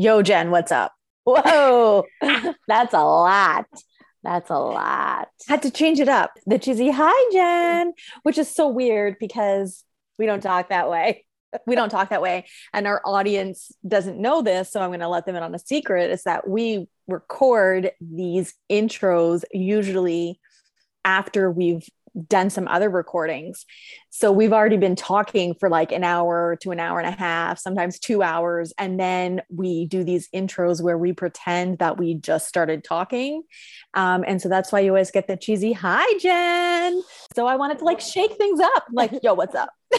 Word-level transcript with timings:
Yo, 0.00 0.22
Jen, 0.22 0.50
what's 0.50 0.72
up? 0.72 0.94
Whoa, 1.24 2.04
that's 2.66 2.94
a 2.94 3.04
lot. 3.04 3.66
That's 4.22 4.48
a 4.48 4.58
lot. 4.58 5.28
Had 5.46 5.60
to 5.60 5.70
change 5.70 6.00
it 6.00 6.08
up. 6.08 6.30
The 6.46 6.58
cheesy 6.58 6.88
hi, 6.90 7.12
Jen, 7.30 7.92
which 8.22 8.38
is 8.38 8.48
so 8.48 8.66
weird 8.66 9.16
because 9.20 9.84
we 10.18 10.24
don't 10.24 10.42
talk 10.42 10.70
that 10.70 10.88
way. 10.88 11.26
we 11.66 11.74
don't 11.74 11.90
talk 11.90 12.08
that 12.08 12.22
way. 12.22 12.46
And 12.72 12.86
our 12.86 13.02
audience 13.04 13.72
doesn't 13.86 14.18
know 14.18 14.40
this. 14.40 14.72
So 14.72 14.80
I'm 14.80 14.88
going 14.88 15.00
to 15.00 15.08
let 15.08 15.26
them 15.26 15.36
in 15.36 15.42
on 15.42 15.54
a 15.54 15.58
secret 15.58 16.10
is 16.10 16.22
that 16.22 16.48
we 16.48 16.88
record 17.06 17.90
these 18.00 18.54
intros 18.72 19.44
usually 19.52 20.40
after 21.04 21.50
we've 21.50 21.86
done 22.28 22.50
some 22.50 22.68
other 22.68 22.90
recordings. 22.90 23.64
So 24.10 24.32
we've 24.32 24.52
already 24.52 24.76
been 24.76 24.96
talking 24.96 25.54
for 25.54 25.68
like 25.68 25.92
an 25.92 26.04
hour 26.04 26.56
to 26.62 26.70
an 26.72 26.80
hour 26.80 26.98
and 26.98 27.08
a 27.08 27.16
half, 27.16 27.58
sometimes 27.58 27.98
two 27.98 28.22
hours. 28.22 28.72
And 28.78 28.98
then 28.98 29.42
we 29.48 29.86
do 29.86 30.02
these 30.02 30.28
intros 30.34 30.82
where 30.82 30.98
we 30.98 31.12
pretend 31.12 31.78
that 31.78 31.96
we 31.98 32.14
just 32.14 32.48
started 32.48 32.82
talking. 32.82 33.42
Um, 33.94 34.24
and 34.26 34.42
so 34.42 34.48
that's 34.48 34.72
why 34.72 34.80
you 34.80 34.90
always 34.90 35.10
get 35.10 35.28
the 35.28 35.36
cheesy, 35.36 35.72
hi, 35.72 36.06
Jen. 36.18 37.02
So 37.34 37.46
I 37.46 37.56
wanted 37.56 37.78
to 37.78 37.84
like 37.84 38.00
shake 38.00 38.32
things 38.34 38.60
up, 38.60 38.86
like, 38.92 39.12
yo, 39.22 39.34
what's 39.34 39.54
up? 39.54 39.70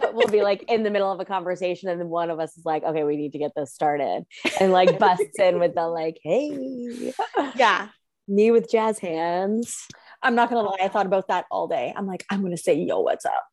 so 0.00 0.12
we'll 0.12 0.28
be 0.28 0.42
like 0.42 0.64
in 0.68 0.82
the 0.82 0.90
middle 0.90 1.10
of 1.10 1.20
a 1.20 1.24
conversation, 1.24 1.88
and 1.88 2.00
then 2.00 2.08
one 2.08 2.30
of 2.30 2.40
us 2.40 2.56
is 2.56 2.64
like, 2.64 2.82
okay, 2.82 3.04
we 3.04 3.16
need 3.16 3.32
to 3.32 3.38
get 3.38 3.52
this 3.56 3.72
started. 3.72 4.24
And 4.60 4.72
like 4.72 4.98
busts 4.98 5.38
in 5.38 5.58
with 5.58 5.74
the 5.74 5.86
like, 5.86 6.18
hey. 6.22 7.12
Yeah. 7.56 7.88
Me 8.28 8.50
with 8.50 8.70
jazz 8.70 8.98
hands. 8.98 9.86
I'm 10.22 10.34
not 10.34 10.50
gonna 10.50 10.68
lie, 10.68 10.78
I 10.80 10.88
thought 10.88 11.06
about 11.06 11.28
that 11.28 11.46
all 11.50 11.66
day. 11.66 11.92
I'm 11.96 12.06
like, 12.06 12.24
I'm 12.30 12.42
gonna 12.42 12.56
say, 12.56 12.74
yo, 12.74 13.00
what's 13.00 13.24
up? 13.24 13.44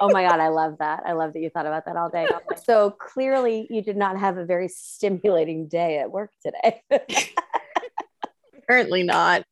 oh 0.00 0.10
my 0.10 0.22
god, 0.22 0.40
I 0.40 0.48
love 0.48 0.76
that. 0.78 1.02
I 1.04 1.12
love 1.12 1.32
that 1.34 1.40
you 1.40 1.50
thought 1.50 1.66
about 1.66 1.84
that 1.86 1.96
all 1.96 2.08
day. 2.08 2.26
So 2.64 2.90
clearly, 2.92 3.66
you 3.68 3.82
did 3.82 3.96
not 3.96 4.18
have 4.18 4.38
a 4.38 4.44
very 4.44 4.68
stimulating 4.68 5.68
day 5.68 5.98
at 5.98 6.10
work 6.10 6.30
today. 6.42 6.82
Apparently 8.56 9.02
not. 9.02 9.44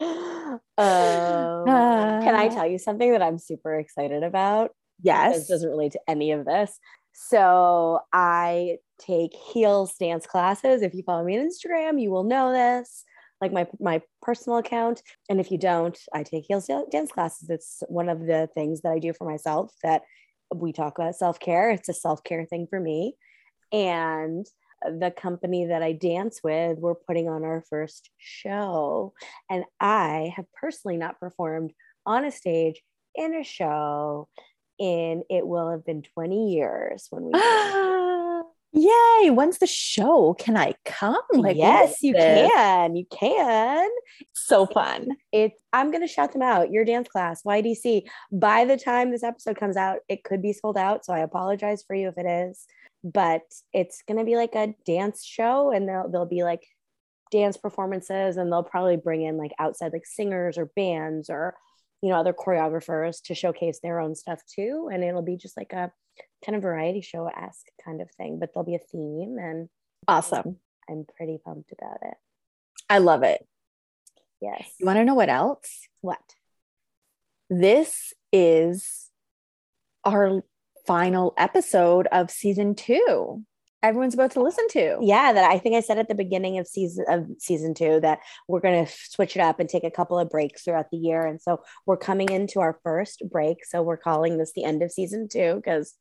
Um, 0.00 0.58
uh, 0.78 2.20
can 2.22 2.34
I 2.34 2.48
tell 2.48 2.66
you 2.66 2.78
something 2.78 3.12
that 3.12 3.22
I'm 3.22 3.38
super 3.38 3.78
excited 3.78 4.22
about? 4.22 4.70
Yes. 5.02 5.36
This 5.36 5.48
doesn't 5.48 5.70
relate 5.70 5.92
to 5.92 6.00
any 6.08 6.32
of 6.32 6.44
this. 6.44 6.78
So 7.12 8.00
I 8.12 8.78
take 8.98 9.34
heels 9.34 9.94
dance 9.96 10.26
classes. 10.26 10.82
If 10.82 10.94
you 10.94 11.02
follow 11.02 11.24
me 11.24 11.38
on 11.38 11.48
Instagram, 11.48 12.00
you 12.00 12.10
will 12.10 12.24
know 12.24 12.52
this 12.52 13.04
like 13.40 13.52
my 13.52 13.66
my 13.78 14.02
personal 14.22 14.58
account. 14.58 15.02
And 15.28 15.40
if 15.40 15.50
you 15.50 15.58
don't 15.58 15.98
i 16.14 16.22
take 16.22 16.44
heels 16.46 16.68
dance 16.90 17.12
classes. 17.12 17.48
It's 17.50 17.82
one 17.88 18.08
of 18.08 18.20
the 18.20 18.48
things 18.54 18.82
that 18.82 18.92
i 18.92 18.98
do 18.98 19.12
for 19.12 19.28
myself 19.28 19.72
that 19.82 20.02
we 20.54 20.72
talk 20.72 20.98
about 20.98 21.16
self-care. 21.16 21.70
It's 21.70 21.88
a 21.88 21.94
self-care 21.94 22.44
thing 22.44 22.66
for 22.68 22.80
me. 22.80 23.16
And 23.72 24.46
the 24.82 25.10
company 25.10 25.66
that 25.66 25.82
i 25.82 25.92
dance 25.92 26.40
with 26.42 26.78
we're 26.78 26.94
putting 26.94 27.28
on 27.28 27.44
our 27.44 27.62
first 27.68 28.10
show. 28.18 29.12
And 29.50 29.64
i 29.78 30.32
have 30.36 30.46
personally 30.58 30.96
not 30.96 31.20
performed 31.20 31.72
on 32.06 32.24
a 32.24 32.30
stage 32.30 32.82
in 33.14 33.34
a 33.34 33.44
show 33.44 34.28
in 34.78 35.22
it 35.28 35.46
will 35.46 35.70
have 35.70 35.84
been 35.84 36.02
20 36.02 36.54
years 36.54 37.06
when 37.10 37.24
we 37.24 37.32
Yay. 38.80 39.30
When's 39.30 39.58
the 39.58 39.66
show? 39.66 40.34
Can 40.38 40.56
I 40.56 40.74
come? 40.86 41.20
Like, 41.34 41.56
yes, 41.56 42.02
you 42.02 42.14
this? 42.14 42.50
can. 42.50 42.96
You 42.96 43.04
can. 43.10 43.90
So 44.32 44.64
fun. 44.64 45.08
It's 45.32 45.60
I'm 45.72 45.90
gonna 45.90 46.08
shout 46.08 46.32
them 46.32 46.40
out. 46.40 46.70
Your 46.70 46.86
dance 46.86 47.08
class, 47.08 47.42
YDC. 47.42 48.04
By 48.32 48.64
the 48.64 48.78
time 48.78 49.10
this 49.10 49.22
episode 49.22 49.58
comes 49.58 49.76
out, 49.76 49.98
it 50.08 50.24
could 50.24 50.40
be 50.40 50.54
sold 50.54 50.78
out. 50.78 51.04
So 51.04 51.12
I 51.12 51.18
apologize 51.18 51.84
for 51.86 51.94
you 51.94 52.08
if 52.08 52.16
it 52.16 52.26
is. 52.26 52.64
But 53.04 53.42
it's 53.74 54.02
gonna 54.08 54.24
be 54.24 54.36
like 54.36 54.54
a 54.54 54.74
dance 54.86 55.24
show, 55.24 55.70
and 55.70 55.86
there'll 55.86 56.10
there'll 56.10 56.26
be 56.26 56.42
like 56.42 56.66
dance 57.30 57.58
performances, 57.58 58.38
and 58.38 58.50
they'll 58.50 58.62
probably 58.62 58.96
bring 58.96 59.22
in 59.22 59.36
like 59.36 59.52
outside 59.58 59.92
like 59.92 60.06
singers 60.06 60.56
or 60.56 60.70
bands 60.74 61.28
or 61.28 61.54
you 62.02 62.08
know 62.08 62.16
other 62.16 62.32
choreographers 62.32 63.22
to 63.24 63.34
showcase 63.34 63.80
their 63.82 64.00
own 64.00 64.14
stuff 64.14 64.40
too. 64.46 64.88
And 64.90 65.04
it'll 65.04 65.20
be 65.20 65.36
just 65.36 65.56
like 65.58 65.74
a 65.74 65.92
kind 66.44 66.56
of 66.56 66.62
variety 66.62 67.00
show 67.00 67.26
esque 67.28 67.66
kind 67.84 68.00
of 68.00 68.10
thing, 68.12 68.38
but 68.38 68.50
there'll 68.52 68.66
be 68.66 68.74
a 68.74 68.78
theme 68.78 69.36
and 69.38 69.68
awesome. 70.08 70.56
I'm 70.88 71.04
pretty 71.16 71.38
pumped 71.44 71.72
about 71.72 71.98
it. 72.02 72.14
I 72.88 72.98
love 72.98 73.22
it. 73.22 73.46
Yes. 74.40 74.72
You 74.78 74.86
want 74.86 74.98
to 74.98 75.04
know 75.04 75.14
what 75.14 75.28
else? 75.28 75.86
What? 76.00 76.18
This 77.48 78.12
is 78.32 79.10
our 80.04 80.42
final 80.86 81.34
episode 81.36 82.08
of 82.10 82.30
season 82.30 82.74
two. 82.74 83.44
Everyone's 83.82 84.14
about 84.14 84.32
to 84.32 84.42
listen 84.42 84.68
to. 84.68 84.98
Yeah, 85.00 85.32
that 85.32 85.50
I 85.50 85.58
think 85.58 85.74
I 85.74 85.80
said 85.80 85.98
at 85.98 86.08
the 86.08 86.14
beginning 86.14 86.58
of 86.58 86.66
season 86.66 87.06
of 87.08 87.26
season 87.38 87.72
two 87.72 87.98
that 88.00 88.20
we're 88.46 88.60
going 88.60 88.84
to 88.84 88.92
switch 88.92 89.36
it 89.36 89.40
up 89.40 89.58
and 89.58 89.68
take 89.68 89.84
a 89.84 89.90
couple 89.90 90.18
of 90.18 90.28
breaks 90.28 90.62
throughout 90.62 90.90
the 90.90 90.98
year. 90.98 91.24
And 91.24 91.40
so 91.40 91.62
we're 91.86 91.96
coming 91.96 92.30
into 92.30 92.60
our 92.60 92.78
first 92.82 93.22
break. 93.30 93.64
So 93.64 93.82
we're 93.82 93.96
calling 93.96 94.36
this 94.36 94.52
the 94.52 94.64
end 94.64 94.82
of 94.82 94.92
season 94.92 95.28
two 95.28 95.56
because 95.56 95.94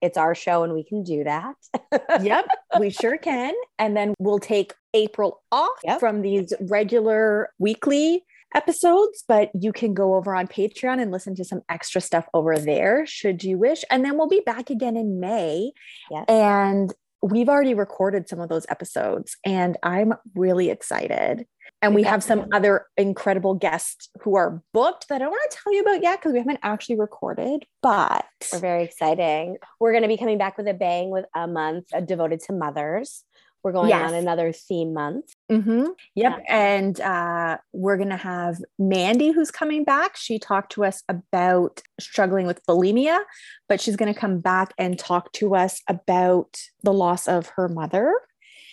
it's 0.00 0.16
our 0.16 0.34
show 0.34 0.62
and 0.62 0.72
we 0.72 0.84
can 0.84 1.02
do 1.02 1.24
that. 1.24 1.54
yep, 2.22 2.46
we 2.78 2.90
sure 2.90 3.18
can. 3.18 3.54
And 3.78 3.96
then 3.96 4.14
we'll 4.18 4.38
take 4.38 4.74
April 4.94 5.42
off 5.52 5.78
yep. 5.84 6.00
from 6.00 6.22
these 6.22 6.52
regular 6.60 7.50
weekly 7.58 8.24
episodes, 8.54 9.24
but 9.28 9.50
you 9.58 9.72
can 9.72 9.94
go 9.94 10.14
over 10.14 10.34
on 10.34 10.46
Patreon 10.48 11.00
and 11.00 11.10
listen 11.10 11.34
to 11.36 11.44
some 11.44 11.62
extra 11.68 12.00
stuff 12.00 12.26
over 12.34 12.58
there 12.58 13.06
should 13.06 13.44
you 13.44 13.58
wish. 13.58 13.84
And 13.90 14.04
then 14.04 14.16
we'll 14.16 14.28
be 14.28 14.42
back 14.44 14.70
again 14.70 14.96
in 14.96 15.20
May. 15.20 15.72
Yes. 16.10 16.24
And 16.28 16.92
we've 17.22 17.48
already 17.48 17.74
recorded 17.74 18.28
some 18.28 18.40
of 18.40 18.48
those 18.48 18.66
episodes 18.68 19.36
and 19.44 19.76
I'm 19.82 20.14
really 20.34 20.70
excited. 20.70 21.46
And 21.82 21.94
we 21.94 22.02
have 22.02 22.22
some 22.22 22.46
other 22.52 22.86
incredible 22.96 23.54
guests 23.54 24.10
who 24.22 24.36
are 24.36 24.62
booked 24.74 25.08
that 25.08 25.16
I 25.16 25.18
don't 25.18 25.30
want 25.30 25.50
to 25.50 25.58
tell 25.62 25.74
you 25.74 25.80
about 25.80 26.02
yet 26.02 26.20
because 26.20 26.32
we 26.32 26.38
haven't 26.38 26.60
actually 26.62 26.96
recorded, 26.96 27.64
but 27.82 28.26
we're 28.52 28.58
very 28.58 28.84
exciting. 28.84 29.56
We're 29.78 29.92
going 29.92 30.02
to 30.02 30.08
be 30.08 30.18
coming 30.18 30.36
back 30.36 30.58
with 30.58 30.68
a 30.68 30.74
bang 30.74 31.10
with 31.10 31.24
a 31.34 31.46
month 31.46 31.86
devoted 32.06 32.40
to 32.40 32.52
mothers. 32.52 33.24
We're 33.62 33.72
going 33.72 33.90
yes. 33.90 34.10
on 34.10 34.14
another 34.14 34.52
theme 34.52 34.94
month. 34.94 35.34
Mm-hmm. 35.50 35.86
Yep. 36.14 36.38
Yeah. 36.38 36.38
And 36.48 37.00
uh, 37.00 37.58
we're 37.72 37.98
going 37.98 38.08
to 38.08 38.16
have 38.16 38.58
Mandy, 38.78 39.32
who's 39.32 39.50
coming 39.50 39.84
back. 39.84 40.16
She 40.16 40.38
talked 40.38 40.72
to 40.72 40.84
us 40.84 41.02
about 41.08 41.82
struggling 41.98 42.46
with 42.46 42.64
bulimia, 42.66 43.20
but 43.68 43.80
she's 43.80 43.96
going 43.96 44.12
to 44.12 44.18
come 44.18 44.40
back 44.40 44.72
and 44.78 44.98
talk 44.98 45.32
to 45.32 45.54
us 45.54 45.82
about 45.88 46.58
the 46.82 46.92
loss 46.92 47.28
of 47.28 47.48
her 47.56 47.68
mother. 47.68 48.14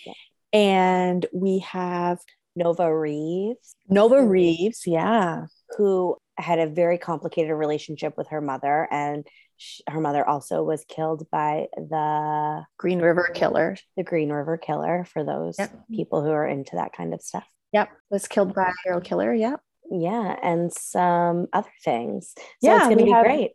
Yeah. 0.06 0.12
And 0.54 1.26
we 1.34 1.58
have 1.60 2.20
Nova 2.58 2.94
Reeves. 2.94 3.76
Nova 3.88 4.22
Reeves, 4.22 4.82
yeah. 4.86 5.46
Who 5.76 6.16
had 6.36 6.58
a 6.58 6.66
very 6.66 6.98
complicated 6.98 7.52
relationship 7.52 8.16
with 8.16 8.28
her 8.28 8.40
mother. 8.40 8.88
And 8.90 9.26
she, 9.56 9.82
her 9.88 10.00
mother 10.00 10.28
also 10.28 10.62
was 10.62 10.84
killed 10.88 11.26
by 11.30 11.66
the 11.76 12.64
Green 12.76 13.00
River 13.00 13.30
Killer. 13.32 13.76
The 13.96 14.02
Green 14.02 14.30
River 14.30 14.58
Killer, 14.58 15.06
for 15.12 15.24
those 15.24 15.56
yep. 15.58 15.72
people 15.90 16.22
who 16.22 16.30
are 16.30 16.46
into 16.46 16.76
that 16.76 16.92
kind 16.92 17.14
of 17.14 17.22
stuff. 17.22 17.46
Yep. 17.72 17.90
Was 18.10 18.26
killed 18.26 18.54
by 18.54 18.68
a 18.68 18.72
serial 18.82 19.00
killer. 19.00 19.32
Yep. 19.32 19.60
Yeah. 19.90 20.36
And 20.42 20.72
some 20.72 21.46
other 21.52 21.72
things. 21.84 22.34
So 22.36 22.42
yeah, 22.62 22.76
it's 22.76 22.86
going 22.86 22.98
to 22.98 23.04
be 23.04 23.10
have, 23.12 23.24
great. 23.24 23.52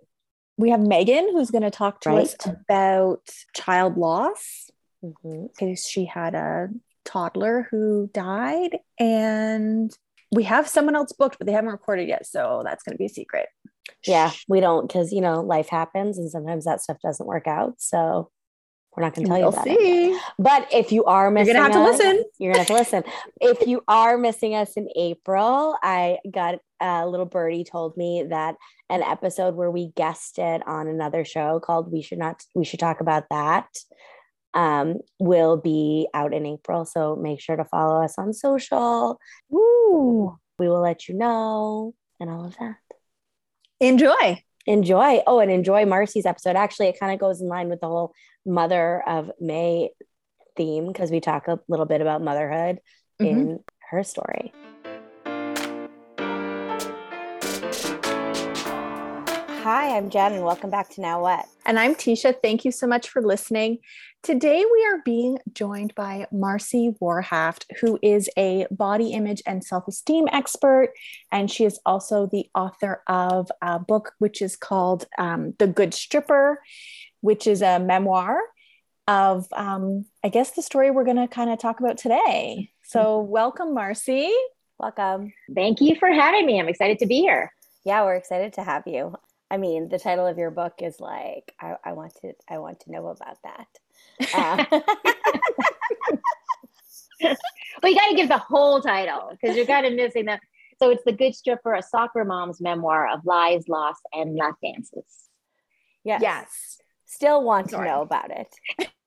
We 0.58 0.70
have 0.70 0.82
Megan 0.82 1.30
who's 1.32 1.52
going 1.52 1.64
to 1.64 1.72
talk 1.72 2.02
to 2.02 2.10
right. 2.10 2.20
us 2.22 2.36
about 2.46 3.28
child 3.56 3.98
loss. 3.98 4.70
Mm-hmm. 5.04 5.48
Because 5.48 5.86
she 5.86 6.06
had 6.06 6.34
a 6.34 6.70
toddler 7.06 7.68
who 7.72 8.10
died 8.14 8.78
and 9.00 9.92
we 10.32 10.44
have 10.44 10.68
someone 10.68 10.96
else 10.96 11.14
booked 11.14 11.38
but 11.38 11.48
they 11.48 11.54
haven't 11.54 11.72
recorded 11.72 12.08
yet 12.08 12.26
so 12.26 12.62
that's 12.64 12.84
going 12.84 12.94
to 12.94 12.98
be 12.98 13.06
a 13.06 13.10
secret 13.10 13.48
yeah 14.08 14.32
we 14.48 14.60
don't 14.60 14.88
because 14.88 15.12
you 15.12 15.22
know 15.22 15.42
life 15.42 15.70
happens 15.70 16.18
and 16.18 16.30
sometimes 16.32 16.66
that 16.66 16.82
stuff 16.82 16.98
doesn't 17.04 17.28
work 17.28 17.48
out 17.48 17.74
so 17.78 18.30
we're 18.96 19.04
not 19.04 19.16
going 19.16 19.26
to 19.26 19.30
tell 19.30 19.40
we'll 19.40 19.50
you 19.52 19.56
that. 19.56 19.80
See. 19.80 20.20
But 20.38 20.68
if 20.72 20.92
you 20.92 21.04
are 21.06 21.32
missing, 21.32 21.56
you're 21.56 21.64
going 21.64 21.72
to 21.72 21.80
have 21.80 21.90
us, 21.90 21.98
to 21.98 22.04
listen. 22.06 22.26
You're 22.38 22.54
going 22.54 22.66
to 22.66 22.74
have 22.74 22.86
to 22.86 22.98
listen. 22.98 23.04
if 23.42 23.68
you 23.68 23.84
are 23.88 24.18
missing 24.18 24.54
us 24.54 24.74
in 24.74 24.88
April, 24.96 25.76
I 25.82 26.20
got 26.30 26.60
a 26.80 27.08
little 27.08 27.26
birdie 27.26 27.64
told 27.64 27.98
me 27.98 28.26
that 28.30 28.56
an 28.90 29.02
episode 29.02 29.56
where 29.56 29.72
we 29.72 29.92
guested 29.96 30.62
on 30.68 30.88
another 30.88 31.26
show 31.26 31.60
called 31.60 31.92
"We 31.92 32.02
Should 32.02 32.20
Not 32.20 32.44
We 32.54 32.66
Should 32.66 32.80
Talk 32.80 33.02
About 33.02 33.24
That" 33.30 33.68
um, 34.54 35.00
will 35.20 35.58
be 35.58 36.08
out 36.14 36.34
in 36.34 36.46
April. 36.46 36.86
So 36.86 37.16
make 37.16 37.42
sure 37.42 37.56
to 37.56 37.66
follow 37.66 38.04
us 38.04 38.16
on 38.18 38.34
social. 38.34 39.20
Woo! 39.50 40.38
We 40.60 40.68
will 40.70 40.82
let 40.82 41.08
you 41.08 41.16
know 41.16 41.94
and 42.20 42.30
all 42.30 42.46
of 42.46 42.58
that. 42.58 42.78
Enjoy. 43.80 44.42
Enjoy. 44.66 45.22
Oh, 45.28 45.40
and 45.40 45.52
enjoy 45.52 45.86
Marcy's 45.86 46.26
episode. 46.26 46.56
Actually, 46.56 46.88
it 46.88 47.00
kind 47.00 47.14
of 47.14 47.20
goes 47.20 47.42
in 47.42 47.48
line 47.48 47.70
with 47.70 47.82
the 47.82 47.88
whole 47.88 48.14
Mother 48.46 49.04
of 49.06 49.32
May 49.40 49.90
theme 50.56 50.88
because 50.88 51.12
we 51.12 51.20
talk 51.20 51.48
a 51.48 51.60
little 51.68 51.86
bit 51.86 52.02
about 52.02 52.22
motherhood 52.22 52.80
mm-hmm. 53.22 53.26
in 53.26 53.60
her 53.90 54.04
story. 54.04 54.54
Hi, 59.64 59.96
I'm 59.96 60.10
Jen, 60.10 60.34
and 60.34 60.44
welcome 60.44 60.70
back 60.70 60.90
to 60.90 61.00
Now 61.00 61.22
What? 61.22 61.48
And 61.66 61.80
I'm 61.80 61.96
Tisha. 61.96 62.36
Thank 62.42 62.66
you 62.66 62.72
so 62.74 62.86
much 62.86 63.08
for 63.08 63.22
listening. 63.22 63.78
Today, 64.22 64.62
we 64.70 64.86
are 64.88 65.02
being 65.06 65.40
joined 65.54 65.96
by 65.96 66.28
Marcy 66.34 66.94
Warhaft, 67.02 67.68
who 67.80 67.98
is 68.02 68.30
a 68.38 68.68
body 68.72 69.14
image 69.14 69.42
and 69.46 69.64
self 69.64 69.88
esteem 69.88 70.28
expert. 70.34 70.90
And 71.32 71.50
she 71.50 71.64
is 71.64 71.80
also 71.86 72.26
the 72.26 72.50
author 72.54 73.04
of 73.08 73.50
a 73.62 73.80
book 73.80 74.12
which 74.20 74.42
is 74.42 74.58
called 74.58 75.06
um, 75.18 75.54
The 75.60 75.68
Good 75.68 75.94
Stripper, 75.94 76.62
which 77.22 77.48
is 77.48 77.62
a 77.62 77.80
memoir 77.80 78.42
of, 79.08 79.48
um, 79.54 80.04
I 80.26 80.28
guess, 80.28 80.52
the 80.52 80.62
story 80.62 80.92
we're 80.92 81.06
going 81.06 81.16
to 81.16 81.30
kind 81.30 81.50
of 81.50 81.58
talk 81.58 81.80
about 81.80 81.98
today. 81.98 82.70
So, 82.84 83.22
welcome, 83.22 83.74
Marcy. 83.74 84.30
Welcome. 84.78 85.32
Thank 85.56 85.80
you 85.80 85.96
for 85.96 86.10
having 86.10 86.46
me. 86.46 86.60
I'm 86.60 86.68
excited 86.68 87.00
to 87.00 87.06
be 87.06 87.22
here. 87.22 87.54
Yeah, 87.86 88.04
we're 88.04 88.16
excited 88.16 88.52
to 88.54 88.64
have 88.64 88.84
you. 88.88 89.16
I 89.54 89.58
mean, 89.58 89.88
the 89.88 90.00
title 90.00 90.26
of 90.26 90.40
your 90.40 90.50
book 90.50 90.74
is 90.80 91.00
like, 91.00 91.54
I, 91.62 91.76
I 91.86 91.94
want 91.94 92.16
to, 92.22 92.34
I 92.50 92.58
want 92.58 92.80
to 92.82 92.92
know 92.92 93.06
about 93.06 93.38
that. 93.44 93.68
Uh, 94.34 94.66
but 97.80 97.92
you 97.92 97.96
got 97.96 98.10
to 98.10 98.16
give 98.16 98.30
the 98.30 98.40
whole 98.40 98.82
title 98.82 99.30
because 99.30 99.56
you're 99.56 99.68
kind 99.68 99.86
of 99.86 99.94
missing 99.94 100.26
that. 100.26 100.40
So 100.80 100.90
it's 100.90 101.04
the 101.04 101.12
Good 101.12 101.36
Stripper, 101.36 101.76
a 101.76 101.84
soccer 101.84 102.26
mom's 102.26 102.62
memoir 102.62 103.08
of 103.14 103.28
lies, 103.28 103.70
loss, 103.70 103.98
and 104.12 104.36
lap 104.36 104.56
dances. 104.64 105.06
yes. 106.04 106.20
Yes. 106.20 106.80
Still 107.06 107.44
want 107.44 107.70
Sorry. 107.70 107.88
to 107.88 107.94
know 107.94 108.02
about 108.02 108.32
it. 108.32 108.56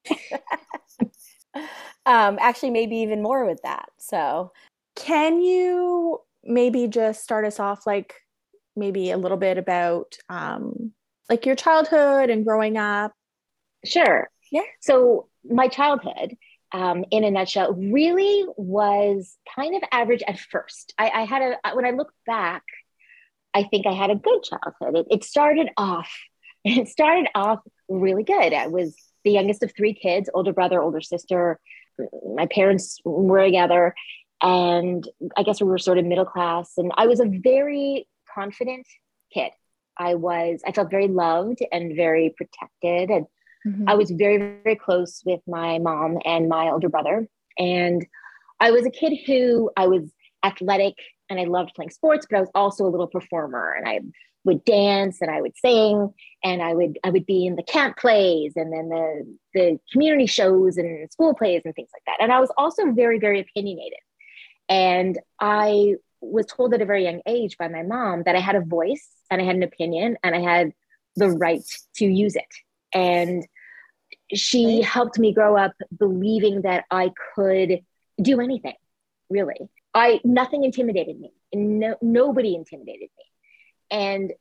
um, 2.06 2.38
actually, 2.40 2.70
maybe 2.70 2.99
even 2.99 3.20
more 3.20 3.44
with 3.44 3.62
that. 3.64 3.88
So, 3.99 4.52
Can 4.94 5.40
you 5.40 6.20
maybe 6.44 6.87
just 6.87 7.25
start 7.25 7.44
us 7.44 7.58
off 7.58 7.84
like 7.84 8.14
maybe 8.76 9.11
a 9.11 9.19
little 9.19 9.37
bit 9.37 9.58
about 9.58 10.17
um, 10.28 10.93
like 11.28 11.46
your 11.46 11.56
childhood 11.56 12.31
and 12.31 12.44
growing 12.44 12.76
up? 12.76 13.12
Sure. 13.84 14.28
Yeah. 14.50 14.62
So 14.81 15.28
my 15.44 15.69
childhood, 15.69 16.37
um, 16.73 17.05
in 17.11 17.25
a 17.25 17.31
nutshell, 17.31 17.73
really 17.73 18.44
was 18.56 19.37
kind 19.55 19.76
of 19.76 19.82
average 19.93 20.23
at 20.26 20.38
first. 20.38 20.94
I, 20.99 21.11
I 21.11 21.25
had 21.25 21.43
a 21.43 21.75
when 21.75 21.84
I 21.84 21.90
look 21.90 22.12
back, 22.26 22.62
I 23.55 23.64
think 23.64 23.87
I 23.87 23.93
had 23.93 24.11
a 24.11 24.17
good 24.17 24.43
childhood. 24.43 24.96
It, 24.96 25.06
it 25.11 25.25
started 25.25 25.69
off, 25.76 26.11
it 26.64 26.88
started 26.88 27.28
off 27.34 27.61
really 27.88 28.25
good. 28.25 28.52
I 28.52 28.67
was 28.67 28.96
the 29.25 29.32
youngest 29.32 29.62
of 29.62 29.73
three 29.76 29.94
kids, 29.94 30.31
older 30.34 30.52
brother, 30.52 30.82
older 30.82 31.00
sister. 31.00 31.58
My 32.34 32.46
parents 32.46 33.00
were 33.05 33.44
together, 33.44 33.94
and 34.43 35.08
I 35.37 35.43
guess 35.43 35.61
we 35.61 35.67
were 35.67 35.78
sort 35.78 35.99
of 35.99 36.05
middle 36.05 36.26
class. 36.26 36.73
And 36.76 36.93
I 36.96 37.06
was 37.06 37.20
a 37.20 37.26
very 37.26 38.06
confident 38.36 38.86
kid. 39.32 39.50
I 39.98 40.14
was, 40.14 40.60
I 40.66 40.72
felt 40.72 40.90
very 40.90 41.08
loved 41.08 41.60
and 41.72 41.96
very 41.96 42.34
protected. 42.36 43.10
And 43.10 43.26
Mm-hmm. 43.66 43.88
I 43.88 43.94
was 43.94 44.10
very, 44.10 44.38
very 44.62 44.76
close 44.76 45.22
with 45.24 45.40
my 45.46 45.78
mom 45.78 46.18
and 46.24 46.48
my 46.48 46.70
older 46.70 46.88
brother. 46.88 47.28
And 47.58 48.06
I 48.60 48.70
was 48.70 48.86
a 48.86 48.90
kid 48.90 49.18
who 49.26 49.70
I 49.76 49.86
was 49.88 50.02
athletic 50.44 50.94
and 51.28 51.40
I 51.40 51.44
loved 51.44 51.72
playing 51.74 51.90
sports, 51.90 52.26
but 52.30 52.36
I 52.36 52.40
was 52.40 52.50
also 52.54 52.86
a 52.86 52.88
little 52.88 53.08
performer 53.08 53.72
and 53.72 53.88
I 53.88 54.00
would 54.44 54.64
dance 54.64 55.20
and 55.20 55.30
I 55.30 55.40
would 55.40 55.56
sing 55.56 56.14
and 56.44 56.62
I 56.62 56.72
would 56.72 57.00
I 57.02 57.10
would 57.10 57.26
be 57.26 57.46
in 57.46 57.56
the 57.56 57.64
camp 57.64 57.96
plays 57.96 58.52
and 58.54 58.72
then 58.72 58.88
the 58.88 59.36
the 59.54 59.80
community 59.90 60.26
shows 60.26 60.76
and 60.76 61.10
school 61.10 61.34
plays 61.34 61.62
and 61.64 61.74
things 61.74 61.90
like 61.92 62.04
that. 62.06 62.22
And 62.22 62.32
I 62.32 62.38
was 62.38 62.52
also 62.56 62.92
very, 62.92 63.18
very 63.18 63.40
opinionated. 63.40 63.98
And 64.68 65.18
I 65.40 65.94
was 66.32 66.46
told 66.46 66.75
at 66.75 66.82
a 66.82 66.87
very 66.87 67.05
young 67.05 67.20
age 67.26 67.56
by 67.58 67.69
my 67.69 67.82
mom 67.82 68.23
that 68.25 68.37
I 68.37 68.40
had 68.40 68.56
a 68.56 68.61
voice 68.61 69.08
and 69.31 69.40
I 69.40 69.44
had 69.44 69.56
an 69.56 69.62
opinion 69.62 70.17
and 70.23 70.34
I 70.34 70.40
had 70.40 70.73
the 71.17 71.31
right 71.31 71.62
to 71.96 72.05
use 72.05 72.37
it. 72.37 72.44
And 72.93 73.46
she 74.34 74.82
helped 74.82 75.19
me 75.19 75.32
grow 75.32 75.56
up 75.56 75.73
believing 75.96 76.62
that 76.62 76.84
I 76.90 77.12
could 77.34 77.81
do 78.20 78.40
anything, 78.40 78.76
really. 79.31 79.69
I 79.94 80.20
nothing 80.25 80.64
intimidated 80.64 81.19
me. 81.19 81.32
No, 81.55 81.96
nobody 82.02 82.55
intimidated 82.55 83.08
me. 83.17 83.25
And 83.90 84.32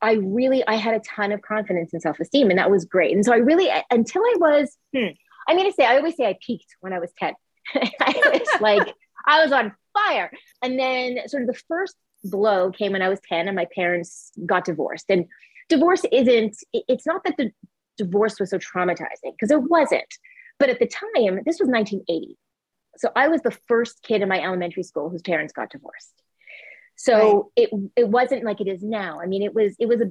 I 0.00 0.12
really 0.12 0.66
I 0.66 0.74
had 0.74 0.94
a 0.94 1.00
ton 1.00 1.32
of 1.32 1.42
confidence 1.42 1.92
and 1.92 2.00
self-esteem 2.00 2.50
and 2.50 2.58
that 2.58 2.70
was 2.70 2.84
great. 2.84 3.14
And 3.14 3.24
so 3.24 3.32
I 3.32 3.38
really 3.38 3.68
until 3.90 4.22
I 4.22 4.34
was 4.38 4.76
hmm, 4.94 5.08
I'm 5.46 5.56
gonna 5.56 5.72
say 5.72 5.84
I 5.84 5.96
always 5.96 6.16
say 6.16 6.26
I 6.26 6.36
peaked 6.44 6.76
when 6.80 6.92
I 6.92 6.98
was 6.98 7.10
10. 7.18 7.34
I 7.74 8.22
was 8.32 8.60
like 8.60 8.94
I 9.26 9.42
was 9.42 9.52
on 9.52 9.72
fire. 9.92 10.30
And 10.62 10.78
then 10.78 11.18
sort 11.28 11.42
of 11.42 11.48
the 11.48 11.60
first 11.68 11.96
blow 12.24 12.70
came 12.70 12.92
when 12.92 13.02
I 13.02 13.08
was 13.08 13.20
10 13.28 13.48
and 13.48 13.56
my 13.56 13.66
parents 13.74 14.32
got 14.46 14.64
divorced. 14.64 15.06
And 15.08 15.26
divorce 15.68 16.04
isn't, 16.12 16.56
it's 16.72 17.06
not 17.06 17.24
that 17.24 17.36
the 17.36 17.52
divorce 17.96 18.38
was 18.40 18.50
so 18.50 18.58
traumatizing 18.58 19.32
because 19.38 19.50
it 19.50 19.62
wasn't. 19.62 20.14
But 20.58 20.70
at 20.70 20.78
the 20.78 20.86
time, 20.86 21.40
this 21.44 21.60
was 21.60 21.68
1980. 21.68 22.36
So 22.96 23.10
I 23.14 23.28
was 23.28 23.42
the 23.42 23.56
first 23.68 24.02
kid 24.02 24.22
in 24.22 24.28
my 24.28 24.42
elementary 24.42 24.82
school 24.82 25.08
whose 25.08 25.22
parents 25.22 25.52
got 25.52 25.70
divorced. 25.70 26.12
So 26.96 27.52
it 27.54 27.70
it 27.94 28.08
wasn't 28.08 28.42
like 28.42 28.60
it 28.60 28.66
is 28.66 28.82
now. 28.82 29.20
I 29.20 29.26
mean, 29.26 29.42
it 29.42 29.54
was 29.54 29.76
it 29.78 29.86
was 29.86 30.00
a 30.00 30.06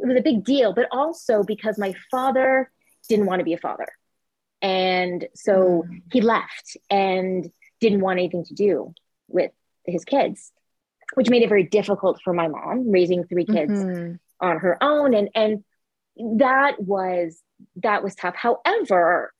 it 0.00 0.06
was 0.08 0.16
a 0.18 0.22
big 0.22 0.44
deal, 0.44 0.72
but 0.72 0.88
also 0.90 1.44
because 1.44 1.78
my 1.78 1.94
father 2.10 2.72
didn't 3.08 3.26
want 3.26 3.38
to 3.38 3.44
be 3.44 3.52
a 3.52 3.58
father. 3.58 3.86
And 4.60 5.28
so 5.34 5.84
Mm. 5.88 6.02
he 6.12 6.20
left 6.22 6.76
and 6.90 7.48
didn't 7.88 8.00
want 8.00 8.18
anything 8.18 8.44
to 8.44 8.54
do 8.54 8.92
with 9.28 9.52
his 9.84 10.04
kids, 10.04 10.52
which 11.14 11.28
made 11.30 11.42
it 11.42 11.48
very 11.48 11.64
difficult 11.64 12.20
for 12.24 12.32
my 12.32 12.48
mom 12.48 12.90
raising 12.90 13.24
three 13.24 13.46
kids 13.46 13.72
Mhm. 13.72 14.18
on 14.40 14.58
her 14.64 14.74
own. 14.82 15.14
And 15.14 15.28
and 15.34 15.64
that 16.44 16.80
was 16.80 17.42
that 17.86 18.02
was 18.04 18.14
tough. 18.14 18.36
However 18.36 19.32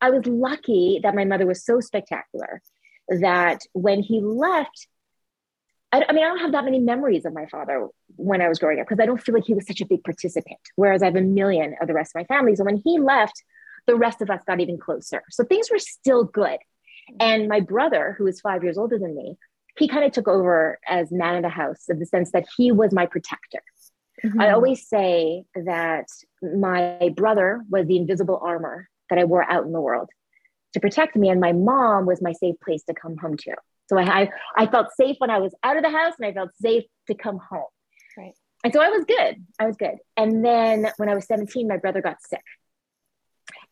i 0.00 0.10
was 0.10 0.26
lucky 0.26 1.00
that 1.02 1.14
my 1.14 1.24
mother 1.24 1.46
was 1.46 1.64
so 1.64 1.80
spectacular 1.80 2.60
that 3.08 3.60
when 3.72 4.00
he 4.02 4.20
left 4.20 4.86
I, 5.92 6.04
I 6.08 6.12
mean 6.12 6.24
i 6.24 6.28
don't 6.28 6.38
have 6.38 6.52
that 6.52 6.64
many 6.64 6.80
memories 6.80 7.24
of 7.24 7.32
my 7.32 7.46
father 7.46 7.88
when 8.16 8.40
i 8.40 8.48
was 8.48 8.58
growing 8.58 8.78
up 8.80 8.86
because 8.86 9.02
i 9.02 9.06
don't 9.06 9.22
feel 9.22 9.34
like 9.34 9.44
he 9.44 9.54
was 9.54 9.66
such 9.66 9.80
a 9.80 9.86
big 9.86 10.02
participant 10.04 10.60
whereas 10.76 11.02
i 11.02 11.06
have 11.06 11.16
a 11.16 11.20
million 11.40 11.74
of 11.80 11.86
the 11.88 11.94
rest 11.94 12.12
of 12.14 12.20
my 12.20 12.24
family. 12.34 12.54
So 12.56 12.64
when 12.64 12.80
he 12.84 12.98
left 12.98 13.42
the 13.86 13.96
rest 13.96 14.22
of 14.22 14.30
us 14.30 14.40
got 14.46 14.60
even 14.60 14.78
closer. 14.78 15.22
So 15.30 15.42
things 15.44 15.68
were 15.70 15.78
still 15.80 16.22
good 16.24 16.58
and 17.20 17.48
my 17.48 17.60
brother 17.60 18.14
who 18.18 18.26
is 18.26 18.40
five 18.40 18.62
years 18.62 18.78
older 18.78 18.98
than 18.98 19.14
me 19.14 19.36
he 19.78 19.88
kind 19.88 20.04
of 20.04 20.12
took 20.12 20.28
over 20.28 20.78
as 20.86 21.10
man 21.10 21.36
of 21.36 21.42
the 21.42 21.48
house 21.48 21.88
in 21.88 21.98
the 21.98 22.04
sense 22.06 22.30
that 22.32 22.44
he 22.56 22.70
was 22.70 22.92
my 22.92 23.06
protector. 23.06 23.62
I 24.22 24.26
Mhm. 24.28 24.52
always 24.54 24.86
say 24.86 25.44
that 25.54 26.04
my 26.42 27.10
brother 27.16 27.62
was 27.70 27.86
the 27.86 27.96
invisible 27.96 28.38
armor 28.42 28.88
that 29.08 29.18
I 29.18 29.24
wore 29.24 29.50
out 29.50 29.64
in 29.64 29.72
the 29.72 29.80
world 29.80 30.10
to 30.74 30.80
protect 30.80 31.16
me, 31.16 31.30
and 31.30 31.40
my 31.40 31.52
mom 31.52 32.04
was 32.04 32.20
my 32.20 32.32
safe 32.32 32.56
place 32.60 32.84
to 32.84 32.92
come 32.94 33.16
home 33.16 33.38
to. 33.38 33.54
So 33.88 33.96
I, 33.98 34.20
I, 34.22 34.30
I 34.58 34.66
felt 34.66 34.88
safe 34.94 35.16
when 35.20 35.30
I 35.30 35.38
was 35.38 35.54
out 35.62 35.78
of 35.78 35.82
the 35.82 35.90
house, 35.90 36.14
and 36.18 36.26
I 36.26 36.32
felt 36.34 36.50
safe 36.60 36.84
to 37.06 37.14
come 37.14 37.38
home. 37.38 37.64
Right. 38.18 38.34
And 38.64 38.72
so 38.74 38.80
I 38.82 38.90
was 38.90 39.06
good. 39.06 39.44
I 39.58 39.64
was 39.66 39.76
good. 39.78 39.96
And 40.18 40.44
then 40.44 40.92
when 40.98 41.08
I 41.08 41.14
was 41.14 41.26
17, 41.26 41.66
my 41.66 41.78
brother 41.78 42.02
got 42.02 42.20
sick. 42.22 42.44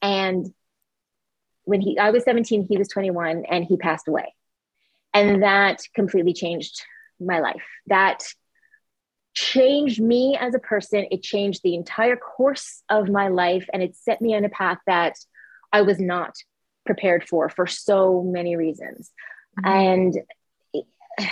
And 0.02 0.52
when 1.70 1.80
he 1.80 1.96
I 1.96 2.10
was 2.10 2.24
17, 2.24 2.66
he 2.68 2.76
was 2.76 2.88
21, 2.88 3.44
and 3.48 3.64
he 3.64 3.76
passed 3.76 4.08
away. 4.08 4.34
And 5.14 5.44
that 5.44 5.80
completely 5.94 6.32
changed 6.32 6.82
my 7.20 7.38
life. 7.38 7.62
That 7.86 8.24
changed 9.34 10.02
me 10.02 10.36
as 10.38 10.54
a 10.54 10.58
person. 10.58 11.06
It 11.12 11.22
changed 11.22 11.60
the 11.62 11.76
entire 11.76 12.16
course 12.16 12.82
of 12.88 13.08
my 13.08 13.28
life, 13.28 13.68
and 13.72 13.84
it 13.84 13.94
set 13.94 14.20
me 14.20 14.34
on 14.34 14.44
a 14.44 14.48
path 14.48 14.78
that 14.88 15.14
I 15.72 15.82
was 15.82 16.00
not 16.00 16.34
prepared 16.86 17.28
for 17.28 17.48
for 17.48 17.68
so 17.68 18.22
many 18.22 18.56
reasons. 18.56 19.12
Mm-hmm. 19.60 19.70
And 19.70 21.28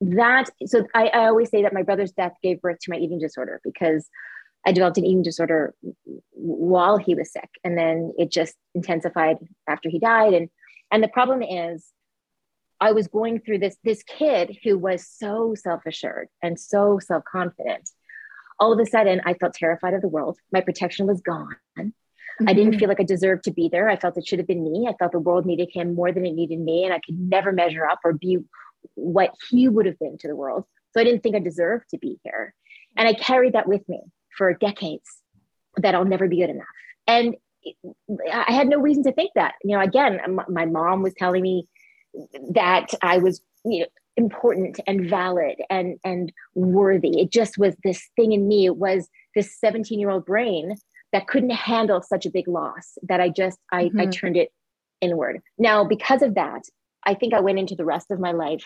that, 0.16 0.50
so 0.66 0.84
I, 0.92 1.06
I 1.08 1.26
always 1.26 1.48
say 1.48 1.62
that 1.62 1.72
my 1.72 1.84
brother's 1.84 2.12
death 2.12 2.34
gave 2.42 2.60
birth 2.60 2.80
to 2.80 2.90
my 2.90 2.96
eating 2.96 3.20
disorder 3.20 3.60
because 3.62 4.08
I 4.66 4.72
developed 4.72 4.98
an 4.98 5.06
eating 5.06 5.22
disorder 5.22 5.74
while 6.32 6.98
he 6.98 7.14
was 7.14 7.32
sick, 7.32 7.48
and 7.64 7.76
then 7.78 8.12
it 8.18 8.30
just 8.30 8.56
intensified 8.74 9.38
after 9.68 9.88
he 9.88 9.98
died. 9.98 10.34
And 10.34 10.50
and 10.90 11.02
the 11.02 11.08
problem 11.08 11.42
is, 11.42 11.86
I 12.80 12.92
was 12.92 13.08
going 13.08 13.40
through 13.40 13.58
this 13.58 13.76
this 13.84 14.02
kid 14.02 14.58
who 14.62 14.78
was 14.78 15.06
so 15.06 15.54
self 15.54 15.86
assured 15.86 16.28
and 16.42 16.58
so 16.58 16.98
self 16.98 17.24
confident. 17.24 17.88
All 18.58 18.72
of 18.72 18.78
a 18.78 18.84
sudden, 18.84 19.22
I 19.24 19.34
felt 19.34 19.54
terrified 19.54 19.94
of 19.94 20.02
the 20.02 20.08
world. 20.08 20.38
My 20.52 20.60
protection 20.60 21.06
was 21.06 21.22
gone. 21.22 21.56
I 22.46 22.52
didn't 22.54 22.72
mm-hmm. 22.72 22.78
feel 22.78 22.88
like 22.88 23.00
I 23.00 23.04
deserved 23.04 23.44
to 23.44 23.50
be 23.50 23.68
there. 23.68 23.88
I 23.88 23.96
felt 23.96 24.16
it 24.16 24.26
should 24.26 24.38
have 24.38 24.48
been 24.48 24.64
me. 24.64 24.86
I 24.88 24.94
felt 24.94 25.12
the 25.12 25.18
world 25.18 25.44
needed 25.44 25.68
him 25.72 25.94
more 25.94 26.12
than 26.12 26.24
it 26.24 26.34
needed 26.34 26.58
me, 26.58 26.84
and 26.84 26.92
I 26.92 27.00
could 27.00 27.18
never 27.18 27.52
measure 27.52 27.86
up 27.86 28.00
or 28.04 28.12
be 28.12 28.38
what 28.94 29.34
he 29.50 29.68
would 29.68 29.86
have 29.86 29.98
been 29.98 30.16
to 30.18 30.28
the 30.28 30.36
world. 30.36 30.64
So 30.92 31.00
I 31.00 31.04
didn't 31.04 31.22
think 31.22 31.36
I 31.36 31.40
deserved 31.40 31.90
to 31.90 31.98
be 31.98 32.18
here. 32.24 32.54
And 32.96 33.06
I 33.06 33.14
carried 33.14 33.52
that 33.52 33.68
with 33.68 33.86
me 33.88 34.00
for 34.40 34.54
decades 34.54 35.04
that 35.76 35.94
I'll 35.94 36.06
never 36.06 36.26
be 36.26 36.38
good 36.38 36.48
enough. 36.48 36.64
And 37.06 37.36
I 38.32 38.52
had 38.52 38.68
no 38.68 38.78
reason 38.78 39.02
to 39.02 39.12
think 39.12 39.32
that. 39.34 39.52
You 39.62 39.76
know, 39.76 39.82
again, 39.82 40.18
my 40.48 40.64
mom 40.64 41.02
was 41.02 41.12
telling 41.12 41.42
me 41.42 41.68
that 42.54 42.86
I 43.02 43.18
was, 43.18 43.42
you 43.66 43.80
know, 43.80 43.86
important 44.16 44.80
and 44.86 45.10
valid 45.10 45.56
and 45.68 45.98
and 46.04 46.32
worthy 46.54 47.20
it 47.20 47.30
just 47.30 47.56
was 47.56 47.74
this 47.84 48.10
thing 48.16 48.32
in 48.32 48.48
me 48.48 48.66
it 48.66 48.76
was 48.76 49.08
this 49.36 49.58
17 49.58 50.00
year 50.00 50.10
old 50.10 50.26
brain 50.26 50.74
that 51.12 51.28
couldn't 51.28 51.50
handle 51.50 52.02
such 52.02 52.26
a 52.26 52.30
big 52.30 52.48
loss 52.48 52.98
that 53.04 53.20
i 53.20 53.28
just 53.28 53.56
I, 53.72 53.84
mm-hmm. 53.84 54.00
I 54.00 54.06
turned 54.06 54.36
it 54.36 54.50
inward 55.00 55.40
now 55.58 55.84
because 55.84 56.22
of 56.22 56.34
that 56.34 56.62
i 57.06 57.14
think 57.14 57.32
i 57.32 57.40
went 57.40 57.60
into 57.60 57.76
the 57.76 57.84
rest 57.84 58.10
of 58.10 58.18
my 58.18 58.32
life 58.32 58.64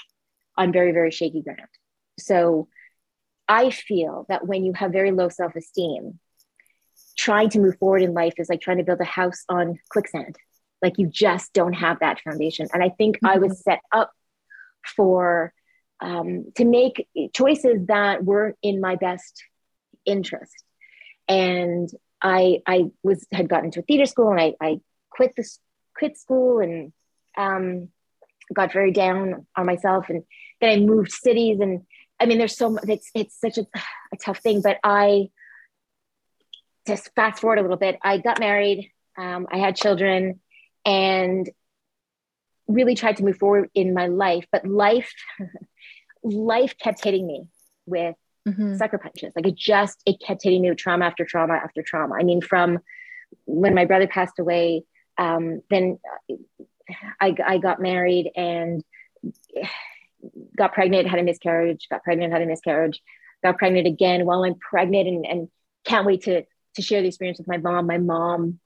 on 0.57 0.73
very 0.73 0.93
very 0.93 1.11
shaky 1.11 1.43
ground 1.43 1.69
so 2.19 2.66
i 3.49 3.71
feel 3.71 4.27
that 4.29 4.47
when 4.47 4.65
you 4.65 4.73
have 4.73 4.93
very 4.93 5.11
low 5.13 5.29
self-esteem 5.29 6.19
trying 7.17 7.49
to 7.51 7.59
move 7.59 7.79
forward 7.79 8.03
in 8.03 8.15
life 8.15 8.35
is 8.39 8.49
like 8.49 8.61
trying 8.61 8.79
to 8.79 8.85
build 8.85 9.01
a 9.01 9.05
house 9.05 9.45
on 9.49 9.79
quicksand. 9.89 10.37
Like 10.83 10.99
you 10.99 11.07
just 11.07 11.53
don't 11.53 11.73
have 11.73 12.01
that 12.01 12.21
foundation. 12.21 12.69
And 12.73 12.83
i 12.83 12.91
think 12.91 13.17
mm-hmm. 13.17 13.27
i 13.27 13.39
was 13.39 13.63
set 13.63 13.81
up 13.93 14.13
for 14.97 15.53
um, 16.01 16.47
to 16.57 16.65
make 16.65 17.09
choices 17.35 17.87
that 17.87 18.23
were 18.25 18.55
in 18.63 18.81
my 18.81 18.97
best 18.97 19.43
interest. 20.05 20.55
And 21.29 21.89
i 22.23 22.59
i 22.67 22.85
was 23.03 23.27
had 23.33 23.49
gotten 23.49 23.71
to 23.73 23.81
a 23.81 23.83
theater 23.83 24.07
school 24.07 24.31
and 24.31 24.41
i 24.41 24.55
i 24.61 24.81
quit 25.11 25.33
this 25.37 25.59
quit 25.97 26.19
school 26.19 26.59
and 26.59 26.93
um, 27.37 27.89
got 28.53 28.73
very 28.73 28.93
down 28.93 29.47
on 29.57 29.67
myself. 29.67 30.07
And 30.09 30.25
then 30.61 30.71
i 30.71 30.77
moved 30.77 31.13
cities 31.13 31.61
and 31.61 31.83
i 32.21 32.26
mean 32.26 32.38
there's 32.38 32.56
so 32.56 32.71
much 32.71 32.85
it's 32.88 33.11
it's 33.14 33.38
such 33.40 33.59
a, 33.59 33.66
a 34.12 34.16
tough 34.23 34.38
thing 34.38 34.61
but 34.62 34.78
i 34.85 35.28
just 36.87 37.11
fast 37.14 37.40
forward 37.40 37.59
a 37.59 37.62
little 37.62 37.76
bit 37.76 37.99
i 38.02 38.18
got 38.18 38.40
married 38.40 38.90
um, 39.18 39.47
i 39.50 39.59
had 39.59 39.76
children 39.76 40.40
and 40.85 41.50
really 42.66 42.94
tried 42.94 43.16
to 43.16 43.25
move 43.25 43.37
forward 43.37 43.68
in 43.75 43.94
my 43.94 44.06
life 44.06 44.47
but 44.50 44.66
life 44.66 45.12
life 46.23 46.75
kept 46.78 47.04
hitting 47.04 47.26
me 47.26 47.44
with 47.87 48.16
mm-hmm. 48.49 48.76
sucker 48.76 48.99
punches 48.99 49.33
like 49.37 49.47
it 49.47 49.56
just 49.56 50.00
it 50.06 50.16
kept 50.25 50.42
hitting 50.42 50.62
me 50.62 50.71
with 50.71 50.78
trauma 50.78 51.04
after 51.04 51.25
trauma 51.25 51.54
after 51.54 51.83
trauma 51.83 52.14
i 52.18 52.23
mean 52.23 52.40
from 52.40 52.78
when 53.44 53.75
my 53.75 53.85
brother 53.85 54.06
passed 54.06 54.38
away 54.38 54.85
um, 55.18 55.61
then 55.71 55.99
I, 57.21 57.35
I 57.44 57.59
got 57.59 57.80
married 57.80 58.30
and 58.37 58.83
got 60.57 60.73
pregnant 60.73 61.09
had 61.09 61.19
a 61.19 61.23
miscarriage 61.23 61.87
got 61.90 62.02
pregnant 62.02 62.33
had 62.33 62.43
a 62.43 62.47
miscarriage 62.47 63.00
got 63.43 63.59
pregnant 63.59 63.87
again 63.87 64.25
while 64.25 64.45
i'm 64.45 64.54
pregnant 64.54 65.09
and, 65.09 65.26
and 65.26 65.49
can't 65.85 66.07
wait 66.07 66.23
to 66.23 66.45
to 66.75 66.83
share 66.83 67.02
the 67.02 67.09
experience 67.09 67.38
with 67.38 67.49
my 67.49 67.59
mom. 67.59 67.87
My 67.87 67.99
mom 67.99 68.59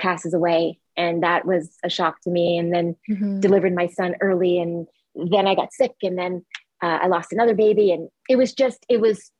passes 0.00 0.34
away 0.34 0.78
and 0.96 1.22
that 1.22 1.46
was 1.46 1.76
a 1.84 1.90
shock 1.90 2.20
to 2.22 2.30
me 2.30 2.58
and 2.58 2.72
then 2.72 2.96
mm-hmm. 3.08 3.40
delivered 3.40 3.74
my 3.74 3.86
son 3.86 4.14
early 4.20 4.58
and 4.58 4.86
then 5.14 5.46
i 5.46 5.54
got 5.54 5.72
sick 5.72 5.94
and 6.02 6.18
then 6.18 6.44
uh, 6.82 6.98
i 7.02 7.06
lost 7.06 7.32
another 7.32 7.54
baby 7.54 7.90
and 7.92 8.10
it 8.28 8.36
was 8.36 8.52
just 8.52 8.84
it 8.90 9.00
was, 9.00 9.30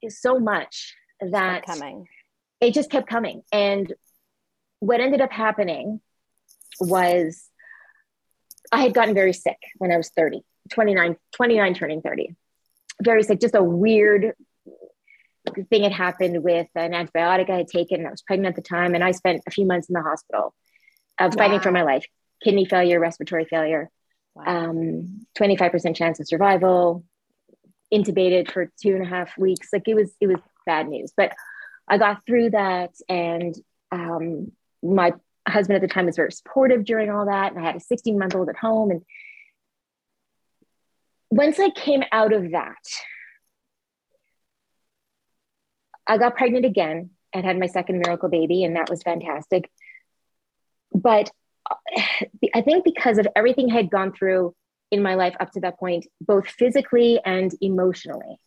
it 0.00 0.06
was 0.06 0.20
so 0.20 0.38
much 0.38 0.94
that 1.20 1.66
coming. 1.66 2.06
it 2.60 2.72
just 2.72 2.90
kept 2.90 3.08
coming. 3.08 3.42
And 3.52 3.92
what 4.80 5.00
ended 5.00 5.20
up 5.20 5.32
happening 5.32 6.00
was 6.80 7.44
i 8.72 8.80
had 8.80 8.94
gotten 8.94 9.14
very 9.14 9.32
sick 9.32 9.58
when 9.76 9.92
i 9.92 9.96
was 9.96 10.10
30 10.10 10.42
29 10.70 11.16
29 11.32 11.74
turning 11.74 12.00
30 12.02 12.34
very 13.02 13.22
sick 13.22 13.40
just 13.40 13.54
a 13.54 13.62
weird 13.62 14.34
thing 15.70 15.82
had 15.82 15.92
happened 15.92 16.42
with 16.42 16.68
an 16.74 16.92
antibiotic 16.92 17.50
I 17.50 17.58
had 17.58 17.68
taken. 17.68 18.06
I 18.06 18.10
was 18.10 18.22
pregnant 18.22 18.56
at 18.56 18.62
the 18.62 18.68
time, 18.68 18.94
and 18.94 19.02
I 19.02 19.12
spent 19.12 19.42
a 19.46 19.50
few 19.50 19.66
months 19.66 19.88
in 19.88 19.94
the 19.94 20.02
hospital 20.02 20.54
of 21.18 21.34
wow. 21.34 21.44
fighting 21.44 21.60
for 21.60 21.72
my 21.72 21.82
life. 21.82 22.06
Kidney 22.42 22.64
failure, 22.64 23.00
respiratory 23.00 23.44
failure, 23.44 23.90
wow. 24.34 24.70
um, 24.70 25.26
25% 25.38 25.96
chance 25.96 26.20
of 26.20 26.28
survival, 26.28 27.04
intubated 27.92 28.50
for 28.50 28.70
two 28.80 28.94
and 28.94 29.02
a 29.02 29.08
half 29.08 29.36
weeks. 29.36 29.68
Like 29.72 29.88
it 29.88 29.94
was, 29.94 30.12
it 30.20 30.26
was 30.26 30.38
bad 30.66 30.88
news. 30.88 31.12
But 31.16 31.32
I 31.88 31.98
got 31.98 32.24
through 32.26 32.50
that, 32.50 32.90
and 33.08 33.54
um, 33.90 34.52
my 34.82 35.12
husband 35.48 35.76
at 35.76 35.82
the 35.82 35.92
time 35.92 36.06
was 36.06 36.16
very 36.16 36.32
supportive 36.32 36.84
during 36.84 37.10
all 37.10 37.26
that, 37.26 37.52
and 37.52 37.60
I 37.60 37.66
had 37.66 37.76
a 37.76 37.80
16 37.80 38.18
month 38.18 38.34
old 38.34 38.48
at 38.48 38.56
home. 38.56 38.90
And 38.90 39.02
once 41.30 41.58
I 41.58 41.70
came 41.70 42.02
out 42.12 42.32
of 42.32 42.52
that, 42.52 42.76
I 46.06 46.16
got 46.18 46.36
pregnant 46.36 46.64
again 46.64 47.10
and 47.34 47.44
had 47.44 47.58
my 47.58 47.66
second 47.66 48.00
miracle 48.04 48.28
baby, 48.28 48.64
and 48.64 48.76
that 48.76 48.88
was 48.88 49.02
fantastic. 49.02 49.70
But 50.92 51.30
uh, 51.70 51.74
I 52.54 52.62
think 52.62 52.84
because 52.84 53.18
of 53.18 53.28
everything 53.36 53.70
I 53.70 53.76
had 53.76 53.90
gone 53.90 54.12
through 54.12 54.54
in 54.90 55.02
my 55.02 55.16
life 55.16 55.34
up 55.38 55.52
to 55.52 55.60
that 55.60 55.78
point, 55.78 56.06
both 56.20 56.48
physically 56.48 57.20
and 57.24 57.52
emotionally, 57.60 58.38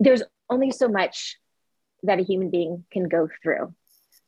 there's 0.00 0.22
only 0.50 0.72
so 0.72 0.88
much 0.88 1.36
that 2.02 2.18
a 2.18 2.24
human 2.24 2.50
being 2.50 2.84
can 2.92 3.08
go 3.08 3.28
through 3.42 3.74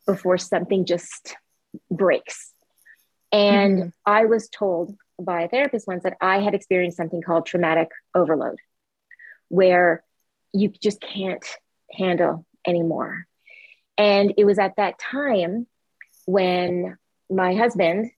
before 0.05 0.37
something 0.37 0.85
just 0.85 1.35
breaks. 1.89 2.53
And 3.31 3.77
mm-hmm. 3.77 3.89
I 4.05 4.25
was 4.25 4.49
told 4.49 4.95
by 5.23 5.43
a 5.43 5.47
therapist 5.49 5.87
once 5.87 6.03
that 6.03 6.17
I 6.21 6.39
had 6.39 6.53
experienced 6.53 6.97
something 6.97 7.21
called 7.21 7.45
traumatic 7.45 7.89
overload, 8.15 8.57
where 9.49 10.03
you 10.53 10.69
just 10.69 11.01
can't 11.01 11.45
handle 11.91 12.45
anymore. 12.65 13.25
And 13.97 14.33
it 14.37 14.45
was 14.45 14.59
at 14.59 14.75
that 14.77 14.99
time 14.99 15.67
when 16.25 16.97
my 17.29 17.55
husband 17.55 18.11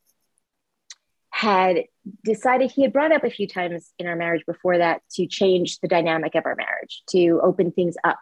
had 1.30 1.86
decided 2.24 2.72
he 2.72 2.84
had 2.84 2.94
brought 2.94 3.12
up 3.12 3.24
a 3.24 3.30
few 3.30 3.48
times 3.48 3.92
in 3.98 4.08
our 4.08 4.16
marriage 4.16 4.46
before 4.46 4.78
that 4.78 5.02
to 5.12 5.26
change 5.26 5.80
the 5.80 5.88
dynamic 5.88 6.36
of 6.36 6.46
our 6.46 6.56
marriage, 6.56 7.02
to 7.10 7.40
open 7.44 7.72
things 7.72 7.96
up 8.04 8.20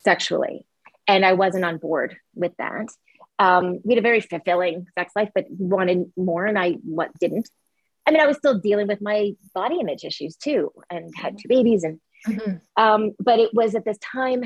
sexually. 0.00 0.66
And 1.08 1.24
I 1.24 1.32
wasn't 1.32 1.64
on 1.64 1.78
board 1.78 2.16
with 2.34 2.52
that. 2.58 2.88
Um, 3.38 3.80
we 3.84 3.94
had 3.94 3.98
a 3.98 4.02
very 4.02 4.20
fulfilling 4.20 4.86
sex 4.98 5.12
life, 5.16 5.30
but 5.34 5.46
wanted 5.50 6.12
more, 6.16 6.46
and 6.46 6.58
I 6.58 6.72
what 6.84 7.10
didn't. 7.18 7.48
I 8.06 8.12
mean, 8.12 8.20
I 8.20 8.26
was 8.26 8.36
still 8.36 8.58
dealing 8.58 8.86
with 8.86 9.02
my 9.02 9.32
body 9.54 9.80
image 9.80 10.04
issues 10.04 10.36
too, 10.36 10.72
and 10.90 11.12
had 11.16 11.38
two 11.38 11.48
babies, 11.48 11.82
and 11.84 12.00
Mm-hmm. 12.26 12.82
Um, 12.82 13.12
but 13.20 13.38
it 13.38 13.50
was 13.54 13.74
at 13.74 13.84
this 13.84 13.98
time, 13.98 14.44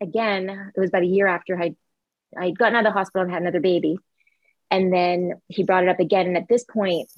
again, 0.00 0.72
it 0.74 0.80
was 0.80 0.90
about 0.90 1.02
a 1.02 1.06
year 1.06 1.26
after 1.26 1.60
I'd, 1.60 1.76
I'd 2.38 2.58
gotten 2.58 2.76
out 2.76 2.86
of 2.86 2.92
the 2.92 2.98
hospital 2.98 3.22
and 3.22 3.32
had 3.32 3.42
another 3.42 3.60
baby. 3.60 3.98
And 4.70 4.92
then 4.92 5.40
he 5.48 5.62
brought 5.64 5.84
it 5.84 5.88
up 5.88 6.00
again. 6.00 6.26
And 6.26 6.36
at 6.36 6.48
this 6.48 6.64
point, 6.64 7.10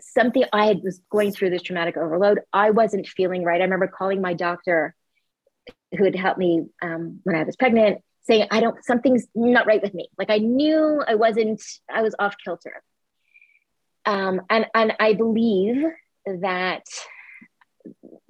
something 0.00 0.44
I 0.52 0.66
had 0.66 0.82
was 0.82 1.00
going 1.10 1.32
through 1.32 1.50
this 1.50 1.62
traumatic 1.62 1.96
overload. 1.96 2.40
I 2.52 2.70
wasn't 2.70 3.06
feeling 3.06 3.44
right. 3.44 3.60
I 3.60 3.64
remember 3.64 3.88
calling 3.88 4.20
my 4.20 4.34
doctor 4.34 4.94
who 5.96 6.04
had 6.04 6.16
helped 6.16 6.38
me 6.38 6.66
um, 6.82 7.20
when 7.24 7.36
I 7.36 7.42
was 7.42 7.56
pregnant, 7.56 8.02
saying, 8.22 8.48
I 8.50 8.60
don't, 8.60 8.82
something's 8.84 9.26
not 9.34 9.66
right 9.66 9.82
with 9.82 9.94
me. 9.94 10.08
Like 10.18 10.30
I 10.30 10.38
knew 10.38 11.02
I 11.06 11.14
wasn't, 11.14 11.62
I 11.92 12.02
was 12.02 12.14
off 12.18 12.36
kilter. 12.42 12.82
Um, 14.08 14.40
and, 14.48 14.66
and 14.74 14.94
I 14.98 15.12
believe 15.12 15.84
that 16.24 16.84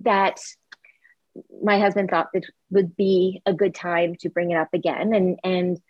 that 0.00 0.40
my 1.62 1.78
husband 1.78 2.10
thought 2.10 2.28
it 2.32 2.46
would 2.70 2.96
be 2.96 3.42
a 3.46 3.52
good 3.52 3.76
time 3.76 4.16
to 4.16 4.28
bring 4.28 4.50
it 4.50 4.56
up 4.56 4.74
again. 4.74 5.14
And 5.14 5.38
and 5.44 5.80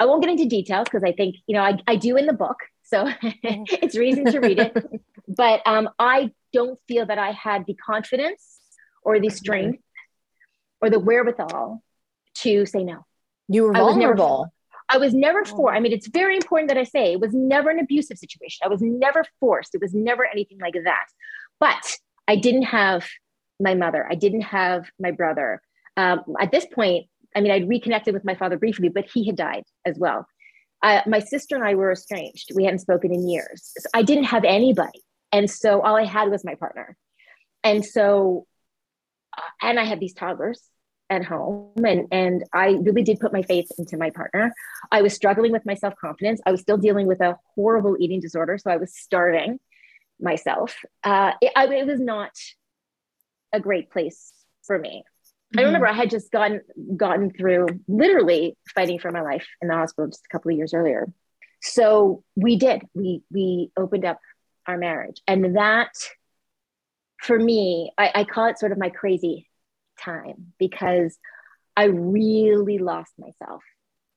I 0.00 0.06
won't 0.06 0.22
get 0.22 0.30
into 0.30 0.46
details 0.46 0.84
because 0.84 1.04
I 1.04 1.12
think, 1.12 1.36
you 1.46 1.54
know, 1.54 1.62
I, 1.62 1.78
I 1.86 1.96
do 1.96 2.16
in 2.16 2.24
the 2.26 2.32
book. 2.32 2.56
So 2.84 3.06
it's 3.22 3.96
reason 3.96 4.24
to 4.26 4.40
read 4.40 4.58
it. 4.58 4.76
But 5.26 5.62
um, 5.64 5.88
I 5.98 6.32
don't 6.52 6.78
feel 6.86 7.06
that 7.06 7.16
I 7.18 7.32
had 7.32 7.64
the 7.66 7.72
confidence 7.72 8.60
or 9.02 9.18
the 9.18 9.30
strength 9.30 9.82
or 10.82 10.90
the 10.90 11.00
wherewithal 11.00 11.82
to 12.42 12.66
say 12.66 12.84
no. 12.84 13.06
You 13.48 13.62
were 13.64 13.72
vulnerable. 13.72 14.52
I 14.88 14.98
was 14.98 15.14
never 15.14 15.44
for. 15.44 15.74
I 15.74 15.80
mean, 15.80 15.92
it's 15.92 16.08
very 16.08 16.36
important 16.36 16.68
that 16.68 16.78
I 16.78 16.84
say 16.84 17.12
it 17.12 17.20
was 17.20 17.32
never 17.32 17.70
an 17.70 17.78
abusive 17.78 18.18
situation. 18.18 18.64
I 18.64 18.68
was 18.68 18.82
never 18.82 19.24
forced. 19.40 19.74
It 19.74 19.80
was 19.80 19.94
never 19.94 20.26
anything 20.26 20.58
like 20.60 20.74
that. 20.84 21.06
But 21.58 21.96
I 22.28 22.36
didn't 22.36 22.64
have 22.64 23.06
my 23.60 23.74
mother. 23.74 24.06
I 24.08 24.14
didn't 24.14 24.42
have 24.42 24.86
my 24.98 25.10
brother. 25.10 25.62
Um, 25.96 26.22
at 26.40 26.50
this 26.50 26.66
point, 26.66 27.06
I 27.34 27.40
mean, 27.40 27.50
I'd 27.50 27.68
reconnected 27.68 28.14
with 28.14 28.24
my 28.24 28.34
father 28.34 28.58
briefly, 28.58 28.88
but 28.88 29.06
he 29.12 29.26
had 29.26 29.36
died 29.36 29.64
as 29.84 29.98
well. 29.98 30.26
Uh, 30.82 31.00
my 31.06 31.18
sister 31.18 31.56
and 31.56 31.64
I 31.64 31.74
were 31.74 31.92
estranged. 31.92 32.52
We 32.54 32.64
hadn't 32.64 32.80
spoken 32.80 33.12
in 33.12 33.28
years. 33.28 33.72
So 33.78 33.88
I 33.94 34.02
didn't 34.02 34.24
have 34.24 34.44
anybody. 34.44 35.02
And 35.32 35.50
so 35.50 35.80
all 35.80 35.96
I 35.96 36.04
had 36.04 36.30
was 36.30 36.44
my 36.44 36.54
partner. 36.54 36.96
And 37.62 37.84
so, 37.84 38.46
uh, 39.36 39.40
and 39.62 39.80
I 39.80 39.84
had 39.84 39.98
these 39.98 40.12
toddlers 40.12 40.60
at 41.14 41.24
home 41.24 41.72
and 41.84 42.06
and 42.10 42.44
I 42.52 42.76
really 42.82 43.02
did 43.02 43.20
put 43.20 43.32
my 43.32 43.42
faith 43.42 43.68
into 43.78 43.96
my 43.96 44.10
partner. 44.10 44.52
I 44.90 45.02
was 45.02 45.14
struggling 45.14 45.52
with 45.52 45.64
my 45.64 45.74
self-confidence. 45.74 46.40
I 46.44 46.50
was 46.50 46.60
still 46.60 46.76
dealing 46.76 47.06
with 47.06 47.20
a 47.20 47.38
horrible 47.54 47.96
eating 47.98 48.20
disorder, 48.20 48.58
so 48.58 48.70
I 48.70 48.76
was 48.76 48.94
starving 48.94 49.60
myself. 50.20 50.76
Uh, 51.02 51.32
it, 51.40 51.52
I, 51.56 51.66
it 51.66 51.86
was 51.86 52.00
not 52.00 52.32
a 53.52 53.60
great 53.60 53.90
place 53.90 54.32
for 54.66 54.78
me. 54.78 55.04
Mm-hmm. 55.04 55.60
I 55.60 55.62
remember 55.62 55.86
I 55.86 55.92
had 55.92 56.10
just 56.10 56.30
gotten 56.30 56.60
gotten 56.96 57.30
through 57.30 57.68
literally 57.88 58.56
fighting 58.74 58.98
for 58.98 59.10
my 59.10 59.22
life 59.22 59.46
in 59.62 59.68
the 59.68 59.74
hospital 59.74 60.08
just 60.08 60.26
a 60.26 60.32
couple 60.32 60.50
of 60.50 60.56
years 60.56 60.74
earlier. 60.74 61.12
So 61.62 62.24
we 62.36 62.56
did. 62.56 62.82
We 62.94 63.22
we 63.30 63.70
opened 63.76 64.04
up 64.04 64.18
our 64.66 64.76
marriage, 64.76 65.20
and 65.26 65.56
that 65.56 65.92
for 67.22 67.38
me, 67.38 67.90
I, 67.96 68.10
I 68.14 68.24
call 68.24 68.46
it 68.46 68.58
sort 68.58 68.72
of 68.72 68.78
my 68.78 68.90
crazy 68.90 69.48
time 69.98 70.52
because 70.58 71.16
I 71.76 71.84
really 71.84 72.78
lost 72.78 73.12
myself 73.18 73.62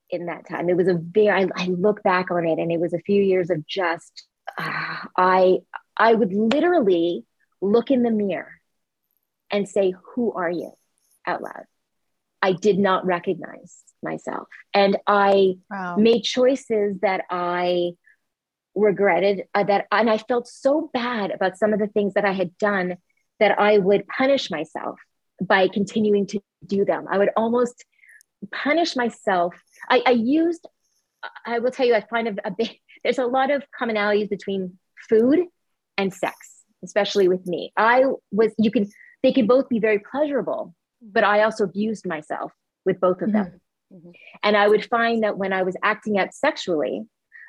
in 0.10 0.28
that 0.28 0.48
time. 0.48 0.70
It 0.70 0.78
was 0.78 0.88
a 0.88 0.94
very, 0.94 1.30
I, 1.30 1.48
I 1.56 1.66
look 1.68 2.04
back 2.04 2.32
on 2.32 2.46
it 2.46 2.60
and 2.60 2.72
it 2.72 2.80
was 2.80 2.94
a 2.94 3.00
few 3.00 3.22
years 3.22 3.50
of 3.50 3.66
just, 3.68 4.26
uh, 4.58 4.98
I, 5.18 5.60
I 5.98 6.14
would 6.14 6.34
literally 6.34 7.26
look 7.62 7.92
in 7.92 8.04
the 8.04 8.12
mirror 8.12 8.54
and 9.52 9.68
say, 9.68 9.94
Who 10.14 10.32
are 10.34 10.50
you 10.50 10.72
out 11.26 11.42
loud? 11.42 11.64
I 12.42 12.54
did 12.54 12.78
not 12.78 13.06
recognize 13.06 13.84
myself. 14.04 14.48
And 14.74 14.98
I 15.08 15.56
wow. 15.70 15.96
made 15.98 16.22
choices 16.22 17.00
that 17.02 17.22
I 17.30 17.92
regretted 18.76 19.46
uh, 19.56 19.64
that 19.64 19.88
and 19.92 20.10
I 20.10 20.20
felt 20.20 20.48
so 20.48 20.90
bad 20.94 21.32
about 21.32 21.58
some 21.58 21.74
of 21.74 21.80
the 21.80 21.88
things 21.88 22.14
that 22.14 22.26
I 22.26 22.34
had 22.34 22.58
done 22.58 22.98
that 23.40 23.60
I 23.60 23.80
would 23.80 24.08
punish 24.08 24.52
myself 24.52 25.00
by 25.41 25.67
continuing 25.67 26.27
to 26.27 26.39
do 26.65 26.86
them. 26.86 27.06
I 27.10 27.17
would 27.17 27.29
almost 27.36 27.86
punish 28.51 28.96
myself. 28.96 29.56
I, 29.89 30.01
I 30.06 30.12
used, 30.12 30.67
I 31.46 31.60
will 31.60 31.72
tell 31.72 31.86
you, 31.86 31.96
I 31.96 32.01
find 32.01 32.27
a, 32.27 32.48
a 32.48 32.51
bit, 32.51 32.72
there's 33.03 33.17
a 33.17 33.25
lot 33.25 33.51
of 33.51 33.63
commonalities 33.79 34.29
between 34.29 34.77
food 35.10 35.46
and 35.98 36.13
sex, 36.13 36.36
especially 36.84 37.27
with 37.27 37.46
me. 37.46 37.72
I 37.77 38.03
was, 38.32 38.53
you 38.58 38.72
can, 38.72 38.88
they 39.24 39.32
can 39.32 39.48
both 39.48 39.70
be 39.70 39.79
very 39.79 40.00
pleasurable, 40.00 40.75
but 41.01 41.24
I 41.24 41.44
also 41.44 41.63
abused 41.63 42.08
myself 42.08 42.51
with 42.86 43.00
both 43.00 43.22
of 43.22 43.32
them. 43.32 43.46
Mm-hmm. 43.94 43.98
mm-hmm. 43.98 44.12
And 44.44 44.58
I 44.58 44.67
would 44.67 44.86
find 44.86 45.24
that 45.24 45.38
when 45.38 45.53
I 45.53 45.63
was 45.63 45.75
acting 45.84 46.20
out 46.20 46.34
sexually, 46.34 47.03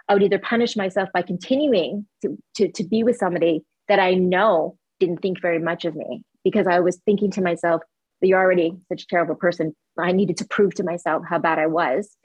I 0.08 0.14
would 0.14 0.22
either 0.22 0.38
punish 0.38 0.76
myself 0.76 1.10
by 1.12 1.22
continuing 1.22 2.06
to, 2.22 2.38
to, 2.56 2.72
to 2.72 2.84
be 2.84 3.02
with 3.02 3.16
somebody 3.16 3.64
that 3.88 3.98
I 3.98 4.14
know 4.14 4.78
didn't 5.00 5.20
think 5.20 5.40
very 5.40 5.58
much 5.58 5.84
of 5.84 5.94
me 5.94 6.24
because 6.48 6.66
I 6.66 6.80
was 6.80 6.96
thinking 7.04 7.30
to 7.32 7.42
myself, 7.42 7.82
you're 8.20 8.40
already 8.40 8.76
such 8.88 9.02
a 9.02 9.06
terrible 9.06 9.34
person. 9.34 9.76
I 9.98 10.12
needed 10.12 10.38
to 10.38 10.46
prove 10.46 10.74
to 10.76 10.82
myself 10.82 11.24
how 11.28 11.38
bad 11.38 11.58
I 11.58 11.66
was. 11.66 12.16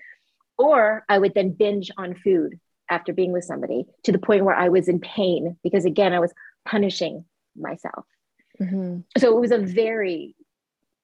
Or 0.57 1.03
I 1.09 1.17
would 1.17 1.33
then 1.33 1.51
binge 1.51 1.91
on 1.97 2.15
food 2.15 2.59
after 2.89 3.13
being 3.13 3.31
with 3.31 3.43
somebody 3.43 3.85
to 4.03 4.11
the 4.11 4.19
point 4.19 4.45
where 4.45 4.55
I 4.55 4.69
was 4.69 4.87
in 4.87 4.99
pain 4.99 5.57
because, 5.63 5.85
again, 5.85 6.13
I 6.13 6.19
was 6.19 6.33
punishing 6.65 7.25
myself. 7.55 8.05
Mm-hmm. 8.61 8.99
So 9.17 9.35
it 9.35 9.41
was 9.41 9.51
a 9.51 9.57
very 9.57 10.35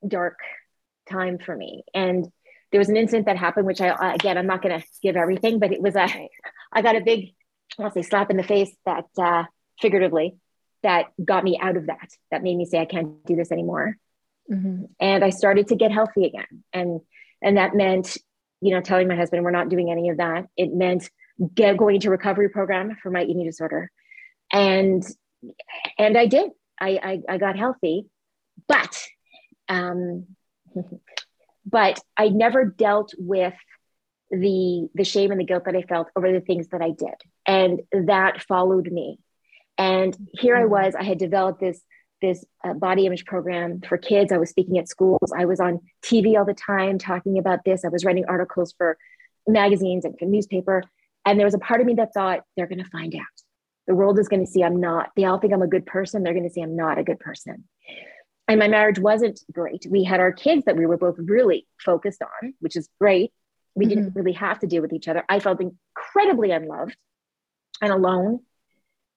dark 0.07 0.37
time 1.09 1.39
for 1.39 1.55
me. 1.55 1.83
And 1.93 2.31
there 2.71 2.79
was 2.79 2.89
an 2.89 2.97
incident 2.97 3.25
that 3.25 3.37
happened, 3.37 3.65
which 3.65 3.81
I, 3.81 4.13
again, 4.13 4.37
I'm 4.37 4.47
not 4.47 4.61
going 4.61 4.79
to 4.79 4.85
give 5.01 5.17
everything, 5.17 5.59
but 5.59 5.71
it 5.71 5.81
was 5.81 5.95
a, 5.95 6.07
I 6.71 6.81
got 6.81 6.95
a 6.95 7.01
big, 7.01 7.33
I'll 7.77 7.91
say 7.91 8.03
slap 8.03 8.29
in 8.29 8.37
the 8.37 8.43
face 8.43 8.71
that 8.85 9.05
uh, 9.17 9.43
figuratively 9.81 10.35
that 10.83 11.07
got 11.23 11.43
me 11.43 11.59
out 11.61 11.77
of 11.77 11.87
that, 11.87 12.09
that 12.31 12.43
made 12.43 12.55
me 12.55 12.65
say, 12.65 12.79
I 12.79 12.85
can't 12.85 13.25
do 13.25 13.35
this 13.35 13.51
anymore. 13.51 13.97
Mm-hmm. 14.51 14.85
And 14.99 15.23
I 15.23 15.29
started 15.29 15.67
to 15.67 15.75
get 15.75 15.91
healthy 15.91 16.25
again. 16.25 16.63
And, 16.73 17.01
and 17.41 17.57
that 17.57 17.75
meant, 17.75 18.17
you 18.61 18.73
know, 18.73 18.81
telling 18.81 19.07
my 19.07 19.15
husband, 19.15 19.43
we're 19.43 19.51
not 19.51 19.69
doing 19.69 19.91
any 19.91 20.09
of 20.09 20.17
that. 20.17 20.47
It 20.57 20.73
meant 20.73 21.09
get, 21.53 21.77
going 21.77 21.99
to 22.01 22.09
recovery 22.09 22.49
program 22.49 22.97
for 23.01 23.11
my 23.11 23.23
eating 23.23 23.45
disorder. 23.45 23.91
And, 24.51 25.03
and 25.97 26.17
I 26.17 26.25
did, 26.25 26.51
I, 26.79 27.21
I, 27.29 27.33
I 27.33 27.37
got 27.37 27.57
healthy, 27.57 28.07
but, 28.67 29.05
um, 29.67 30.25
but 31.65 31.99
I 32.17 32.29
never 32.29 32.65
dealt 32.65 33.13
with 33.17 33.53
the 34.31 34.87
the 34.93 35.03
shame 35.03 35.31
and 35.31 35.39
the 35.39 35.45
guilt 35.45 35.65
that 35.65 35.75
I 35.75 35.81
felt 35.81 36.09
over 36.15 36.31
the 36.31 36.41
things 36.41 36.67
that 36.69 36.81
I 36.81 36.91
did, 36.91 37.15
and 37.45 37.81
that 38.07 38.43
followed 38.43 38.91
me. 38.91 39.19
And 39.79 40.15
here 40.33 40.55
I 40.55 40.61
mm-hmm. 40.61 40.71
was, 40.71 40.95
I 40.95 41.03
had 41.03 41.17
developed 41.17 41.59
this 41.59 41.81
this 42.21 42.43
uh, 42.65 42.73
body 42.73 43.05
image 43.05 43.23
program 43.23 43.79
for 43.87 43.97
kids. 43.97 44.33
I 44.33 44.37
was 44.37 44.49
speaking 44.49 44.77
at 44.77 44.89
schools. 44.89 45.31
I 45.33 45.45
was 45.45 45.61
on 45.61 45.79
TV 46.03 46.37
all 46.37 46.43
the 46.43 46.53
time 46.53 46.97
talking 46.97 47.39
about 47.39 47.63
this. 47.63 47.85
I 47.85 47.87
was 47.87 48.03
writing 48.03 48.25
articles 48.27 48.73
for 48.77 48.97
magazines 49.47 50.03
and 50.03 50.19
for 50.19 50.25
newspaper. 50.25 50.83
And 51.25 51.39
there 51.39 51.47
was 51.47 51.53
a 51.53 51.59
part 51.59 51.79
of 51.79 51.87
me 51.87 51.93
that 51.93 52.13
thought 52.13 52.41
they're 52.57 52.67
going 52.67 52.83
to 52.83 52.89
find 52.89 53.15
out. 53.15 53.21
The 53.87 53.95
world 53.95 54.19
is 54.19 54.27
going 54.27 54.45
to 54.45 54.51
see 54.51 54.63
I'm 54.63 54.81
not. 54.81 55.11
They 55.15 55.23
all 55.23 55.39
think 55.39 55.53
I'm 55.53 55.61
a 55.61 55.67
good 55.67 55.85
person. 55.85 56.23
They're 56.23 56.33
going 56.33 56.43
to 56.43 56.49
see 56.49 56.61
I'm 56.61 56.75
not 56.75 56.99
a 56.99 57.03
good 57.03 57.21
person 57.21 57.63
and 58.49 58.59
my 58.59 58.67
marriage 58.67 58.97
wasn't 58.97 59.39
great. 59.51 59.85
We 59.87 60.03
had 60.03 60.19
our 60.19 60.31
kids 60.31 60.65
that 60.65 60.75
we 60.75 60.87
were 60.87 60.97
both 60.97 61.17
really 61.19 61.67
focused 61.85 62.23
on, 62.23 62.55
which 62.59 62.75
is 62.75 62.89
great. 62.99 63.31
We 63.75 63.85
mm-hmm. 63.85 63.89
didn't 63.89 64.15
really 64.15 64.33
have 64.33 64.59
to 64.59 64.67
deal 64.67 64.81
with 64.81 64.91
each 64.91 65.07
other. 65.07 65.23
I 65.29 65.39
felt 65.39 65.61
incredibly 65.61 66.49
unloved 66.49 66.97
and 67.79 67.91
alone. 67.91 68.39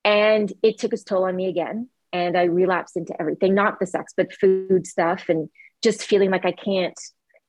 And 0.05 0.53
it 0.63 0.79
took 0.79 0.93
its 0.93 1.05
toll 1.05 1.25
on 1.25 1.37
me 1.37 1.49
again. 1.49 1.89
And 2.13 2.37
I 2.37 2.45
relapsed 2.45 2.97
into 2.97 3.19
everything, 3.19 3.55
not 3.55 3.81
the 3.81 3.87
sex, 3.87 4.13
but 4.17 4.33
food 4.35 4.87
stuff 4.87 5.29
and 5.29 5.49
just 5.83 6.05
feeling 6.05 6.31
like 6.31 6.45
I 6.45 6.53
can't. 6.53 6.99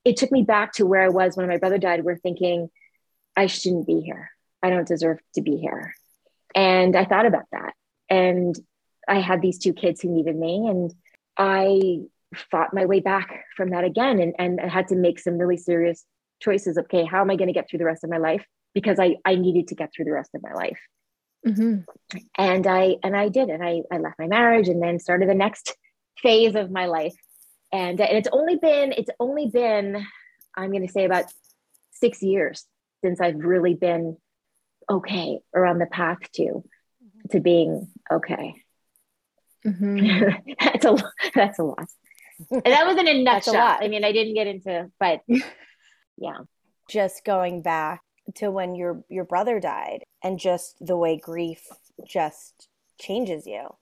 It 0.06 0.18
took 0.18 0.32
me 0.32 0.44
back 0.44 0.74
to 0.74 0.86
where 0.86 1.02
I 1.02 1.10
was 1.10 1.36
when 1.36 1.48
my 1.48 1.58
brother 1.58 1.78
died. 1.78 2.04
We're 2.04 2.18
thinking, 2.18 2.70
I 3.36 3.48
shouldn't 3.48 3.88
be 3.88 4.02
here. 4.02 4.30
I 4.62 4.70
don't 4.70 4.88
deserve 4.88 5.20
to 5.36 5.42
be 5.42 5.58
here. 5.58 5.94
And 6.56 6.96
I 6.96 7.06
thought 7.06 7.26
about 7.26 7.46
that. 7.52 7.74
And 8.10 8.56
I 9.08 9.20
had 9.20 9.42
these 9.42 9.60
two 9.60 9.74
kids 9.74 10.02
who 10.02 10.10
needed 10.10 10.36
me. 10.36 10.68
And 10.68 10.94
I 11.38 12.04
fought 12.52 12.74
my 12.74 12.86
way 12.86 13.00
back 13.00 13.46
from 13.56 13.72
that 13.72 13.84
again 13.84 14.20
and, 14.20 14.34
and 14.40 14.60
I 14.60 14.68
had 14.68 14.88
to 14.90 14.96
make 14.96 15.20
some 15.20 15.38
really 15.38 15.58
serious 15.58 16.06
choices. 16.42 16.78
Okay, 16.78 17.06
how 17.06 17.22
am 17.22 17.30
I 17.30 17.36
going 17.36 17.48
to 17.48 17.54
get 17.54 17.70
through 17.70 17.80
the 17.80 17.86
rest 17.86 18.04
of 18.04 18.10
my 18.10 18.18
life? 18.18 18.46
Because 18.74 19.00
I, 19.00 19.18
I 19.26 19.36
needed 19.36 19.68
to 19.68 19.76
get 19.76 19.92
through 19.96 20.06
the 20.06 20.14
rest 20.14 20.32
of 20.36 20.42
my 20.44 20.54
life. 20.54 20.80
Mm-hmm. 21.46 22.20
And 22.38 22.68
I 22.68 22.96
and 23.04 23.16
I 23.16 23.30
did, 23.30 23.50
and 23.50 23.64
I, 23.64 23.82
I 23.92 23.98
left 23.98 24.20
my 24.20 24.28
marriage 24.28 24.70
and 24.70 24.82
then 24.82 25.00
started 25.00 25.30
the 25.30 25.36
next 25.36 25.76
phase 26.22 26.56
of 26.56 26.72
my 26.72 26.86
life. 26.86 27.16
And, 27.72 28.00
and 28.00 28.18
it's 28.18 28.30
only 28.32 28.56
been 28.56 28.94
it's 28.94 29.10
only 29.20 29.48
been 29.48 30.06
I'm 30.56 30.72
going 30.72 30.86
to 30.86 30.94
say 30.94 31.06
about 31.06 31.26
six 31.92 32.22
years 32.22 32.66
since 33.04 33.20
I've 33.20 33.38
really 33.38 33.74
been 33.74 34.18
okay 34.90 35.40
or 35.54 35.66
on 35.66 35.80
the 35.80 35.86
path 35.86 36.20
to 36.36 36.64
to 37.32 37.40
being 37.40 37.90
okay. 38.12 38.54
Mm-hmm. 39.66 40.54
that's 40.60 40.86
a 40.86 40.98
that's 41.34 41.60
a 41.60 41.64
lot. 41.64 41.88
And 42.52 42.66
that 42.66 42.88
was 42.88 42.98
in 42.98 43.08
a 43.08 43.14
nutshell. 43.24 43.78
I 43.80 43.88
mean, 43.88 44.04
I 44.04 44.12
didn't 44.12 44.36
get 44.36 44.48
into, 44.48 44.92
but 45.00 45.22
yeah. 46.18 46.38
Just 46.90 47.24
going 47.24 47.62
back 47.62 48.02
to 48.36 48.52
when 48.52 48.76
your 48.76 49.04
your 49.10 49.24
brother 49.24 49.60
died, 49.60 50.04
and 50.24 50.40
just 50.40 50.76
the 50.86 50.98
way 50.98 51.18
grief 51.18 51.68
just 52.06 52.68
changes 53.00 53.46
you 53.46 53.74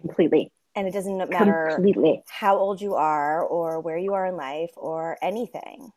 completely. 0.00 0.52
And 0.74 0.86
it 0.86 0.92
doesn't 0.92 1.30
matter 1.30 1.72
completely. 1.74 2.22
how 2.28 2.58
old 2.58 2.80
you 2.80 2.94
are, 2.94 3.42
or 3.42 3.80
where 3.80 3.98
you 3.98 4.14
are 4.14 4.26
in 4.26 4.36
life, 4.36 4.72
or 4.76 5.16
anything. 5.22 5.92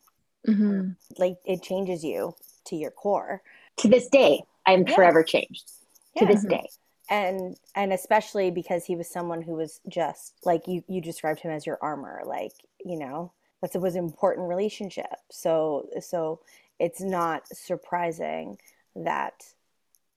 Mm-hmm. 0.48 0.92
Like 1.18 1.38
it 1.46 1.62
changes 1.62 2.04
you 2.04 2.36
to 2.66 2.76
your 2.76 2.92
core. 2.92 3.42
To 3.78 3.88
this 3.88 4.08
day, 4.08 4.42
I'm 4.66 4.88
yeah. 4.88 4.96
forever 4.96 5.24
changed. 5.24 5.70
Yeah. 6.16 6.28
To 6.28 6.34
this 6.34 6.44
day 6.44 6.68
and 7.10 7.58
and 7.76 7.92
especially 7.92 8.52
because 8.52 8.86
he 8.86 8.96
was 8.96 9.10
someone 9.10 9.42
who 9.42 9.54
was 9.54 9.82
just 9.88 10.36
like 10.46 10.68
you 10.68 10.84
you 10.88 11.02
described 11.02 11.40
him 11.40 11.52
as 11.52 11.66
your 11.66 11.78
armor 11.82 12.22
like 12.26 12.54
you 12.86 12.98
know 12.98 13.32
that's 13.62 13.76
it 13.76 13.82
was 13.82 13.96
an 13.96 14.04
important 14.04 14.48
relationship 14.48 15.16
so 15.32 15.88
so 16.00 16.40
it's 16.80 17.02
not 17.02 17.48
surprising 17.48 18.58
that 18.96 19.44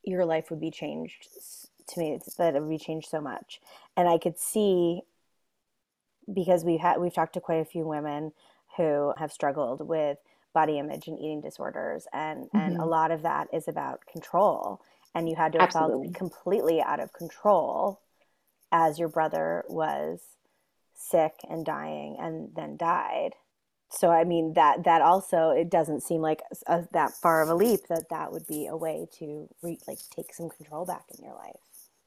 your 0.05 0.25
life 0.25 0.51
would 0.51 0.61
be 0.61 0.71
changed 0.71 1.29
to 1.89 2.01
me 2.01 2.19
that 2.39 2.55
it 2.55 2.61
would 2.61 2.71
be 2.71 2.79
changed 2.79 3.09
so 3.09 3.21
much 3.21 3.61
and 3.97 4.09
i 4.09 4.19
could 4.19 4.39
see 4.39 5.03
because 6.33 6.65
we've 6.65 6.81
had 6.81 7.01
we've 7.01 7.15
talked 7.15 7.35
to 7.35 7.41
quite 7.41 7.61
a 7.61 7.65
few 7.65 7.87
women 7.87 8.33
who 8.77 9.13
have 9.19 9.33
struggled 9.33 9.87
with 9.87 10.19
body 10.55 10.79
image 10.79 11.09
and 11.09 11.19
eating 11.19 11.41
disorders 11.41 12.07
and 12.13 12.45
mm-hmm. 12.45 12.57
and 12.57 12.75
a 12.75 12.79
mm-hmm. 12.79 12.89
lot 12.89 13.11
of 13.11 13.23
that 13.23 13.49
is 13.53 13.69
about 13.69 14.01
control 14.11 14.81
and 15.15 15.29
you 15.29 15.37
had 15.37 15.53
to 15.53 15.59
have 15.59 15.73
felt 15.73 16.15
completely 16.15 16.81
out 16.81 17.01
of 17.01 17.13
control 17.13 18.01
as 18.71 18.99
your 18.99 19.09
brother 19.09 19.65
was 19.69 20.21
sick 20.95 21.35
and 21.49 21.65
dying 21.65 22.17
and 22.19 22.51
then 22.55 22.77
died 22.77 23.33
so 23.93 24.11
i 24.11 24.25
mean 24.25 24.53
that 24.55 24.85
that 24.85 25.03
also 25.03 25.51
it 25.51 25.71
doesn't 25.71 26.03
seem 26.03 26.21
like 26.21 26.41
a, 26.67 26.73
uh, 26.73 26.83
that 26.93 27.13
far 27.23 27.43
of 27.43 27.49
a 27.49 27.55
leap 27.55 27.81
that 27.89 28.09
that 28.11 28.33
would 28.33 28.47
be 28.47 28.67
a 28.67 28.77
way 28.77 29.07
to 29.19 29.49
re, 29.63 29.79
like 29.87 29.99
take 30.15 30.33
some 30.35 30.49
control 30.49 30.85
back 30.85 31.05
in 31.17 31.25
your 31.25 31.35
life. 31.35 31.57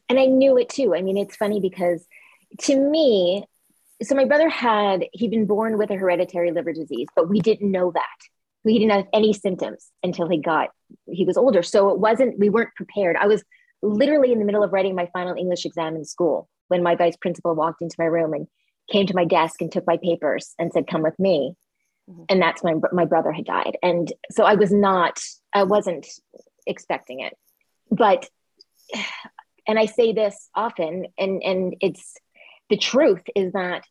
And 0.10 0.20
i 0.20 0.26
knew 0.26 0.58
it 0.58 0.70
too. 0.70 0.96
I 0.96 1.02
mean 1.02 1.18
it's 1.18 1.36
funny 1.36 1.60
because 1.60 2.06
to 2.62 2.80
me 2.80 3.46
so 4.04 4.16
my 4.16 4.26
brother 4.26 4.50
had 4.50 5.06
he'd 5.14 5.32
been 5.32 5.46
born 5.46 5.78
with 5.78 5.90
a 5.90 5.96
hereditary 5.96 6.52
liver 6.52 6.74
disease 6.74 7.08
but 7.16 7.30
we 7.30 7.40
didn't 7.40 7.72
know 7.72 7.92
that. 7.92 8.18
He 8.64 8.80
didn't 8.80 8.94
have 8.94 9.08
any 9.14 9.32
symptoms 9.32 9.92
until 10.02 10.28
he 10.28 10.40
got 10.40 10.70
he 11.08 11.26
was 11.26 11.38
older. 11.38 11.64
So 11.64 11.90
it 11.90 12.00
wasn't 12.00 12.40
we 12.40 12.50
weren't 12.50 12.74
prepared. 12.76 13.16
I 13.16 13.28
was 13.28 13.44
literally 13.82 14.32
in 14.32 14.40
the 14.40 14.46
middle 14.46 14.64
of 14.64 14.74
writing 14.74 14.96
my 14.96 15.08
final 15.14 15.36
english 15.36 15.66
exam 15.66 15.96
in 15.96 16.06
school 16.06 16.50
when 16.68 16.82
my 16.82 16.96
vice 16.96 17.16
principal 17.18 17.54
walked 17.54 17.82
into 17.82 17.96
my 18.00 18.06
room 18.06 18.34
and 18.34 18.48
came 18.92 19.06
to 19.06 19.16
my 19.16 19.26
desk 19.26 19.62
and 19.62 19.72
took 19.72 19.86
my 19.86 19.98
papers 19.98 20.54
and 20.58 20.72
said 20.74 20.88
come 20.88 21.04
with 21.04 21.18
me 21.20 21.54
mm-hmm. 22.10 22.24
and 22.30 22.42
that's 22.42 22.64
when 22.64 22.82
my 22.92 23.06
brother 23.06 23.32
had 23.32 23.46
died 23.46 23.78
and 23.84 24.12
so 24.32 24.44
i 24.44 24.56
was 24.56 24.72
not 24.72 25.22
i 25.54 25.64
wasn't 25.64 26.08
expecting 26.68 27.20
it 27.20 27.34
but 27.92 28.28
and 29.68 29.80
i 29.80 29.86
say 29.86 30.14
this 30.14 30.50
often 30.56 31.08
and 31.18 31.42
and 31.44 31.76
it's 31.82 32.18
the 32.70 32.78
truth 32.78 33.22
is 33.36 33.54
that 33.54 33.84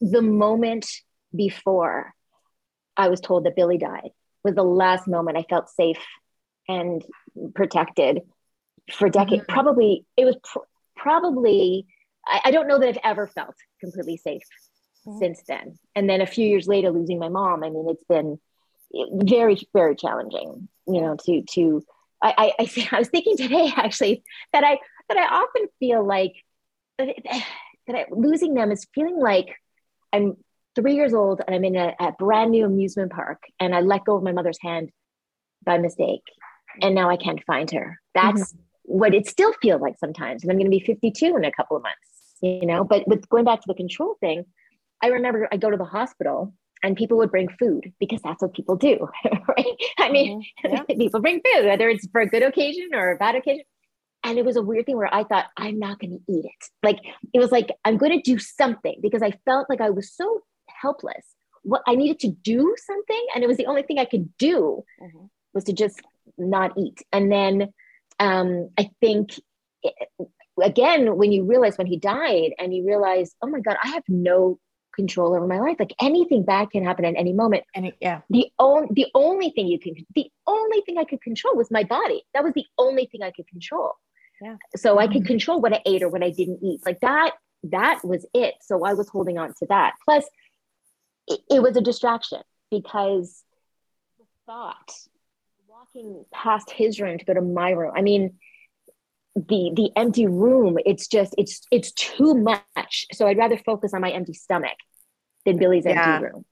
the 0.00 0.22
moment 0.22 0.90
before 1.34 2.14
I 2.96 3.08
was 3.08 3.20
told 3.20 3.44
that 3.44 3.56
Billy 3.56 3.78
died 3.78 4.10
was 4.42 4.54
the 4.54 4.62
last 4.62 5.06
moment 5.06 5.38
I 5.38 5.42
felt 5.42 5.68
safe 5.68 6.04
and 6.68 7.04
protected 7.54 8.22
for 8.92 9.08
decades. 9.08 9.42
Mm-hmm. 9.42 9.52
Probably, 9.52 10.06
it 10.16 10.24
was 10.24 10.36
pr- 10.42 10.58
probably, 10.96 11.86
I, 12.26 12.40
I, 12.46 12.50
don't 12.50 12.68
know 12.68 12.78
that 12.78 12.88
I've 12.88 12.98
ever 13.04 13.26
felt 13.26 13.54
completely 13.80 14.16
safe 14.16 14.42
mm-hmm. 15.06 15.18
since 15.18 15.42
then. 15.46 15.78
And 15.94 16.08
then 16.08 16.20
a 16.20 16.26
few 16.26 16.46
years 16.46 16.66
later, 16.66 16.90
losing 16.90 17.18
my 17.18 17.28
mom, 17.28 17.64
I 17.64 17.70
mean, 17.70 17.88
it's 17.88 18.04
been 18.04 18.38
very, 18.92 19.56
very 19.72 19.94
challenging, 19.96 20.68
you 20.86 21.00
know, 21.00 21.16
to, 21.26 21.42
to, 21.52 21.84
I, 22.22 22.54
I, 22.58 22.70
I 22.92 22.98
was 22.98 23.08
thinking 23.08 23.36
today 23.36 23.72
actually 23.76 24.22
that 24.52 24.64
I, 24.64 24.78
that 25.08 25.18
I 25.18 25.26
often 25.26 25.66
feel 25.78 26.04
like 26.06 26.34
that, 26.98 27.08
that 27.86 27.96
I, 27.96 28.06
losing 28.10 28.54
them 28.54 28.70
is 28.70 28.86
feeling 28.94 29.18
like 29.18 29.56
I'm 30.12 30.36
three 30.76 30.94
years 30.94 31.14
old 31.14 31.40
and 31.46 31.54
I'm 31.54 31.64
in 31.64 31.76
a, 31.76 31.94
a 31.98 32.12
brand 32.12 32.50
new 32.50 32.64
amusement 32.64 33.12
park 33.12 33.42
and 33.58 33.74
I 33.74 33.80
let 33.80 34.04
go 34.04 34.16
of 34.16 34.22
my 34.22 34.32
mother's 34.32 34.58
hand 34.62 34.90
by 35.64 35.78
mistake 35.78 36.22
and 36.80 36.94
now 36.94 37.10
I 37.10 37.16
can't 37.16 37.42
find 37.44 37.70
her. 37.72 38.00
That's 38.14 38.52
mm-hmm. 38.52 38.60
what 38.82 39.14
it 39.14 39.26
still 39.26 39.52
feels 39.60 39.80
like 39.80 39.98
sometimes. 39.98 40.42
And 40.42 40.50
I'm 40.50 40.58
going 40.58 40.70
to 40.70 40.76
be 40.76 40.84
52 40.84 41.36
in 41.36 41.44
a 41.44 41.52
couple 41.52 41.76
of 41.76 41.82
months, 41.82 41.98
you 42.40 42.66
know. 42.66 42.84
But 42.84 43.06
with 43.08 43.28
going 43.28 43.44
back 43.44 43.60
to 43.60 43.66
the 43.66 43.74
control 43.74 44.16
thing, 44.20 44.44
I 45.02 45.08
remember 45.08 45.48
I 45.50 45.56
go 45.56 45.70
to 45.70 45.76
the 45.76 45.84
hospital 45.84 46.54
and 46.82 46.96
people 46.96 47.18
would 47.18 47.30
bring 47.30 47.48
food 47.58 47.92
because 47.98 48.20
that's 48.22 48.42
what 48.42 48.54
people 48.54 48.76
do, 48.76 49.08
right? 49.48 49.76
I 49.98 50.10
mean, 50.10 50.42
mm-hmm. 50.64 50.74
yeah. 50.88 50.96
people 50.96 51.20
bring 51.20 51.40
food, 51.40 51.66
whether 51.66 51.88
it's 51.88 52.06
for 52.10 52.20
a 52.20 52.28
good 52.28 52.42
occasion 52.42 52.90
or 52.94 53.12
a 53.12 53.16
bad 53.16 53.36
occasion. 53.36 53.64
And 54.22 54.38
it 54.38 54.44
was 54.44 54.56
a 54.56 54.62
weird 54.62 54.86
thing 54.86 54.96
where 54.96 55.12
I 55.12 55.24
thought, 55.24 55.46
I'm 55.56 55.78
not 55.78 55.98
going 55.98 56.10
to 56.10 56.32
eat 56.32 56.44
it. 56.44 56.64
Like, 56.82 56.98
it 57.32 57.38
was 57.38 57.50
like, 57.50 57.70
I'm 57.84 57.96
going 57.96 58.12
to 58.12 58.22
do 58.22 58.38
something 58.38 58.98
because 59.00 59.22
I 59.22 59.32
felt 59.46 59.70
like 59.70 59.80
I 59.80 59.90
was 59.90 60.12
so 60.12 60.40
helpless. 60.68 61.26
What 61.62 61.82
I 61.86 61.94
needed 61.94 62.18
to 62.20 62.28
do 62.28 62.74
something, 62.78 63.26
and 63.34 63.42
it 63.42 63.46
was 63.46 63.56
the 63.56 63.66
only 63.66 63.82
thing 63.82 63.98
I 63.98 64.04
could 64.04 64.36
do 64.36 64.84
mm-hmm. 65.02 65.24
was 65.54 65.64
to 65.64 65.72
just 65.72 66.00
not 66.36 66.72
eat. 66.76 67.02
And 67.12 67.32
then 67.32 67.72
um, 68.18 68.70
I 68.78 68.90
think 69.00 69.30
it, 69.82 69.94
again, 70.62 71.16
when 71.16 71.32
you 71.32 71.44
realize 71.44 71.78
when 71.78 71.86
he 71.86 71.96
died, 71.96 72.52
and 72.58 72.74
you 72.74 72.86
realize, 72.86 73.34
oh 73.42 73.46
my 73.46 73.60
god, 73.60 73.78
I 73.82 73.88
have 73.88 74.04
no 74.06 74.58
control 74.94 75.34
over 75.34 75.46
my 75.46 75.60
life. 75.60 75.76
Like 75.78 75.94
anything 76.00 76.44
bad 76.44 76.70
can 76.70 76.84
happen 76.84 77.04
at 77.04 77.14
any 77.16 77.32
moment. 77.32 77.64
And 77.74 77.92
yeah, 78.00 78.20
the 78.30 78.50
only 78.58 78.88
the 78.92 79.06
only 79.14 79.50
thing 79.50 79.68
you 79.68 79.78
can 79.78 79.94
the 80.14 80.30
only 80.46 80.80
thing 80.82 80.98
I 80.98 81.04
could 81.04 81.22
control 81.22 81.56
was 81.56 81.70
my 81.70 81.84
body. 81.84 82.22
That 82.34 82.44
was 82.44 82.52
the 82.54 82.66
only 82.78 83.06
thing 83.10 83.22
I 83.22 83.30
could 83.30 83.46
control. 83.46 83.92
Yeah. 84.40 84.56
So 84.76 84.90
mm-hmm. 84.90 84.98
I 84.98 85.06
could 85.06 85.16
mm-hmm. 85.18 85.26
control 85.26 85.60
what 85.60 85.74
I 85.74 85.82
ate 85.86 86.02
or 86.02 86.08
what 86.08 86.22
I 86.22 86.30
didn't 86.30 86.60
eat. 86.62 86.80
Like 86.84 87.00
that. 87.00 87.32
That 87.64 88.00
was 88.02 88.24
it. 88.32 88.54
So 88.62 88.84
I 88.84 88.94
was 88.94 89.08
holding 89.08 89.36
on 89.36 89.52
to 89.58 89.66
that. 89.68 89.92
Plus, 90.04 90.24
it, 91.26 91.40
it 91.50 91.62
was 91.62 91.76
a 91.76 91.82
distraction 91.82 92.40
because 92.70 93.44
the 94.18 94.24
thought 94.46 94.92
walking 95.68 96.24
past 96.32 96.70
his 96.70 97.00
room 97.00 97.18
to 97.18 97.24
go 97.24 97.34
to 97.34 97.40
my 97.40 97.70
room 97.70 97.92
i 97.96 98.02
mean 98.02 98.38
the 99.48 99.70
the 99.74 99.90
empty 99.96 100.26
room 100.26 100.78
it's 100.84 101.06
just 101.06 101.34
it's 101.38 101.62
it's 101.70 101.92
too 101.92 102.34
much. 102.34 103.06
So 103.12 103.26
i'd 103.26 103.38
rather 103.38 103.58
focus 103.58 103.94
on 103.94 104.00
my 104.00 104.10
empty 104.10 104.34
stomach 104.34 104.76
than 105.44 105.58
billy's 105.58 105.84
yeah. 105.84 106.14
empty 106.14 106.26
room. 106.26 106.44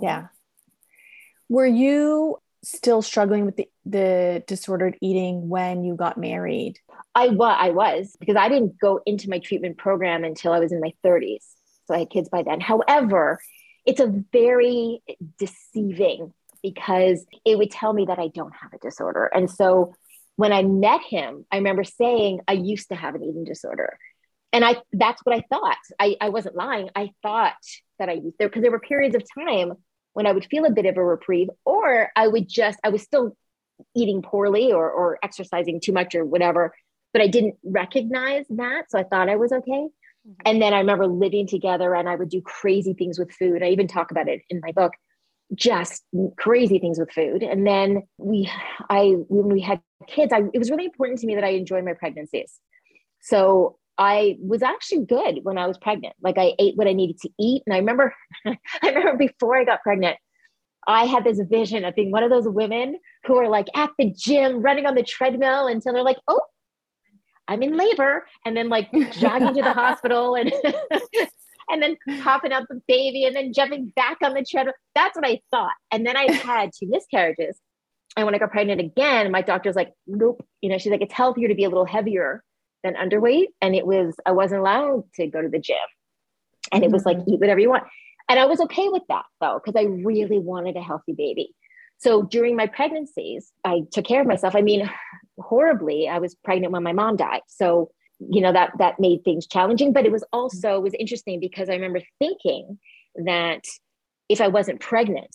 Yeah. 0.00 0.26
Were 1.48 1.66
you 1.66 2.38
still 2.64 3.02
struggling 3.02 3.44
with 3.44 3.56
the, 3.56 3.68
the 3.84 4.42
disordered 4.46 4.96
eating 5.02 5.48
when 5.48 5.84
you 5.84 5.94
got 5.96 6.16
married? 6.16 6.78
I 7.14 7.28
was 7.28 7.56
i 7.58 7.70
was 7.70 8.16
because 8.18 8.36
i 8.36 8.48
didn't 8.48 8.78
go 8.78 9.00
into 9.04 9.28
my 9.28 9.38
treatment 9.38 9.76
program 9.76 10.24
until 10.24 10.52
i 10.52 10.58
was 10.58 10.72
in 10.72 10.80
my 10.80 10.92
30s 11.04 11.44
so 11.86 11.94
i 11.94 11.98
had 12.00 12.10
kids 12.10 12.28
by 12.28 12.42
then. 12.42 12.60
However 12.60 13.38
it's 13.84 14.00
a 14.00 14.24
very 14.32 15.02
deceiving 15.38 16.32
because 16.62 17.26
it 17.44 17.58
would 17.58 17.70
tell 17.70 17.92
me 17.92 18.04
that 18.06 18.18
I 18.18 18.28
don't 18.28 18.54
have 18.54 18.72
a 18.72 18.78
disorder. 18.78 19.26
And 19.26 19.50
so 19.50 19.94
when 20.36 20.52
I 20.52 20.62
met 20.62 21.02
him, 21.02 21.44
I 21.50 21.56
remember 21.56 21.84
saying, 21.84 22.40
I 22.48 22.52
used 22.52 22.88
to 22.88 22.94
have 22.94 23.14
an 23.14 23.22
eating 23.22 23.44
disorder. 23.44 23.98
And 24.52 24.64
I 24.64 24.76
that's 24.92 25.22
what 25.24 25.34
I 25.36 25.42
thought. 25.50 25.78
I, 25.98 26.16
I 26.20 26.28
wasn't 26.28 26.56
lying. 26.56 26.90
I 26.94 27.10
thought 27.22 27.54
that 27.98 28.08
I 28.08 28.12
used 28.12 28.36
there 28.38 28.48
because 28.48 28.62
there 28.62 28.70
were 28.70 28.80
periods 28.80 29.16
of 29.16 29.22
time 29.34 29.72
when 30.12 30.26
I 30.26 30.32
would 30.32 30.44
feel 30.44 30.66
a 30.66 30.70
bit 30.70 30.84
of 30.84 30.98
a 30.98 31.04
reprieve, 31.04 31.48
or 31.64 32.10
I 32.14 32.28
would 32.28 32.48
just, 32.48 32.78
I 32.84 32.90
was 32.90 33.02
still 33.02 33.34
eating 33.96 34.20
poorly 34.20 34.72
or, 34.72 34.90
or 34.90 35.18
exercising 35.22 35.80
too 35.80 35.92
much 35.92 36.14
or 36.14 36.24
whatever, 36.24 36.74
but 37.12 37.22
I 37.22 37.28
didn't 37.28 37.54
recognize 37.64 38.44
that. 38.50 38.90
So 38.90 38.98
I 38.98 39.04
thought 39.04 39.30
I 39.30 39.36
was 39.36 39.52
okay. 39.52 39.88
Mm-hmm. 40.28 40.32
And 40.44 40.60
then 40.60 40.74
I 40.74 40.78
remember 40.78 41.06
living 41.06 41.46
together 41.46 41.94
and 41.94 42.08
I 42.08 42.14
would 42.14 42.28
do 42.28 42.42
crazy 42.42 42.92
things 42.92 43.18
with 43.18 43.32
food. 43.32 43.62
I 43.62 43.68
even 43.68 43.88
talk 43.88 44.10
about 44.10 44.28
it 44.28 44.42
in 44.50 44.60
my 44.62 44.72
book, 44.72 44.92
just 45.54 46.04
crazy 46.38 46.78
things 46.78 46.98
with 46.98 47.10
food. 47.12 47.42
And 47.42 47.66
then 47.66 48.02
we, 48.18 48.50
I, 48.88 49.14
when 49.28 49.48
we 49.48 49.60
had 49.60 49.80
kids, 50.06 50.32
I, 50.32 50.42
it 50.52 50.58
was 50.58 50.70
really 50.70 50.84
important 50.84 51.20
to 51.20 51.26
me 51.26 51.34
that 51.34 51.44
I 51.44 51.50
enjoy 51.50 51.82
my 51.82 51.92
pregnancies. 51.94 52.58
So 53.20 53.78
I 53.98 54.36
was 54.40 54.62
actually 54.62 55.04
good 55.04 55.40
when 55.42 55.58
I 55.58 55.66
was 55.66 55.78
pregnant. 55.78 56.14
Like 56.22 56.38
I 56.38 56.54
ate 56.58 56.76
what 56.76 56.88
I 56.88 56.92
needed 56.92 57.18
to 57.20 57.30
eat. 57.38 57.62
And 57.66 57.74
I 57.74 57.78
remember, 57.78 58.14
I 58.46 58.56
remember 58.82 59.16
before 59.16 59.56
I 59.56 59.64
got 59.64 59.82
pregnant, 59.82 60.16
I 60.86 61.04
had 61.04 61.24
this 61.24 61.40
vision 61.48 61.84
of 61.84 61.94
being 61.94 62.10
one 62.10 62.24
of 62.24 62.30
those 62.30 62.48
women 62.48 62.98
who 63.24 63.36
are 63.36 63.48
like 63.48 63.68
at 63.76 63.90
the 63.98 64.12
gym, 64.16 64.62
running 64.62 64.86
on 64.86 64.94
the 64.94 65.02
treadmill 65.02 65.68
until 65.68 65.92
they're 65.92 66.02
like, 66.02 66.18
oh, 66.26 66.40
I'm 67.46 67.62
in 67.62 67.76
labor, 67.76 68.26
and 68.44 68.56
then 68.56 68.68
like 68.68 68.90
jogging 69.12 69.54
to 69.54 69.62
the 69.62 69.72
hospital 69.74 70.34
and 70.34 70.52
and 71.72 71.82
then 71.82 71.96
popping 72.20 72.52
out 72.52 72.68
the 72.68 72.80
baby 72.86 73.24
and 73.24 73.34
then 73.34 73.52
jumping 73.52 73.92
back 73.96 74.18
on 74.22 74.34
the 74.34 74.44
treadmill. 74.48 74.74
That's 74.94 75.16
what 75.16 75.26
I 75.26 75.40
thought. 75.50 75.72
And 75.90 76.06
then 76.06 76.16
I 76.16 76.30
had 76.44 76.70
two 76.78 76.88
miscarriages. 76.88 77.58
And 78.16 78.26
when 78.26 78.34
I 78.34 78.38
got 78.38 78.50
pregnant 78.50 78.80
again, 78.80 79.32
my 79.32 79.42
doctor's 79.42 79.74
like, 79.74 79.92
nope. 80.06 80.44
You 80.60 80.68
know, 80.68 80.78
she's 80.78 80.92
like, 80.92 81.00
it's 81.00 81.14
healthier 81.14 81.48
to 81.48 81.54
be 81.54 81.64
a 81.64 81.68
little 81.68 81.86
heavier 81.86 82.44
than 82.84 82.94
underweight. 82.94 83.46
And 83.60 83.74
it 83.74 83.86
was, 83.86 84.14
I 84.26 84.32
wasn't 84.32 84.60
allowed 84.60 85.04
to 85.14 85.26
go 85.26 85.40
to 85.40 85.48
the 85.48 85.58
gym. 85.58 85.76
And 86.70 86.84
it 86.84 86.90
was 86.90 87.06
like, 87.06 87.16
mm-hmm. 87.16 87.30
eat 87.30 87.40
whatever 87.40 87.60
you 87.60 87.70
want. 87.70 87.84
And 88.28 88.38
I 88.38 88.44
was 88.44 88.60
okay 88.60 88.88
with 88.88 89.02
that 89.08 89.24
though, 89.40 89.60
because 89.64 89.80
I 89.80 89.86
really 89.86 90.38
wanted 90.38 90.76
a 90.76 90.82
healthy 90.82 91.12
baby. 91.12 91.54
So 91.98 92.22
during 92.22 92.56
my 92.56 92.66
pregnancies, 92.66 93.52
I 93.64 93.82
took 93.92 94.04
care 94.04 94.20
of 94.20 94.26
myself. 94.26 94.56
I 94.56 94.60
mean, 94.60 94.90
horribly, 95.38 96.08
I 96.08 96.18
was 96.18 96.34
pregnant 96.34 96.72
when 96.72 96.82
my 96.82 96.92
mom 96.92 97.16
died. 97.16 97.42
So, 97.46 97.90
you 98.30 98.40
know, 98.40 98.52
that 98.52 98.72
that 98.78 99.00
made 99.00 99.24
things 99.24 99.46
challenging, 99.46 99.92
but 99.92 100.06
it 100.06 100.12
was 100.12 100.24
also 100.32 100.76
it 100.76 100.82
was 100.82 100.94
interesting 100.94 101.40
because 101.40 101.68
I 101.68 101.74
remember 101.74 102.00
thinking 102.18 102.78
that 103.14 103.64
if 104.28 104.40
I 104.40 104.48
wasn't 104.48 104.80
pregnant, 104.80 105.34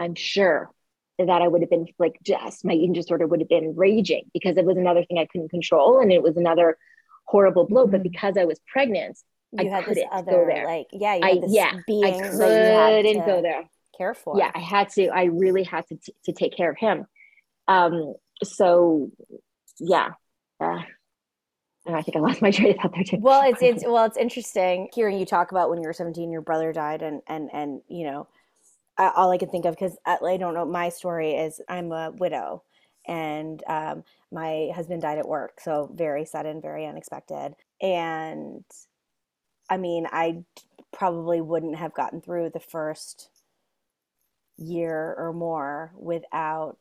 I'm 0.00 0.14
sure 0.14 0.70
that 1.18 1.42
I 1.42 1.48
would 1.48 1.62
have 1.62 1.70
been 1.70 1.86
like 1.98 2.18
just 2.22 2.64
my 2.64 2.72
eating 2.72 2.92
disorder 2.92 3.26
would 3.26 3.40
have 3.40 3.48
been 3.48 3.74
raging 3.76 4.30
because 4.32 4.56
it 4.56 4.64
was 4.64 4.76
another 4.76 5.04
thing 5.04 5.18
I 5.18 5.26
couldn't 5.26 5.50
control 5.50 6.00
and 6.00 6.12
it 6.12 6.22
was 6.22 6.36
another 6.36 6.78
horrible 7.24 7.66
blow. 7.66 7.84
Mm-hmm. 7.84 7.92
But 7.92 8.02
because 8.02 8.36
I 8.36 8.44
was 8.44 8.60
pregnant, 8.70 9.18
you 9.52 9.70
I 9.70 9.82
couldn't 9.82 10.08
other, 10.12 10.30
go 10.30 10.46
there. 10.46 10.66
Like, 10.66 10.86
yeah, 10.92 11.18
I, 11.22 11.40
yeah, 11.46 11.72
I 11.74 13.00
couldn't 13.02 13.26
go 13.26 13.42
there 13.42 13.64
care 13.98 14.14
for. 14.14 14.38
Yeah, 14.38 14.50
I 14.54 14.60
had 14.60 14.88
to. 14.90 15.08
I 15.08 15.24
really 15.24 15.64
had 15.64 15.86
to 15.88 15.96
t- 15.96 16.14
to 16.24 16.32
take 16.32 16.56
care 16.56 16.70
of 16.70 16.78
him. 16.78 17.06
Um, 17.66 18.14
so 18.42 19.10
yeah. 19.78 20.10
Uh, 20.60 20.82
and 21.88 21.96
I 21.96 22.02
think 22.02 22.16
I 22.16 22.20
lost 22.20 22.42
my 22.42 22.50
train 22.52 22.72
of 22.72 22.76
thought 22.76 22.92
there 22.94 23.02
too. 23.02 23.16
Well, 23.18 23.50
it's 23.50 23.62
it's 23.62 23.84
well, 23.84 24.04
it's 24.04 24.16
interesting 24.16 24.88
hearing 24.94 25.18
you 25.18 25.26
talk 25.26 25.50
about 25.50 25.70
when 25.70 25.80
you 25.80 25.88
were 25.88 25.92
seventeen, 25.92 26.30
your 26.30 26.42
brother 26.42 26.72
died, 26.72 27.02
and 27.02 27.22
and 27.26 27.50
and 27.52 27.80
you 27.88 28.04
know, 28.04 28.28
I, 28.96 29.10
all 29.16 29.32
I 29.32 29.38
can 29.38 29.48
think 29.48 29.64
of 29.64 29.74
because 29.74 29.96
I, 30.06 30.18
I, 30.22 30.36
don't 30.36 30.54
know. 30.54 30.64
My 30.64 30.90
story 30.90 31.32
is 31.32 31.60
I'm 31.68 31.90
a 31.90 32.12
widow, 32.12 32.62
and 33.06 33.62
um, 33.66 34.04
my 34.30 34.70
husband 34.74 35.02
died 35.02 35.18
at 35.18 35.26
work, 35.26 35.60
so 35.60 35.90
very 35.92 36.24
sudden, 36.24 36.60
very 36.60 36.86
unexpected, 36.86 37.54
and 37.80 38.64
I 39.68 39.78
mean, 39.78 40.06
I 40.12 40.44
probably 40.92 41.40
wouldn't 41.40 41.76
have 41.76 41.94
gotten 41.94 42.20
through 42.20 42.50
the 42.50 42.60
first 42.60 43.30
year 44.58 45.14
or 45.16 45.32
more 45.32 45.92
without 45.96 46.78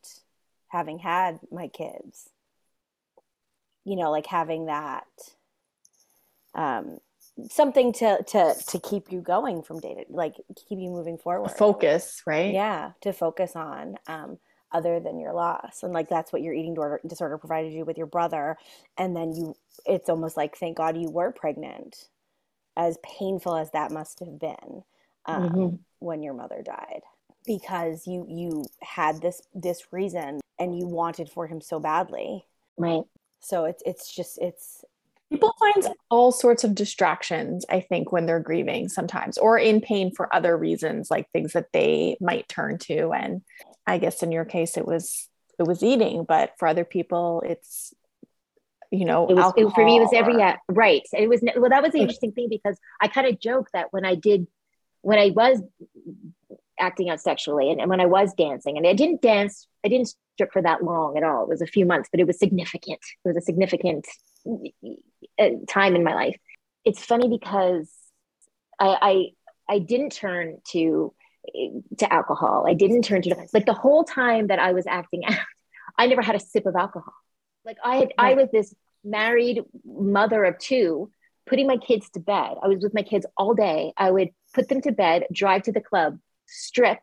having 0.69 0.99
had 0.99 1.39
my 1.51 1.67
kids 1.67 2.29
you 3.87 3.95
know 3.95 4.11
like 4.11 4.25
having 4.25 4.65
that 4.65 5.05
um 6.53 6.97
something 7.49 7.93
to 7.93 8.21
to 8.23 8.53
to 8.67 8.79
keep 8.79 9.11
you 9.11 9.21
going 9.21 9.61
from 9.61 9.79
day 9.79 9.93
to 9.93 10.05
like 10.09 10.35
keep 10.55 10.79
you 10.79 10.89
moving 10.89 11.17
forward. 11.17 11.49
Focus 11.51 12.21
right? 12.25 12.53
Yeah 12.53 12.91
to 13.01 13.13
focus 13.13 13.55
on 13.55 13.95
um 14.07 14.37
other 14.71 14.99
than 14.99 15.19
your 15.19 15.33
loss. 15.33 15.83
And 15.83 15.93
like 15.93 16.09
that's 16.09 16.33
what 16.33 16.41
your 16.41 16.53
eating 16.53 16.75
disorder 17.07 17.37
provided 17.37 17.71
you 17.71 17.85
with 17.85 17.97
your 17.97 18.07
brother. 18.07 18.57
And 18.97 19.15
then 19.15 19.31
you 19.33 19.55
it's 19.85 20.09
almost 20.09 20.35
like 20.35 20.57
thank 20.57 20.77
god 20.77 20.97
you 20.97 21.09
were 21.09 21.31
pregnant 21.31 22.09
as 22.75 22.97
painful 23.03 23.55
as 23.55 23.71
that 23.71 23.91
must 23.91 24.19
have 24.19 24.39
been 24.39 24.83
um, 25.25 25.49
mm-hmm. 25.49 25.75
when 25.99 26.21
your 26.21 26.33
mother 26.33 26.61
died. 26.61 27.01
Because 27.45 28.05
you 28.05 28.25
you 28.27 28.65
had 28.81 29.21
this 29.21 29.41
this 29.53 29.93
reason 29.93 30.41
and 30.59 30.77
you 30.77 30.87
wanted 30.87 31.29
for 31.29 31.47
him 31.47 31.61
so 31.61 31.79
badly. 31.79 32.43
Right 32.77 33.03
so 33.39 33.65
it's 33.65 33.83
it's 33.85 34.13
just 34.13 34.37
it's 34.39 34.83
People 35.29 35.53
find 35.59 35.93
all 36.09 36.31
sorts 36.31 36.63
of 36.63 36.73
distractions, 36.73 37.65
I 37.69 37.81
think, 37.81 38.13
when 38.13 38.25
they're 38.25 38.39
grieving 38.39 38.87
sometimes, 38.87 39.37
or 39.37 39.57
in 39.57 39.81
pain 39.81 40.11
for 40.15 40.33
other 40.33 40.55
reasons, 40.55 41.11
like 41.11 41.29
things 41.31 41.51
that 41.51 41.73
they 41.73 42.15
might 42.21 42.47
turn 42.47 42.77
to. 42.79 43.11
And 43.11 43.41
I 43.85 43.97
guess 43.97 44.23
in 44.23 44.31
your 44.31 44.45
case, 44.45 44.77
it 44.77 44.85
was 44.85 45.27
it 45.59 45.63
was 45.67 45.83
eating, 45.83 46.23
but 46.25 46.53
for 46.57 46.67
other 46.67 46.85
people, 46.85 47.43
it's 47.45 47.93
you 48.89 49.03
know, 49.03 49.27
it 49.27 49.33
was 49.33 49.53
it, 49.57 49.69
for 49.73 49.83
me. 49.83 49.97
It 49.97 50.01
was 50.01 50.13
every 50.13 50.35
or... 50.35 50.39
yeah, 50.39 50.55
right. 50.69 51.01
It 51.11 51.27
was 51.27 51.41
well. 51.57 51.71
That 51.71 51.83
was 51.83 51.91
the 51.91 51.99
interesting 51.99 52.31
thing 52.31 52.47
because 52.49 52.77
I 53.01 53.09
kind 53.09 53.27
of 53.27 53.37
joke 53.37 53.67
that 53.73 53.87
when 53.91 54.05
I 54.05 54.15
did, 54.15 54.47
when 55.01 55.19
I 55.19 55.31
was 55.35 55.61
acting 56.79 57.09
out 57.09 57.19
sexually, 57.21 57.71
and, 57.71 57.79
and 57.81 57.89
when 57.89 58.01
I 58.01 58.05
was 58.05 58.33
dancing, 58.33 58.77
and 58.77 58.85
I 58.87 58.93
didn't 58.93 59.21
dance, 59.21 59.67
I 59.85 59.87
didn't 59.87 60.13
strip 60.33 60.51
for 60.51 60.61
that 60.61 60.83
long 60.83 61.17
at 61.17 61.23
all. 61.23 61.43
It 61.43 61.49
was 61.49 61.61
a 61.61 61.67
few 61.67 61.85
months, 61.85 62.09
but 62.11 62.19
it 62.19 62.27
was 62.27 62.39
significant. 62.39 62.99
It 63.25 63.27
was 63.27 63.37
a 63.37 63.41
significant 63.41 64.05
uh, 65.39 65.49
time 65.67 65.95
in 65.95 66.03
my 66.03 66.13
life. 66.13 66.37
It's 66.85 67.03
funny 67.03 67.27
because 67.27 67.91
I, 68.79 68.97
I 69.67 69.75
I 69.75 69.79
didn't 69.79 70.11
turn 70.11 70.57
to 70.71 71.13
to 71.99 72.13
alcohol. 72.13 72.65
I 72.67 72.73
didn't 72.73 73.03
turn 73.03 73.21
to 73.23 73.35
like 73.53 73.65
the 73.65 73.73
whole 73.73 74.03
time 74.03 74.47
that 74.47 74.59
I 74.59 74.73
was 74.73 74.85
acting 74.87 75.25
out. 75.25 75.37
I 75.97 76.07
never 76.07 76.21
had 76.21 76.35
a 76.35 76.39
sip 76.39 76.65
of 76.65 76.75
alcohol. 76.75 77.13
Like 77.65 77.77
I 77.83 77.97
had. 77.97 78.13
I 78.17 78.33
was 78.33 78.49
this 78.51 78.73
married 79.03 79.61
mother 79.85 80.43
of 80.43 80.57
two, 80.59 81.09
putting 81.45 81.67
my 81.67 81.77
kids 81.77 82.09
to 82.11 82.19
bed. 82.19 82.55
I 82.61 82.67
was 82.67 82.83
with 82.83 82.93
my 82.93 83.03
kids 83.03 83.25
all 83.37 83.53
day. 83.53 83.93
I 83.97 84.11
would 84.11 84.29
put 84.53 84.69
them 84.69 84.81
to 84.81 84.91
bed, 84.91 85.25
drive 85.31 85.63
to 85.63 85.71
the 85.71 85.81
club, 85.81 86.19
strip, 86.47 86.99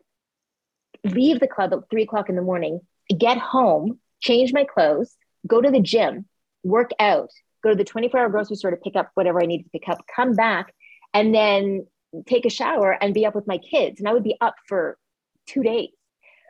leave 1.03 1.39
the 1.39 1.47
club 1.47 1.73
at 1.73 1.89
three 1.89 2.03
o'clock 2.03 2.29
in 2.29 2.35
the 2.35 2.41
morning, 2.41 2.81
get 3.17 3.37
home, 3.37 3.99
change 4.19 4.53
my 4.53 4.63
clothes, 4.65 5.15
go 5.47 5.61
to 5.61 5.71
the 5.71 5.79
gym, 5.79 6.25
work 6.63 6.91
out, 6.99 7.29
go 7.63 7.69
to 7.69 7.75
the 7.75 7.83
24 7.83 8.19
hour 8.19 8.29
grocery 8.29 8.55
store 8.55 8.71
to 8.71 8.77
pick 8.77 8.95
up 8.95 9.11
whatever 9.13 9.41
I 9.41 9.45
needed 9.45 9.65
to 9.65 9.69
pick 9.69 9.89
up, 9.89 10.03
come 10.13 10.33
back, 10.33 10.73
and 11.13 11.33
then 11.33 11.87
take 12.25 12.45
a 12.45 12.49
shower 12.49 12.91
and 12.91 13.13
be 13.13 13.25
up 13.25 13.35
with 13.35 13.47
my 13.47 13.57
kids. 13.57 13.99
And 13.99 14.07
I 14.07 14.13
would 14.13 14.23
be 14.23 14.37
up 14.41 14.55
for 14.67 14.97
two 15.47 15.63
days. 15.63 15.89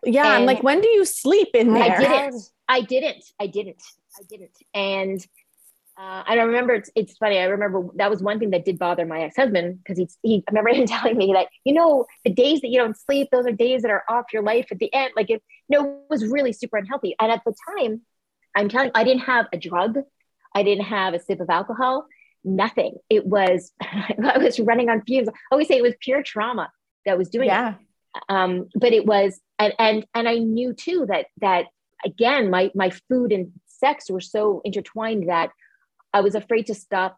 Yeah. 0.03 0.25
And 0.25 0.33
I'm 0.33 0.45
like, 0.45 0.63
when 0.63 0.81
do 0.81 0.89
you 0.89 1.05
sleep 1.05 1.49
in 1.53 1.73
there? 1.73 1.83
I 1.83 1.99
didn't. 1.99 2.35
Um, 2.35 2.41
I 2.67 2.81
didn't. 2.81 3.25
I 3.39 3.47
didn't. 3.47 3.81
I 4.17 4.23
didn't. 4.29 4.57
And 4.73 5.25
uh, 5.97 6.23
I 6.27 6.35
remember 6.35 6.73
it's, 6.73 6.89
it's 6.95 7.15
funny. 7.17 7.39
I 7.39 7.45
remember 7.45 7.87
that 7.95 8.09
was 8.09 8.21
one 8.21 8.37
thing 8.37 8.49
that 8.49 8.65
did 8.65 8.77
bother 8.77 9.05
my 9.05 9.21
ex 9.21 9.37
husband 9.37 9.77
because 9.77 9.97
he, 9.97 10.09
he, 10.23 10.43
I 10.47 10.51
remember 10.51 10.69
him 10.81 10.87
telling 10.87 11.17
me 11.17 11.31
that, 11.33 11.47
you 11.63 11.73
know, 11.73 12.05
the 12.25 12.31
days 12.31 12.61
that 12.61 12.69
you 12.69 12.79
don't 12.79 12.97
sleep, 12.97 13.29
those 13.31 13.45
are 13.45 13.51
days 13.51 13.83
that 13.83 13.91
are 13.91 14.03
off 14.09 14.25
your 14.33 14.43
life 14.43 14.67
at 14.71 14.79
the 14.79 14.93
end. 14.93 15.13
Like 15.15 15.29
it, 15.29 15.41
you 15.69 15.79
know, 15.79 15.85
it 15.85 16.09
was 16.09 16.27
really 16.27 16.51
super 16.51 16.77
unhealthy. 16.77 17.15
And 17.19 17.31
at 17.31 17.41
the 17.45 17.53
time, 17.77 18.01
I'm 18.55 18.67
telling 18.67 18.91
I 18.93 19.03
didn't 19.03 19.23
have 19.23 19.47
a 19.53 19.57
drug. 19.57 19.99
I 20.53 20.63
didn't 20.63 20.85
have 20.85 21.13
a 21.13 21.19
sip 21.19 21.39
of 21.39 21.49
alcohol, 21.49 22.07
nothing. 22.43 22.95
It 23.09 23.25
was, 23.25 23.71
I 23.81 24.37
was 24.37 24.59
running 24.59 24.89
on 24.89 25.01
fumes. 25.03 25.29
I 25.29 25.33
always 25.51 25.67
say 25.67 25.77
it 25.77 25.83
was 25.83 25.95
pure 26.01 26.23
trauma 26.23 26.71
that 27.05 27.17
was 27.17 27.29
doing 27.29 27.47
yeah. 27.47 27.71
it. 27.73 27.75
Um, 28.29 28.69
but 28.75 28.93
it 28.93 29.05
was, 29.05 29.39
and, 29.59 29.73
and, 29.77 30.05
and 30.13 30.27
I 30.27 30.39
knew 30.39 30.73
too 30.73 31.05
that, 31.09 31.27
that 31.41 31.65
again, 32.05 32.49
my, 32.49 32.71
my 32.73 32.91
food 33.09 33.33
and 33.33 33.51
sex 33.67 34.09
were 34.09 34.21
so 34.21 34.61
intertwined 34.63 35.29
that 35.29 35.51
I 36.15 36.21
was 36.21 36.33
afraid 36.33 36.67
to 36.67 36.73
stop 36.73 37.17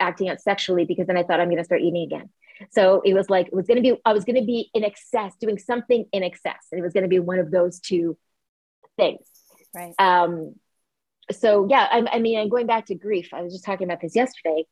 acting 0.00 0.28
out 0.28 0.40
sexually 0.40 0.84
because 0.84 1.06
then 1.06 1.16
I 1.16 1.22
thought 1.22 1.38
I'm 1.38 1.46
going 1.46 1.58
to 1.58 1.64
start 1.64 1.80
eating 1.80 2.02
again. 2.02 2.28
So 2.72 3.02
it 3.04 3.14
was 3.14 3.30
like, 3.30 3.46
it 3.46 3.54
was 3.54 3.68
going 3.68 3.76
to 3.76 3.82
be, 3.82 4.00
I 4.04 4.12
was 4.12 4.24
going 4.24 4.34
to 4.34 4.44
be 4.44 4.68
in 4.74 4.82
excess, 4.82 5.32
doing 5.40 5.58
something 5.58 6.04
in 6.12 6.24
excess. 6.24 6.66
And 6.72 6.80
it 6.80 6.82
was 6.82 6.92
going 6.92 7.04
to 7.04 7.08
be 7.08 7.20
one 7.20 7.38
of 7.38 7.52
those 7.52 7.78
two 7.78 8.18
things. 8.96 9.24
Right. 9.72 9.94
Um, 10.00 10.56
so 11.30 11.68
yeah, 11.70 11.86
I, 11.88 12.04
I 12.14 12.18
mean, 12.18 12.40
and 12.40 12.50
going 12.50 12.66
back 12.66 12.86
to 12.86 12.96
grief, 12.96 13.32
I 13.32 13.42
was 13.42 13.52
just 13.52 13.64
talking 13.64 13.86
about 13.86 14.00
this 14.00 14.16
yesterday. 14.16 14.64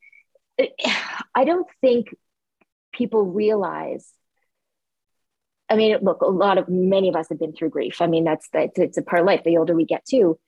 I 1.35 1.45
don't 1.45 1.69
think 1.81 2.13
people 2.93 3.23
realize. 3.25 4.11
I 5.71 5.77
mean, 5.77 5.97
look, 6.03 6.23
a 6.23 6.27
lot 6.27 6.59
of 6.59 6.69
many 6.69 7.09
of 7.09 7.15
us 7.15 7.29
have 7.29 7.39
been 7.39 7.53
through 7.53 7.71
grief. 7.71 8.03
I 8.03 8.09
mean, 8.09 8.25
that's 8.25 8.49
that 8.53 8.73
it's 8.75 8.99
a 8.99 9.03
part 9.03 9.21
of 9.21 9.27
life. 9.27 9.43
The 9.45 9.59
older 9.59 9.77
we 9.77 9.85
get 9.85 10.05
too, 10.05 10.41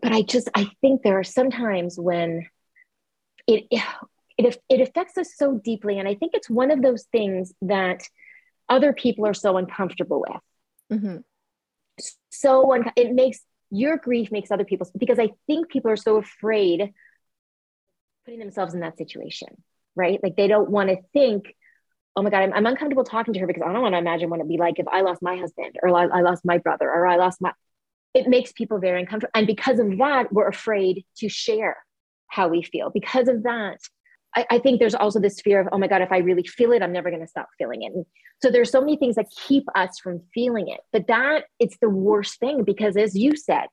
but 0.00 0.12
I 0.12 0.22
just 0.22 0.48
I 0.54 0.68
think 0.80 1.02
there 1.02 1.18
are 1.18 1.24
some 1.24 1.50
times 1.50 1.98
when 1.98 2.46
it 3.46 3.64
it 4.38 4.58
it 4.68 4.80
affects 4.80 5.18
us 5.18 5.34
so 5.36 5.58
deeply, 5.58 5.98
and 5.98 6.08
I 6.08 6.14
think 6.14 6.32
it's 6.34 6.50
one 6.50 6.70
of 6.70 6.82
those 6.82 7.04
things 7.12 7.52
that 7.62 8.02
other 8.68 8.92
people 8.92 9.26
are 9.26 9.34
so 9.34 9.56
uncomfortable 9.56 10.24
with. 10.26 11.00
Mm-hmm. 11.00 11.16
So 12.30 12.72
un- 12.72 12.92
it 12.96 13.12
makes 13.12 13.40
your 13.70 13.96
grief 13.96 14.32
makes 14.32 14.50
other 14.50 14.64
people's 14.64 14.90
because 14.96 15.18
I 15.18 15.30
think 15.46 15.68
people 15.68 15.90
are 15.90 15.96
so 15.96 16.16
afraid 16.16 16.92
putting 18.24 18.40
themselves 18.40 18.74
in 18.74 18.80
that 18.80 18.98
situation, 18.98 19.48
right? 19.94 20.20
Like 20.22 20.36
they 20.36 20.48
don't 20.48 20.70
want 20.70 20.90
to 20.90 20.96
think, 21.12 21.54
oh 22.16 22.22
my 22.22 22.30
God, 22.30 22.42
I'm, 22.42 22.52
I'm, 22.52 22.66
uncomfortable 22.66 23.04
talking 23.04 23.34
to 23.34 23.40
her 23.40 23.46
because 23.46 23.62
I 23.64 23.72
don't 23.72 23.82
want 23.82 23.94
to 23.94 23.98
imagine 23.98 24.28
what 24.28 24.40
it'd 24.40 24.48
be 24.48 24.58
like 24.58 24.78
if 24.78 24.88
I 24.88 25.02
lost 25.02 25.22
my 25.22 25.36
husband 25.36 25.76
or 25.82 25.96
I 25.96 26.20
lost 26.22 26.44
my 26.44 26.58
brother 26.58 26.90
or 26.90 27.06
I 27.06 27.16
lost 27.16 27.40
my. 27.40 27.52
It 28.14 28.28
makes 28.28 28.52
people 28.52 28.78
very 28.78 29.00
uncomfortable. 29.00 29.30
And 29.34 29.46
because 29.46 29.78
of 29.78 29.98
that, 29.98 30.32
we're 30.32 30.48
afraid 30.48 31.04
to 31.18 31.28
share 31.28 31.76
how 32.28 32.48
we 32.48 32.62
feel. 32.62 32.90
Because 32.90 33.28
of 33.28 33.42
that, 33.44 33.78
I, 34.34 34.46
I 34.50 34.58
think 34.58 34.78
there's 34.78 34.94
also 34.94 35.20
this 35.20 35.40
fear 35.40 35.60
of, 35.60 35.68
oh 35.72 35.78
my 35.78 35.88
God, 35.88 36.02
if 36.02 36.12
I 36.12 36.18
really 36.18 36.44
feel 36.44 36.72
it, 36.72 36.82
I'm 36.82 36.92
never 36.92 37.10
going 37.10 37.22
to 37.22 37.28
stop 37.28 37.48
feeling 37.58 37.82
it. 37.82 37.92
And 37.92 38.06
so 38.42 38.50
there's 38.50 38.70
so 38.70 38.80
many 38.80 38.96
things 38.96 39.16
that 39.16 39.26
keep 39.30 39.64
us 39.74 39.98
from 39.98 40.22
feeling 40.32 40.68
it. 40.68 40.80
But 40.92 41.06
that 41.08 41.44
it's 41.58 41.76
the 41.80 41.90
worst 41.90 42.38
thing 42.40 42.64
because 42.64 42.96
as 42.96 43.16
you 43.16 43.36
said, 43.36 43.66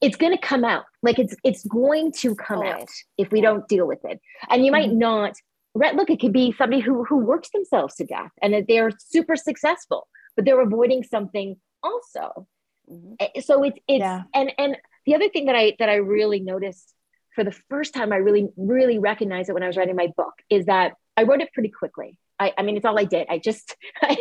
it's 0.00 0.16
going 0.16 0.32
to 0.32 0.38
come 0.38 0.64
out. 0.64 0.84
Like 1.02 1.18
it's 1.18 1.34
it's 1.42 1.64
going 1.64 2.12
to 2.20 2.34
come 2.34 2.58
Always. 2.58 2.82
out 2.82 2.88
if 3.16 3.30
we 3.30 3.40
yeah. 3.40 3.50
don't 3.50 3.68
deal 3.68 3.86
with 3.86 4.04
it. 4.04 4.20
And 4.50 4.64
you 4.64 4.70
might 4.70 4.90
mm-hmm. 4.90 4.98
not 4.98 5.34
look, 5.74 6.10
it 6.10 6.20
could 6.20 6.32
be 6.32 6.54
somebody 6.56 6.82
who 6.82 7.04
who 7.04 7.16
works 7.18 7.50
themselves 7.50 7.94
to 7.96 8.04
death 8.04 8.30
and 8.42 8.66
they're 8.68 8.92
super 8.98 9.36
successful, 9.36 10.08
but 10.34 10.44
they're 10.44 10.60
avoiding 10.60 11.02
something 11.02 11.56
also. 11.82 12.46
Mm-hmm. 12.90 13.40
So 13.40 13.62
it's 13.64 13.78
it's 13.88 14.00
yeah. 14.00 14.22
and 14.34 14.52
and 14.58 14.76
the 15.04 15.14
other 15.14 15.28
thing 15.28 15.46
that 15.46 15.56
I 15.56 15.74
that 15.78 15.88
I 15.88 15.96
really 15.96 16.40
noticed 16.40 16.94
for 17.36 17.44
the 17.44 17.54
first 17.68 17.94
time 17.94 18.12
I 18.12 18.16
really, 18.16 18.48
really 18.56 18.98
recognized 18.98 19.48
it 19.48 19.52
when 19.52 19.62
I 19.62 19.66
was 19.68 19.76
writing 19.76 19.94
my 19.94 20.08
book 20.16 20.32
is 20.50 20.66
that 20.66 20.94
I 21.16 21.22
wrote 21.22 21.42
it 21.42 21.52
pretty 21.52 21.68
quickly. 21.68 22.18
I, 22.40 22.52
I 22.58 22.62
mean, 22.62 22.76
it's 22.76 22.84
all 22.84 22.98
I 22.98 23.04
did. 23.04 23.28
I 23.30 23.38
just, 23.38 23.76
I, 24.02 24.16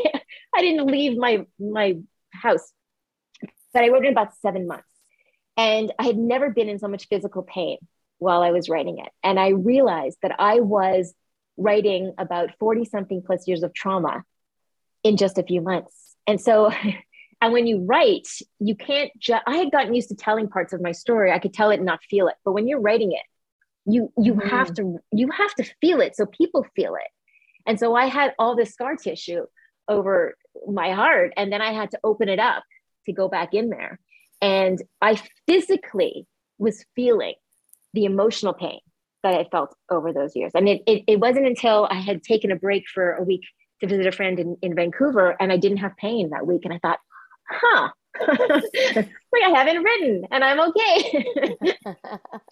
I 0.53 0.61
didn't 0.61 0.85
leave 0.85 1.17
my, 1.17 1.45
my 1.57 1.97
house, 2.31 2.71
but 3.73 3.83
I 3.83 3.87
wrote 3.87 4.03
it 4.03 4.09
in 4.09 4.13
about 4.13 4.35
seven 4.35 4.67
months. 4.67 4.87
And 5.57 5.93
I 5.97 6.03
had 6.03 6.17
never 6.17 6.49
been 6.49 6.67
in 6.67 6.77
so 6.77 6.89
much 6.89 7.07
physical 7.07 7.41
pain 7.41 7.77
while 8.17 8.41
I 8.41 8.51
was 8.51 8.67
writing 8.67 8.99
it. 8.99 9.09
And 9.23 9.39
I 9.39 9.49
realized 9.49 10.17
that 10.21 10.35
I 10.37 10.59
was 10.59 11.13
writing 11.55 12.13
about 12.17 12.51
40 12.59 12.83
something 12.83 13.23
plus 13.25 13.47
years 13.47 13.63
of 13.63 13.73
trauma 13.73 14.23
in 15.03 15.15
just 15.15 15.37
a 15.37 15.43
few 15.43 15.61
months. 15.61 16.15
And 16.27 16.41
so 16.41 16.69
And 17.45 17.53
when 17.53 17.67
you 17.67 17.85
write, 17.85 18.27
you 18.59 18.75
can't 18.75 19.11
just, 19.19 19.43
I 19.45 19.57
had 19.57 19.71
gotten 19.71 19.93
used 19.93 20.09
to 20.09 20.15
telling 20.15 20.49
parts 20.49 20.73
of 20.73 20.81
my 20.81 20.91
story. 20.91 21.31
I 21.31 21.37
could 21.37 21.53
tell 21.53 21.69
it 21.69 21.75
and 21.75 21.85
not 21.85 22.03
feel 22.09 22.27
it. 22.27 22.33
But 22.43 22.53
when 22.53 22.67
you're 22.67 22.81
writing 22.81 23.11
it, 23.11 23.21
you 23.85 24.11
you 24.17 24.33
mm-hmm. 24.33 24.49
have 24.49 24.73
to 24.73 24.97
you 25.11 25.29
have 25.29 25.53
to 25.53 25.63
feel 25.79 26.01
it 26.01 26.15
so 26.15 26.25
people 26.25 26.65
feel 26.75 26.95
it. 26.95 27.07
And 27.67 27.79
so 27.79 27.93
I 27.93 28.07
had 28.07 28.33
all 28.39 28.55
this 28.55 28.73
scar 28.73 28.95
tissue 28.95 29.45
over 29.87 30.35
my 30.67 30.93
heart. 30.93 31.33
And 31.37 31.53
then 31.53 31.61
I 31.61 31.71
had 31.71 31.91
to 31.91 31.99
open 32.03 32.29
it 32.29 32.39
up 32.39 32.63
to 33.05 33.13
go 33.13 33.27
back 33.27 33.53
in 33.53 33.69
there. 33.69 33.99
And 34.41 34.81
I 34.99 35.21
physically 35.45 36.25
was 36.57 36.83
feeling 36.95 37.35
the 37.93 38.05
emotional 38.05 38.53
pain 38.53 38.79
that 39.21 39.35
I 39.35 39.43
felt 39.51 39.75
over 39.91 40.13
those 40.13 40.35
years. 40.35 40.53
And 40.55 40.67
it, 40.67 40.81
it, 40.87 41.03
it 41.05 41.19
wasn't 41.19 41.45
until 41.45 41.87
I 41.91 41.99
had 41.99 42.23
taken 42.23 42.51
a 42.51 42.55
break 42.55 42.85
for 42.91 43.13
a 43.13 43.23
week 43.23 43.43
to 43.81 43.87
visit 43.87 44.07
a 44.07 44.11
friend 44.11 44.39
in, 44.39 44.57
in 44.63 44.73
Vancouver 44.73 45.35
and 45.39 45.51
I 45.51 45.57
didn't 45.57 45.77
have 45.77 45.95
pain 45.95 46.31
that 46.31 46.47
week. 46.47 46.61
And 46.65 46.73
I 46.73 46.79
thought, 46.79 46.97
huh, 47.49 47.89
like 48.27 49.43
I 49.43 49.49
haven't 49.49 49.83
written 49.83 50.25
and 50.31 50.43
I'm 50.43 50.59
okay. 50.59 51.25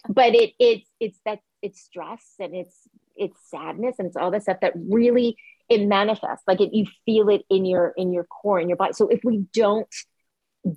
but 0.08 0.34
it 0.34 0.52
it's 0.58 0.88
it's 1.00 1.18
that 1.24 1.40
it's 1.62 1.80
stress 1.80 2.22
and 2.38 2.54
it's 2.54 2.76
it's 3.16 3.38
sadness 3.50 3.96
and 3.98 4.08
it's 4.08 4.16
all 4.16 4.30
the 4.30 4.40
stuff 4.40 4.58
that 4.60 4.74
really 4.76 5.36
it 5.68 5.86
manifests 5.86 6.44
like 6.46 6.60
it, 6.60 6.74
you 6.74 6.86
feel 7.06 7.28
it 7.30 7.42
in 7.48 7.64
your 7.64 7.94
in 7.96 8.12
your 8.12 8.24
core 8.24 8.60
in 8.60 8.68
your 8.68 8.76
body. 8.76 8.92
So 8.92 9.08
if 9.08 9.20
we 9.24 9.44
don't 9.52 9.88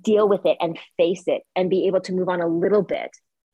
deal 0.02 0.28
with 0.28 0.44
it 0.44 0.56
and 0.60 0.78
face 0.96 1.24
it 1.26 1.42
and 1.56 1.70
be 1.70 1.86
able 1.86 2.00
to 2.00 2.12
move 2.12 2.28
on 2.28 2.40
a 2.40 2.46
little 2.46 2.82
bit, 2.82 3.10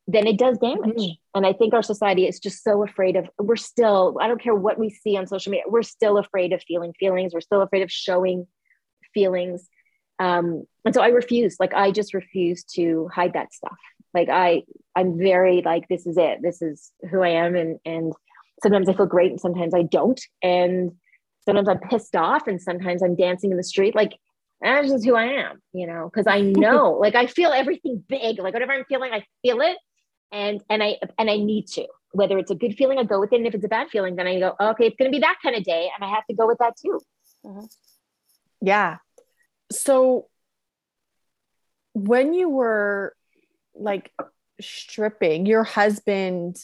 then 0.06 0.26
it 0.26 0.38
does 0.38 0.58
damage. 0.58 0.96
Mm-hmm. 0.96 1.36
And 1.36 1.46
I 1.46 1.52
think 1.52 1.74
our 1.74 1.82
society 1.82 2.26
is 2.26 2.40
just 2.40 2.62
so 2.62 2.82
afraid 2.84 3.16
of, 3.16 3.28
we're 3.38 3.56
still, 3.56 4.16
I 4.20 4.28
don't 4.28 4.42
care 4.42 4.54
what 4.54 4.78
we 4.78 4.90
see 4.90 5.16
on 5.16 5.26
social 5.26 5.50
media, 5.50 5.64
we're 5.68 5.82
still 5.82 6.18
afraid 6.18 6.52
of 6.52 6.62
feeling 6.62 6.92
feelings. 6.98 7.32
We're 7.32 7.40
still 7.40 7.62
afraid 7.62 7.82
of 7.82 7.90
showing 7.90 8.46
feelings 9.12 9.68
um, 10.18 10.64
and 10.84 10.94
so 10.94 11.02
i 11.02 11.08
refuse 11.08 11.56
like 11.58 11.74
i 11.74 11.90
just 11.90 12.14
refuse 12.14 12.64
to 12.64 13.08
hide 13.12 13.32
that 13.32 13.52
stuff 13.52 13.76
like 14.12 14.28
i 14.28 14.62
i'm 14.94 15.18
very 15.18 15.62
like 15.62 15.88
this 15.88 16.06
is 16.06 16.16
it 16.16 16.38
this 16.42 16.62
is 16.62 16.92
who 17.10 17.22
i 17.22 17.28
am 17.28 17.54
and 17.54 17.78
and 17.84 18.12
sometimes 18.62 18.88
i 18.88 18.94
feel 18.94 19.06
great 19.06 19.30
and 19.30 19.40
sometimes 19.40 19.74
i 19.74 19.82
don't 19.82 20.20
and 20.42 20.92
sometimes 21.44 21.68
i'm 21.68 21.80
pissed 21.80 22.16
off 22.16 22.46
and 22.46 22.60
sometimes 22.60 23.02
i'm 23.02 23.16
dancing 23.16 23.50
in 23.50 23.56
the 23.56 23.64
street 23.64 23.94
like 23.94 24.12
that's 24.60 24.88
just 24.88 25.04
who 25.04 25.14
i 25.14 25.24
am 25.24 25.60
you 25.72 25.86
know 25.86 26.08
because 26.12 26.26
i 26.26 26.40
know 26.56 26.92
like 26.92 27.14
i 27.14 27.26
feel 27.26 27.50
everything 27.50 28.02
big 28.08 28.38
like 28.38 28.54
whatever 28.54 28.72
i'm 28.72 28.84
feeling 28.84 29.12
i 29.12 29.24
feel 29.42 29.60
it 29.60 29.76
and 30.32 30.62
and 30.70 30.82
i 30.82 30.96
and 31.18 31.30
i 31.30 31.36
need 31.36 31.66
to 31.66 31.86
whether 32.14 32.38
it's 32.38 32.50
a 32.50 32.54
good 32.54 32.74
feeling, 32.76 32.98
I 32.98 33.04
go 33.04 33.20
with 33.20 33.32
it. 33.32 33.36
And 33.36 33.46
if 33.46 33.54
it's 33.54 33.64
a 33.64 33.68
bad 33.68 33.90
feeling, 33.90 34.16
then 34.16 34.26
I 34.26 34.38
go, 34.38 34.54
okay, 34.58 34.86
it's 34.86 34.96
going 34.96 35.10
to 35.10 35.14
be 35.14 35.20
that 35.20 35.36
kind 35.42 35.56
of 35.56 35.64
day. 35.64 35.90
And 35.94 36.04
I 36.04 36.14
have 36.14 36.24
to 36.26 36.34
go 36.34 36.46
with 36.46 36.58
that 36.58 36.74
too. 36.80 37.00
Mm-hmm. 37.44 37.66
Yeah. 38.62 38.98
So 39.70 40.28
when 41.94 42.34
you 42.34 42.48
were 42.48 43.14
like 43.74 44.12
stripping, 44.60 45.46
your 45.46 45.64
husband 45.64 46.56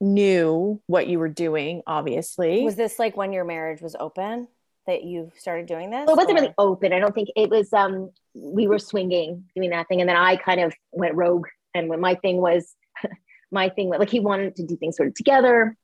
knew 0.00 0.80
what 0.86 1.06
you 1.06 1.18
were 1.18 1.28
doing, 1.28 1.82
obviously. 1.86 2.62
Was 2.62 2.76
this 2.76 2.98
like 2.98 3.16
when 3.16 3.32
your 3.32 3.44
marriage 3.44 3.82
was 3.82 3.94
open 3.98 4.48
that 4.86 5.04
you 5.04 5.30
started 5.36 5.66
doing 5.66 5.90
this? 5.90 6.06
Well, 6.06 6.14
it 6.14 6.18
wasn't 6.18 6.38
or? 6.38 6.42
really 6.42 6.54
open. 6.56 6.92
I 6.92 6.98
don't 6.98 7.14
think 7.14 7.28
it 7.36 7.50
was, 7.50 7.72
um, 7.72 8.10
we 8.34 8.66
were 8.66 8.78
swinging, 8.78 9.44
doing 9.54 9.70
that 9.70 9.88
thing. 9.88 10.00
And 10.00 10.08
then 10.08 10.16
I 10.16 10.36
kind 10.36 10.60
of 10.60 10.74
went 10.90 11.14
rogue. 11.14 11.48
And 11.74 11.88
when 11.88 12.00
my 12.00 12.14
thing 12.14 12.38
was, 12.38 12.74
my 13.50 13.68
thing, 13.68 13.88
was 13.88 13.98
like 13.98 14.10
he 14.10 14.20
wanted 14.20 14.56
to 14.56 14.66
do 14.66 14.76
things 14.76 14.96
sort 14.96 15.08
of 15.08 15.14
together, 15.14 15.76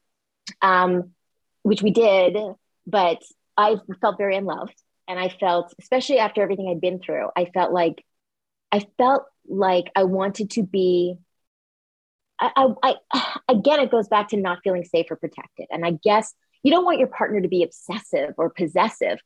um, 0.62 1.10
which 1.62 1.82
we 1.82 1.90
did, 1.90 2.36
but 2.86 3.22
I 3.56 3.76
felt 4.00 4.18
very 4.18 4.36
unloved. 4.36 4.74
And 5.08 5.18
I 5.18 5.28
felt, 5.28 5.72
especially 5.78 6.18
after 6.18 6.42
everything 6.42 6.68
I'd 6.68 6.80
been 6.80 7.00
through, 7.00 7.28
I 7.36 7.46
felt 7.46 7.72
like, 7.72 8.04
I 8.72 8.86
felt 8.98 9.24
like 9.48 9.86
I 9.94 10.04
wanted 10.04 10.50
to 10.52 10.62
be 10.62 11.18
I, 12.38 12.68
I, 12.82 12.94
again, 13.48 13.80
it 13.80 13.90
goes 13.90 14.08
back 14.08 14.28
to 14.28 14.36
not 14.36 14.58
feeling 14.62 14.84
safe 14.84 15.06
or 15.10 15.16
protected. 15.16 15.66
And 15.70 15.84
I 15.84 15.92
guess 16.02 16.34
you 16.62 16.70
don't 16.70 16.84
want 16.84 16.98
your 16.98 17.08
partner 17.08 17.40
to 17.40 17.48
be 17.48 17.62
obsessive 17.62 18.34
or 18.36 18.50
possessive, 18.50 19.18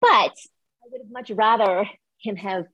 but 0.00 0.08
I 0.10 0.86
would 0.90 1.02
have 1.02 1.10
much 1.10 1.30
rather 1.30 1.88
him 2.18 2.36
have 2.36 2.66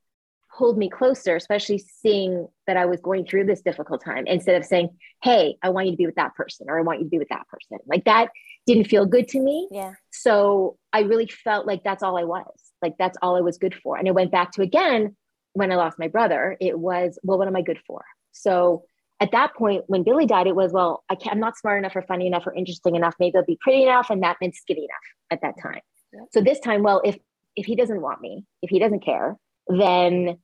pulled 0.57 0.79
me 0.79 0.89
closer, 0.89 1.37
especially 1.37 1.79
seeing 1.79 2.49
that 2.67 2.77
I 2.77 2.87
was 2.87 3.01
going 3.01 3.27
through 3.27 3.45
this 3.45 3.61
difficult 3.61 4.03
time 4.03 4.27
instead 4.27 4.57
of 4.57 4.65
saying, 4.65 4.91
Hey, 5.23 5.57
I 5.63 5.71
want 5.71 5.87
you 5.87 5.93
to 5.93 5.97
be 5.97 6.07
with 6.07 6.15
that 6.17 6.35
person 6.35 6.67
or 6.69 6.79
I 6.79 6.83
want 6.83 7.01
you 7.01 7.05
to 7.05 7.11
be 7.11 7.19
with 7.19 7.29
that 7.29 7.47
person. 7.49 7.79
Like 7.87 8.05
that 8.05 8.31
didn't 8.67 8.85
feel 8.85 9.07
good 9.07 9.29
to 9.29 9.41
me. 9.41 9.69
Yeah. 9.71 9.95
So 10.11 10.79
I 10.93 11.01
really 11.01 11.27
felt 11.27 11.67
like 11.67 11.85
that's 11.85 12.03
all 12.03 12.17
I 12.17 12.25
was. 12.25 12.47
Like 12.83 12.95
that's 12.99 13.19
all 13.23 13.37
I 13.37 13.41
was 13.41 13.59
good 13.59 13.75
for. 13.75 13.97
And 13.97 14.09
it 14.09 14.15
went 14.15 14.33
back 14.33 14.53
to 14.53 14.63
again, 14.63 15.17
when 15.53 15.73
I 15.73 15.77
lost 15.77 15.99
my 15.99 16.09
brother, 16.09 16.57
it 16.61 16.79
was, 16.79 17.19
well, 17.23 17.39
what 17.39 17.49
am 17.49 17.57
I 17.57 17.63
good 17.63 17.79
for? 17.87 18.05
So 18.33 18.85
at 19.21 19.33
that 19.33 19.55
point, 19.55 19.85
when 19.87 20.03
Billy 20.03 20.27
died, 20.27 20.47
it 20.47 20.55
was, 20.55 20.73
well, 20.73 21.03
I 21.09 21.17
am 21.31 21.41
not 21.41 21.57
smart 21.57 21.79
enough 21.79 21.97
or 21.97 22.03
funny 22.03 22.27
enough 22.27 22.47
or 22.47 22.53
interesting 22.53 22.95
enough. 22.95 23.15
Maybe 23.19 23.37
I'll 23.37 23.45
be 23.45 23.59
pretty 23.63 23.85
enough. 23.85 24.11
And 24.11 24.23
that 24.23 24.37
meant 24.41 24.55
skinny 24.55 24.81
enough 24.81 25.31
at 25.31 25.41
that 25.41 25.55
time. 25.63 25.81
So 26.33 26.41
this 26.41 26.61
time, 26.61 26.83
well, 26.83 27.01
if, 27.05 27.19
if 27.57 27.67
he 27.67 27.77
doesn't 27.77 28.01
want 28.01 28.21
me, 28.21 28.45
if 28.63 28.71
he 28.71 28.79
doesn't 28.79 29.05
care, 29.05 29.37
then 29.69 30.39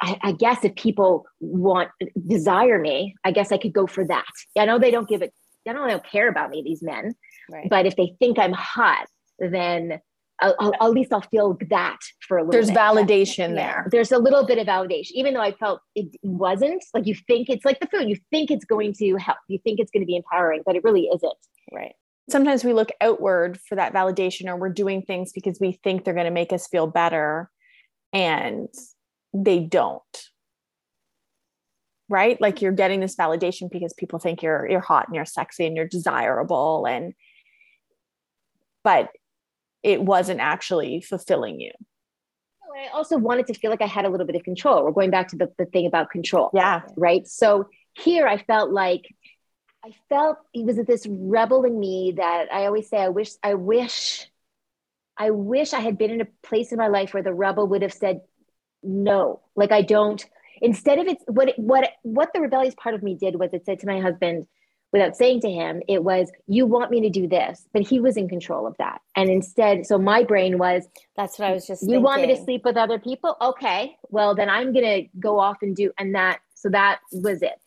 I, 0.00 0.18
I, 0.22 0.32
guess 0.32 0.64
if 0.64 0.74
people 0.74 1.26
want, 1.40 1.90
desire 2.26 2.78
me, 2.78 3.14
I 3.24 3.30
guess 3.30 3.52
I 3.52 3.58
could 3.58 3.72
go 3.72 3.86
for 3.86 4.04
that. 4.06 4.24
I 4.58 4.64
know 4.64 4.78
they 4.78 4.90
don't 4.90 5.08
give 5.08 5.22
it, 5.22 5.32
I 5.68 5.72
don't, 5.72 5.86
they 5.86 5.92
don't 5.92 6.06
care 6.06 6.28
about 6.28 6.50
me, 6.50 6.62
these 6.62 6.82
men. 6.82 7.14
Right. 7.50 7.68
But 7.68 7.86
if 7.86 7.96
they 7.96 8.16
think 8.18 8.38
I'm 8.38 8.52
hot, 8.52 9.06
then 9.38 10.00
I'll, 10.40 10.54
I'll, 10.58 10.74
at 10.88 10.90
least 10.90 11.12
I'll 11.12 11.22
feel 11.22 11.56
that 11.70 11.98
for 12.20 12.38
a 12.38 12.40
little. 12.42 12.52
There's 12.52 12.68
bit. 12.68 12.76
validation 12.76 13.54
there. 13.54 13.86
There's 13.90 14.12
a 14.12 14.18
little 14.18 14.44
bit 14.44 14.58
of 14.58 14.66
validation, 14.66 15.12
even 15.12 15.34
though 15.34 15.40
I 15.40 15.52
felt 15.52 15.80
it 15.94 16.08
wasn't. 16.22 16.84
Like 16.92 17.06
you 17.06 17.14
think 17.26 17.48
it's 17.48 17.64
like 17.64 17.80
the 17.80 17.86
food. 17.86 18.08
You 18.08 18.16
think 18.30 18.50
it's 18.50 18.64
going 18.64 18.92
to 18.94 19.16
help. 19.16 19.38
You 19.48 19.58
think 19.64 19.80
it's 19.80 19.90
going 19.90 20.02
to 20.02 20.06
be 20.06 20.16
empowering, 20.16 20.62
but 20.66 20.76
it 20.76 20.84
really 20.84 21.08
isn't. 21.14 21.32
Right. 21.72 21.94
Sometimes 22.28 22.64
we 22.64 22.72
look 22.72 22.90
outward 23.00 23.58
for 23.60 23.76
that 23.76 23.94
validation, 23.94 24.46
or 24.48 24.56
we're 24.56 24.68
doing 24.68 25.02
things 25.02 25.32
because 25.32 25.58
we 25.60 25.72
think 25.84 26.04
they're 26.04 26.14
going 26.14 26.26
to 26.26 26.30
make 26.30 26.52
us 26.52 26.66
feel 26.66 26.86
better, 26.86 27.50
and 28.12 28.68
they 29.44 29.60
don't. 29.60 30.02
Right? 32.08 32.40
Like 32.40 32.62
you're 32.62 32.72
getting 32.72 33.00
this 33.00 33.16
validation 33.16 33.70
because 33.70 33.92
people 33.92 34.18
think 34.18 34.42
you're 34.42 34.68
you're 34.68 34.80
hot 34.80 35.08
and 35.08 35.16
you're 35.16 35.24
sexy 35.24 35.66
and 35.66 35.76
you're 35.76 35.88
desirable, 35.88 36.86
and 36.86 37.14
but 38.84 39.10
it 39.82 40.00
wasn't 40.00 40.40
actually 40.40 41.00
fulfilling 41.00 41.60
you. 41.60 41.72
Oh, 42.62 42.78
I 42.78 42.96
also 42.96 43.18
wanted 43.18 43.48
to 43.48 43.54
feel 43.54 43.70
like 43.70 43.82
I 43.82 43.86
had 43.86 44.04
a 44.04 44.08
little 44.08 44.26
bit 44.26 44.36
of 44.36 44.44
control. 44.44 44.84
We're 44.84 44.92
going 44.92 45.10
back 45.10 45.28
to 45.28 45.36
the, 45.36 45.52
the 45.58 45.66
thing 45.66 45.86
about 45.86 46.10
control. 46.10 46.50
Yeah. 46.54 46.82
Right. 46.96 47.26
So 47.26 47.68
here 47.94 48.26
I 48.28 48.38
felt 48.38 48.70
like 48.70 49.02
I 49.84 49.90
felt 50.08 50.38
he 50.52 50.64
was 50.64 50.76
this 50.76 51.06
rebel 51.08 51.64
in 51.64 51.78
me 51.78 52.14
that 52.16 52.52
I 52.52 52.66
always 52.66 52.88
say, 52.88 52.96
I 52.96 53.08
wish, 53.08 53.30
I 53.42 53.54
wish, 53.54 54.28
I 55.16 55.30
wish 55.30 55.72
I 55.72 55.80
had 55.80 55.96
been 55.96 56.10
in 56.10 56.20
a 56.20 56.28
place 56.42 56.72
in 56.72 56.78
my 56.78 56.88
life 56.88 57.14
where 57.14 57.22
the 57.22 57.32
rebel 57.32 57.68
would 57.68 57.82
have 57.82 57.92
said 57.92 58.22
no. 58.82 59.40
Like 59.54 59.72
I 59.72 59.82
don't, 59.82 60.24
instead 60.60 60.98
of 60.98 61.06
it's 61.06 61.24
what, 61.26 61.52
what, 61.56 61.90
what 62.02 62.32
the 62.32 62.40
rebellious 62.40 62.74
part 62.76 62.94
of 62.94 63.02
me 63.02 63.14
did 63.14 63.36
was 63.38 63.52
it 63.52 63.64
said 63.66 63.78
to 63.80 63.86
my 63.86 64.00
husband, 64.00 64.46
without 64.92 65.16
saying 65.16 65.40
to 65.40 65.50
him, 65.50 65.82
it 65.88 66.04
was, 66.04 66.30
you 66.46 66.64
want 66.64 66.90
me 66.90 67.00
to 67.00 67.10
do 67.10 67.26
this. 67.26 67.66
But 67.72 67.82
he 67.82 67.98
was 68.00 68.16
in 68.16 68.28
control 68.28 68.66
of 68.66 68.76
that. 68.78 69.00
And 69.16 69.28
instead, 69.28 69.84
so 69.84 69.98
my 69.98 70.22
brain 70.22 70.58
was, 70.58 70.86
that's 71.16 71.38
what 71.38 71.48
I 71.48 71.52
was 71.52 71.66
just 71.66 71.82
You 71.82 71.88
thinking. 71.88 72.02
want 72.04 72.22
me 72.22 72.28
to 72.28 72.42
sleep 72.42 72.64
with 72.64 72.76
other 72.76 72.98
people? 72.98 73.36
Okay. 73.40 73.96
Well, 74.10 74.34
then 74.34 74.48
I'm 74.48 74.72
going 74.72 74.84
to 74.84 75.08
go 75.18 75.40
off 75.40 75.58
and 75.60 75.74
do, 75.74 75.92
and 75.98 76.14
that, 76.14 76.38
so 76.54 76.68
that 76.70 77.00
was 77.12 77.42
it. 77.42 77.60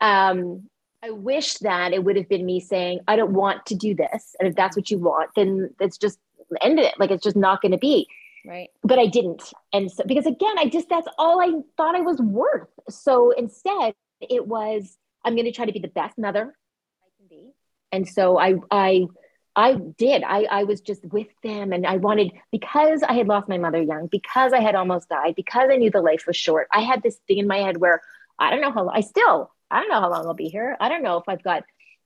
Um, 0.00 0.68
I 1.02 1.10
wish 1.10 1.54
that 1.58 1.92
it 1.92 2.04
would 2.04 2.16
have 2.16 2.28
been 2.28 2.44
me 2.44 2.60
saying, 2.60 3.00
I 3.08 3.16
don't 3.16 3.32
want 3.32 3.64
to 3.66 3.74
do 3.74 3.94
this. 3.94 4.36
And 4.38 4.48
if 4.48 4.54
that's 4.54 4.76
what 4.76 4.90
you 4.90 4.98
want, 4.98 5.30
then 5.36 5.74
it's 5.80 5.96
just 5.96 6.18
ended 6.60 6.84
it. 6.84 6.94
Like 6.98 7.10
it's 7.10 7.22
just 7.22 7.36
not 7.36 7.62
going 7.62 7.72
to 7.72 7.78
be. 7.78 8.06
Right. 8.48 8.70
But 8.82 8.98
I 8.98 9.06
didn't. 9.06 9.42
And 9.74 9.92
so, 9.92 10.04
because 10.06 10.24
again, 10.24 10.58
I 10.58 10.70
just, 10.70 10.88
that's 10.88 11.06
all 11.18 11.38
I 11.38 11.52
thought 11.76 11.94
I 11.94 12.00
was 12.00 12.18
worth. 12.18 12.70
So 12.88 13.30
instead, 13.32 13.94
it 14.22 14.46
was, 14.46 14.96
I'm 15.22 15.34
going 15.34 15.44
to 15.44 15.52
try 15.52 15.66
to 15.66 15.72
be 15.72 15.80
the 15.80 15.88
best 15.88 16.16
mother 16.16 16.56
I 17.02 17.08
can 17.18 17.28
be. 17.28 17.52
And 17.92 18.08
so 18.08 18.38
I, 18.38 18.54
I, 18.70 19.06
I 19.54 19.74
did. 19.74 20.22
I, 20.22 20.44
I 20.44 20.64
was 20.64 20.80
just 20.80 21.04
with 21.04 21.26
them 21.42 21.74
and 21.74 21.86
I 21.86 21.98
wanted, 21.98 22.32
because 22.50 23.02
I 23.02 23.12
had 23.12 23.28
lost 23.28 23.50
my 23.50 23.58
mother 23.58 23.82
young, 23.82 24.06
because 24.06 24.54
I 24.54 24.60
had 24.60 24.74
almost 24.74 25.10
died, 25.10 25.34
because 25.34 25.68
I 25.70 25.76
knew 25.76 25.90
the 25.90 26.00
life 26.00 26.24
was 26.26 26.36
short, 26.36 26.68
I 26.72 26.80
had 26.80 27.02
this 27.02 27.18
thing 27.28 27.36
in 27.36 27.46
my 27.46 27.58
head 27.58 27.76
where 27.76 28.00
I 28.38 28.48
don't 28.48 28.62
know 28.62 28.72
how, 28.72 28.84
long, 28.84 28.96
I 28.96 29.02
still, 29.02 29.52
I 29.70 29.80
don't 29.80 29.90
know 29.90 30.00
how 30.00 30.10
long 30.10 30.24
I'll 30.24 30.32
be 30.32 30.48
here. 30.48 30.74
I 30.80 30.88
don't 30.88 31.02
know 31.02 31.18
if 31.18 31.24
I've 31.28 31.42
got 31.42 31.64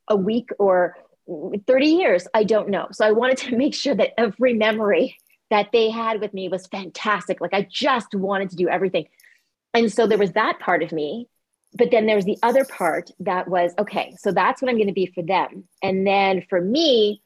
a 0.08 0.16
week 0.16 0.50
or 0.58 0.96
30 1.68 1.86
years. 1.86 2.26
I 2.34 2.42
don't 2.42 2.68
know. 2.68 2.88
So 2.90 3.06
I 3.06 3.12
wanted 3.12 3.38
to 3.38 3.56
make 3.56 3.74
sure 3.74 3.94
that 3.94 4.18
every 4.18 4.54
memory 4.54 5.18
that 5.52 5.70
they 5.72 5.90
had 5.90 6.20
with 6.20 6.34
me 6.34 6.48
was 6.48 6.66
fantastic. 6.66 7.40
Like 7.40 7.54
I 7.54 7.68
just 7.70 8.14
wanted 8.14 8.50
to 8.50 8.56
do 8.56 8.68
everything. 8.68 9.06
And 9.74 9.92
so 9.92 10.06
there 10.06 10.18
was 10.18 10.32
that 10.32 10.58
part 10.58 10.82
of 10.82 10.92
me 10.92 11.28
but 11.74 11.90
then 11.90 12.06
there 12.06 12.16
was 12.16 12.24
the 12.24 12.38
other 12.42 12.64
part 12.64 13.10
that 13.20 13.48
was 13.48 13.72
okay 13.78 14.14
so 14.18 14.32
that's 14.32 14.60
what 14.60 14.68
i'm 14.68 14.76
going 14.76 14.88
to 14.88 14.92
be 14.92 15.06
for 15.06 15.22
them 15.22 15.64
and 15.82 16.06
then 16.06 16.44
for 16.48 16.60
me 16.60 17.22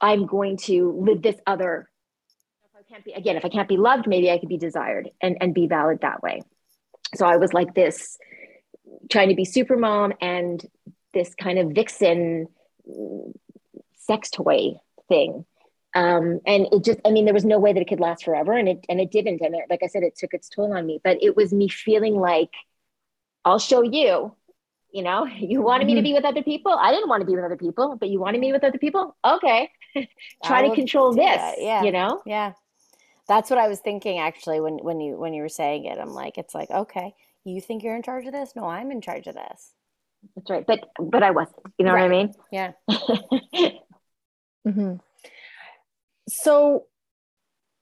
i'm 0.00 0.26
going 0.26 0.56
to 0.56 0.92
live 1.00 1.22
this 1.22 1.36
other 1.46 1.88
if 2.64 2.70
i 2.76 2.82
can't 2.92 3.04
be 3.04 3.12
again 3.12 3.36
if 3.36 3.44
i 3.44 3.48
can't 3.48 3.68
be 3.68 3.76
loved 3.76 4.06
maybe 4.06 4.30
i 4.30 4.38
could 4.38 4.48
be 4.48 4.58
desired 4.58 5.10
and 5.20 5.36
and 5.40 5.54
be 5.54 5.66
valid 5.66 6.00
that 6.00 6.22
way 6.22 6.42
so 7.14 7.26
i 7.26 7.36
was 7.36 7.52
like 7.52 7.74
this 7.74 8.18
trying 9.10 9.28
to 9.28 9.34
be 9.34 9.44
super 9.44 9.76
mom 9.76 10.12
and 10.20 10.66
this 11.12 11.34
kind 11.34 11.58
of 11.58 11.70
vixen 11.70 12.48
mm, 12.88 13.32
sex 13.96 14.30
toy 14.30 14.74
thing 15.08 15.44
um, 15.94 16.40
and 16.46 16.66
it 16.72 16.84
just 16.84 17.00
i 17.04 17.10
mean 17.10 17.24
there 17.24 17.34
was 17.34 17.44
no 17.44 17.58
way 17.58 17.72
that 17.72 17.80
it 17.80 17.88
could 17.88 18.00
last 18.00 18.24
forever 18.24 18.52
and 18.52 18.68
it 18.68 18.84
and 18.88 19.00
it 19.00 19.10
didn't 19.10 19.40
and 19.40 19.54
it, 19.54 19.64
like 19.70 19.82
i 19.82 19.86
said 19.86 20.02
it 20.02 20.16
took 20.16 20.34
its 20.34 20.48
toll 20.48 20.76
on 20.76 20.86
me 20.86 21.00
but 21.04 21.18
it 21.22 21.36
was 21.36 21.52
me 21.52 21.68
feeling 21.68 22.16
like 22.16 22.50
I'll 23.44 23.58
show 23.58 23.82
you. 23.82 24.34
You 24.90 25.02
know, 25.02 25.26
you 25.38 25.60
wanted 25.60 25.86
me 25.86 25.94
to 25.94 26.00
mm-hmm. 26.00 26.04
be 26.04 26.12
with 26.14 26.24
other 26.24 26.42
people. 26.42 26.72
I 26.72 26.92
didn't 26.92 27.08
want 27.08 27.20
to 27.20 27.26
be 27.26 27.34
with 27.34 27.44
other 27.44 27.56
people, 27.56 27.96
but 27.96 28.08
you 28.08 28.20
wanted 28.20 28.40
me 28.40 28.52
with 28.52 28.64
other 28.64 28.78
people. 28.78 29.16
Okay, 29.24 29.70
try 30.44 30.68
to 30.68 30.74
control 30.74 31.12
this. 31.12 31.36
That. 31.36 31.56
Yeah, 31.58 31.82
you 31.82 31.92
know. 31.92 32.22
Yeah, 32.24 32.52
that's 33.28 33.50
what 33.50 33.58
I 33.58 33.68
was 33.68 33.80
thinking 33.80 34.18
actually 34.18 34.60
when 34.60 34.78
when 34.78 35.00
you 35.00 35.16
when 35.16 35.34
you 35.34 35.42
were 35.42 35.48
saying 35.48 35.84
it. 35.84 35.98
I'm 35.98 36.14
like, 36.14 36.38
it's 36.38 36.54
like, 36.54 36.70
okay, 36.70 37.14
you 37.44 37.60
think 37.60 37.82
you're 37.82 37.96
in 37.96 38.02
charge 38.02 38.26
of 38.26 38.32
this? 38.32 38.52
No, 38.56 38.66
I'm 38.66 38.90
in 38.90 39.00
charge 39.00 39.26
of 39.26 39.34
this. 39.34 39.72
That's 40.34 40.50
right, 40.50 40.66
but 40.66 40.88
but 40.98 41.22
I 41.22 41.32
wasn't. 41.32 41.58
You 41.78 41.84
know 41.84 41.92
right. 41.92 42.02
what 42.02 42.06
I 42.06 42.16
mean? 42.16 42.34
Yeah. 42.50 42.72
mm-hmm. 44.66 44.94
So, 46.28 46.86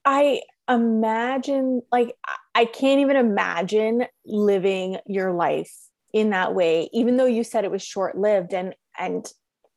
I 0.05 0.41
imagine 0.69 1.81
like 1.91 2.15
I 2.55 2.65
can't 2.65 3.01
even 3.01 3.15
imagine 3.15 4.05
living 4.25 4.97
your 5.05 5.33
life 5.33 5.73
in 6.13 6.29
that 6.29 6.53
way 6.53 6.89
even 6.93 7.17
though 7.17 7.25
you 7.25 7.43
said 7.43 7.65
it 7.65 7.71
was 7.71 7.81
short 7.81 8.17
lived 8.17 8.53
and 8.53 8.73
and 8.97 9.25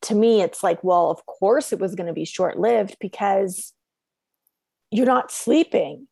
to 0.02 0.14
me 0.14 0.42
it's 0.42 0.62
like 0.62 0.82
well 0.84 1.10
of 1.10 1.24
course 1.26 1.72
it 1.72 1.80
was 1.80 1.94
going 1.94 2.06
to 2.06 2.12
be 2.12 2.24
short 2.24 2.58
lived 2.58 2.96
because 3.00 3.72
you're 4.92 5.06
not 5.06 5.32
sleeping 5.32 6.06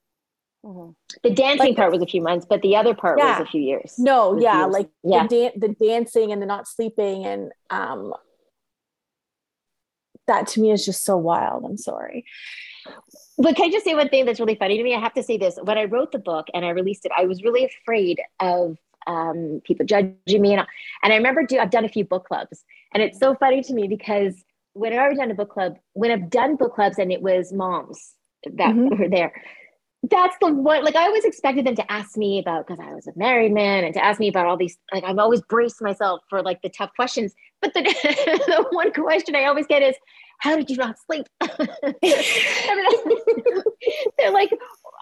mm-hmm. 0.65 0.91
the 1.23 1.31
dancing 1.31 1.69
like, 1.69 1.77
part 1.77 1.93
was 1.93 2.03
a 2.03 2.07
few 2.07 2.23
months 2.23 2.47
but 2.49 2.61
the 2.63 2.75
other 2.75 2.95
part 2.95 3.19
yeah. 3.19 3.39
was 3.39 3.47
a 3.47 3.51
few 3.51 3.61
years 3.61 3.95
no 3.99 4.37
yeah 4.41 4.63
years. 4.63 4.73
like 4.73 4.89
yeah. 5.05 5.27
The, 5.27 5.29
da- 5.29 5.69
the 5.69 5.77
dancing 5.87 6.33
and 6.33 6.43
the 6.43 6.47
not 6.47 6.67
sleeping 6.67 7.25
and 7.25 7.53
um 7.71 8.13
that 10.27 10.47
to 10.47 10.61
me 10.61 10.71
is 10.71 10.85
just 10.85 11.05
so 11.05 11.17
wild 11.17 11.65
i'm 11.65 11.77
sorry 11.77 12.25
but 13.39 13.57
can 13.57 13.67
I 13.67 13.71
just 13.71 13.85
say 13.85 13.95
one 13.95 14.09
thing 14.09 14.27
that's 14.27 14.39
really 14.39 14.55
funny 14.55 14.77
to 14.77 14.85
me? 14.85 14.95
I 14.95 15.01
have 15.01 15.15
to 15.15 15.23
say 15.23 15.37
this. 15.37 15.59
When 15.63 15.77
I 15.77 15.85
wrote 15.85 16.13
the 16.13 16.19
book 16.19 16.47
and 16.55 16.65
I 16.65 16.71
released 16.71 17.05
it, 17.05 17.13
I 17.17 17.25
was 17.25 17.43
really 17.43 17.65
afraid 17.65 18.21
of 18.41 18.79
um, 19.07 19.61
people 19.65 19.85
judging 19.85 20.41
me. 20.41 20.53
And, 20.53 20.65
and 21.03 21.13
I 21.13 21.17
remember 21.17 21.45
do, 21.45 21.59
I've 21.59 21.71
done 21.71 21.85
a 21.85 21.89
few 21.89 22.05
book 22.05 22.27
clubs 22.27 22.65
and 22.93 23.03
it's 23.03 23.19
so 23.19 23.35
funny 23.35 23.63
to 23.63 23.75
me 23.75 23.89
because 23.89 24.45
when 24.73 24.97
I've 24.97 25.17
done 25.17 25.31
a 25.31 25.35
book 25.35 25.51
club, 25.51 25.77
when 25.93 26.11
I've 26.11 26.31
done 26.31 26.57
book 26.57 26.75
clubs 26.75 26.99
and 26.99 27.13
it 27.13 27.23
was 27.23 27.53
moms 27.53 28.13
that 28.45 28.75
mm-hmm. 28.75 29.03
were 29.03 29.09
there, 29.09 29.33
that's 30.11 30.37
the 30.41 30.53
one 30.53 30.85
like 30.85 30.97
i 30.97 31.05
always 31.05 31.25
expected 31.25 31.67
them 31.67 31.75
to 31.75 31.93
ask 31.93 32.17
me 32.17 32.39
about 32.39 32.67
because 32.67 32.85
i 32.85 32.93
was 32.93 33.07
a 33.07 33.13
married 33.17 33.53
man 33.53 33.85
and 33.85 33.95
to 33.95 34.05
ask 34.05 34.21
me 34.21 34.29
about 34.29 34.47
all 34.47 34.57
these 34.57 34.77
like 34.93 35.05
i've 35.05 35.19
always 35.19 35.41
braced 35.43 35.81
myself 35.81 36.21
for 36.29 36.43
like 36.43 36.61
the 36.63 36.69
tough 36.69 36.91
questions. 36.97 37.35
But 37.61 37.73
the, 37.73 37.83
the 37.83 38.67
one 38.71 38.93
question 38.93 39.35
i 39.35 39.45
always 39.45 39.67
get 39.67 39.83
is 39.83 39.95
how 40.41 40.57
did 40.57 40.69
you 40.69 40.77
not 40.77 40.97
sleep? 40.99 41.27
I 41.41 41.97
mean, 42.03 43.19
they're 44.19 44.33
like 44.33 44.51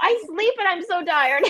i 0.02 0.22
sleep 0.26 0.54
and 0.58 0.68
i'm 0.68 0.82
so 0.84 1.04
tired. 1.04 1.44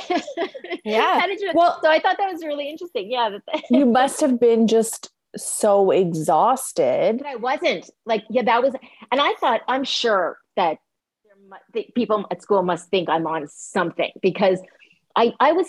Yeah. 0.85 1.21
How 1.21 1.27
did 1.27 1.41
you 1.41 1.51
well 1.55 1.79
so 1.83 1.91
i 1.91 1.99
thought 1.99 2.17
that 2.19 2.33
was 2.33 2.45
really 2.45 2.71
interesting. 2.71 3.11
Yeah 3.11 3.39
you 3.71 3.85
must 3.85 4.21
have 4.21 4.41
been 4.41 4.67
just 4.67 5.11
so 5.37 5.91
exhausted. 5.91 7.19
But 7.19 7.27
i 7.27 7.37
wasn't. 7.37 7.91
Like 8.07 8.25
yeah 8.31 8.43
that 8.43 8.63
was 8.63 8.75
and 9.11 9.21
i 9.21 9.35
thought 9.41 9.61
i'm 9.69 9.85
sure 9.85 10.39
that 10.57 10.79
people 11.95 12.27
at 12.31 12.43
school 12.43 12.63
must 12.63 12.89
think 12.89 13.09
I'm 13.09 13.27
on 13.27 13.47
something 13.49 14.13
because 14.21 14.61
I 15.17 15.33
I 15.41 15.53
was 15.53 15.67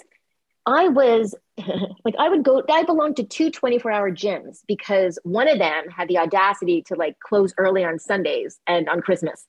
I 0.65 0.87
was 0.87 1.35
like 2.05 2.15
I 2.17 2.29
would 2.29 2.43
go 2.43 2.63
I 2.69 2.83
belonged 2.83 3.17
to 3.17 3.23
two 3.23 3.51
24 3.51 3.91
hour 3.91 4.11
gyms 4.11 4.61
because 4.67 5.19
one 5.23 5.47
of 5.47 5.59
them 5.59 5.89
had 5.89 6.07
the 6.07 6.17
audacity 6.17 6.81
to 6.83 6.95
like 6.95 7.19
close 7.19 7.53
early 7.57 7.83
on 7.83 7.99
Sundays 7.99 8.59
and 8.67 8.89
on 8.89 9.01
Christmas 9.01 9.45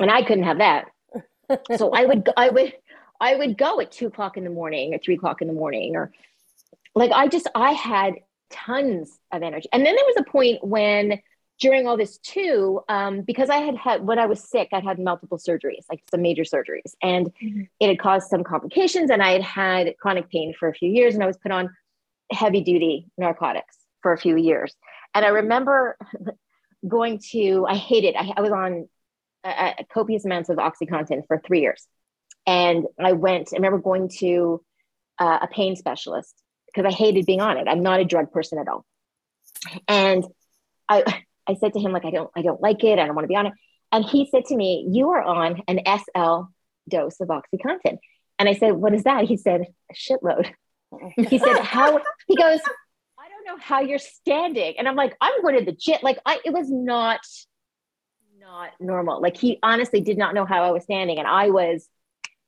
and 0.00 0.10
I 0.10 0.22
couldn't 0.22 0.44
have 0.44 0.58
that. 0.58 0.86
So 1.76 1.92
I 1.92 2.04
would 2.04 2.28
I 2.36 2.48
would 2.48 2.74
I 3.20 3.36
would 3.36 3.56
go 3.56 3.80
at 3.80 3.92
two 3.92 4.08
o'clock 4.08 4.36
in 4.36 4.44
the 4.44 4.50
morning 4.50 4.94
or 4.94 4.98
three 4.98 5.14
o'clock 5.14 5.40
in 5.40 5.48
the 5.48 5.54
morning 5.54 5.96
or 5.96 6.12
like 6.94 7.12
I 7.12 7.28
just 7.28 7.48
I 7.54 7.72
had 7.72 8.14
tons 8.50 9.18
of 9.32 9.42
energy. 9.42 9.68
And 9.72 9.84
then 9.84 9.94
there 9.94 10.04
was 10.06 10.16
a 10.18 10.30
point 10.30 10.64
when 10.64 11.20
during 11.58 11.86
all 11.86 11.96
this 11.96 12.18
too, 12.18 12.80
um, 12.88 13.22
because 13.22 13.48
I 13.48 13.58
had 13.58 13.76
had 13.76 14.06
when 14.06 14.18
I 14.18 14.26
was 14.26 14.48
sick, 14.48 14.68
I'd 14.72 14.84
had 14.84 14.98
multiple 14.98 15.38
surgeries, 15.38 15.84
like 15.90 16.02
some 16.10 16.22
major 16.22 16.42
surgeries, 16.42 16.94
and 17.02 17.32
mm-hmm. 17.42 17.62
it 17.80 17.88
had 17.88 17.98
caused 17.98 18.28
some 18.28 18.44
complications. 18.44 19.10
And 19.10 19.22
I 19.22 19.32
had 19.32 19.42
had 19.42 19.96
chronic 19.98 20.30
pain 20.30 20.54
for 20.58 20.68
a 20.68 20.74
few 20.74 20.90
years, 20.90 21.14
and 21.14 21.22
I 21.22 21.26
was 21.26 21.38
put 21.38 21.52
on 21.52 21.70
heavy 22.30 22.60
duty 22.60 23.06
narcotics 23.16 23.76
for 24.02 24.12
a 24.12 24.18
few 24.18 24.36
years. 24.36 24.74
And 25.14 25.24
I 25.24 25.28
remember 25.28 25.96
going 26.88 27.20
to, 27.32 27.66
I 27.68 27.76
hated, 27.76 28.14
I, 28.16 28.32
I 28.36 28.40
was 28.40 28.52
on 28.52 28.88
a, 29.44 29.74
a 29.78 29.84
copious 29.92 30.24
amounts 30.24 30.48
of 30.48 30.58
OxyContin 30.58 31.26
for 31.26 31.40
three 31.44 31.60
years. 31.60 31.86
And 32.46 32.84
I 33.00 33.12
went, 33.12 33.48
I 33.52 33.56
remember 33.56 33.78
going 33.78 34.10
to 34.18 34.62
uh, 35.18 35.38
a 35.42 35.46
pain 35.48 35.74
specialist 35.76 36.34
because 36.66 36.92
I 36.92 36.94
hated 36.94 37.26
being 37.26 37.40
on 37.40 37.56
it. 37.56 37.66
I'm 37.68 37.82
not 37.82 38.00
a 38.00 38.04
drug 38.04 38.30
person 38.30 38.58
at 38.58 38.68
all. 38.68 38.84
And 39.88 40.24
I, 40.88 41.24
I 41.48 41.54
said 41.54 41.72
to 41.74 41.80
him, 41.80 41.92
like, 41.92 42.04
I 42.04 42.10
don't, 42.10 42.30
I 42.36 42.42
don't 42.42 42.60
like 42.60 42.82
it. 42.84 42.98
I 42.98 43.06
don't 43.06 43.14
want 43.14 43.24
to 43.24 43.28
be 43.28 43.36
on 43.36 43.46
it. 43.46 43.52
And 43.92 44.04
he 44.04 44.28
said 44.30 44.44
to 44.46 44.56
me, 44.56 44.88
you 44.90 45.10
are 45.10 45.22
on 45.22 45.62
an 45.68 45.80
SL 45.86 46.48
dose 46.88 47.20
of 47.20 47.28
OxyContin. 47.28 47.98
And 48.38 48.48
I 48.48 48.54
said, 48.54 48.72
what 48.72 48.94
is 48.94 49.04
that? 49.04 49.24
He 49.24 49.36
said, 49.36 49.62
a 49.90 49.94
shitload. 49.94 50.52
he 51.28 51.38
said, 51.38 51.58
how, 51.58 52.00
he 52.26 52.36
goes, 52.36 52.60
I 53.18 53.28
don't 53.28 53.46
know 53.46 53.62
how 53.62 53.80
you're 53.80 53.98
standing. 53.98 54.74
And 54.78 54.88
I'm 54.88 54.96
like, 54.96 55.16
I'm 55.20 55.40
going 55.42 55.58
to 55.58 55.64
the 55.64 55.76
gym. 55.76 55.98
Like 56.02 56.18
I, 56.26 56.40
it 56.44 56.52
was 56.52 56.70
not, 56.70 57.20
not 58.38 58.70
normal. 58.80 59.20
Like 59.22 59.36
he 59.36 59.58
honestly 59.62 60.00
did 60.00 60.18
not 60.18 60.34
know 60.34 60.44
how 60.44 60.64
I 60.64 60.70
was 60.70 60.84
standing. 60.84 61.18
And 61.18 61.26
I 61.26 61.50
was 61.50 61.88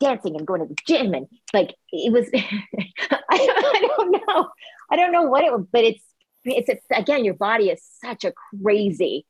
dancing 0.00 0.36
and 0.36 0.46
going 0.46 0.60
to 0.60 0.66
the 0.66 0.76
gym. 0.86 1.14
And 1.14 1.26
like, 1.52 1.74
it 1.92 2.12
was, 2.12 2.28
I, 2.34 3.20
I 3.30 3.88
don't 3.96 4.10
know. 4.12 4.48
I 4.90 4.96
don't 4.96 5.12
know 5.12 5.24
what 5.24 5.44
it 5.44 5.52
was, 5.52 5.66
but 5.72 5.84
it's 5.84 6.02
it's, 6.50 6.68
it's 6.68 6.86
again, 6.90 7.24
your 7.24 7.34
body 7.34 7.70
is 7.70 7.82
such 8.04 8.24
a 8.24 8.32
crazy, 8.62 9.26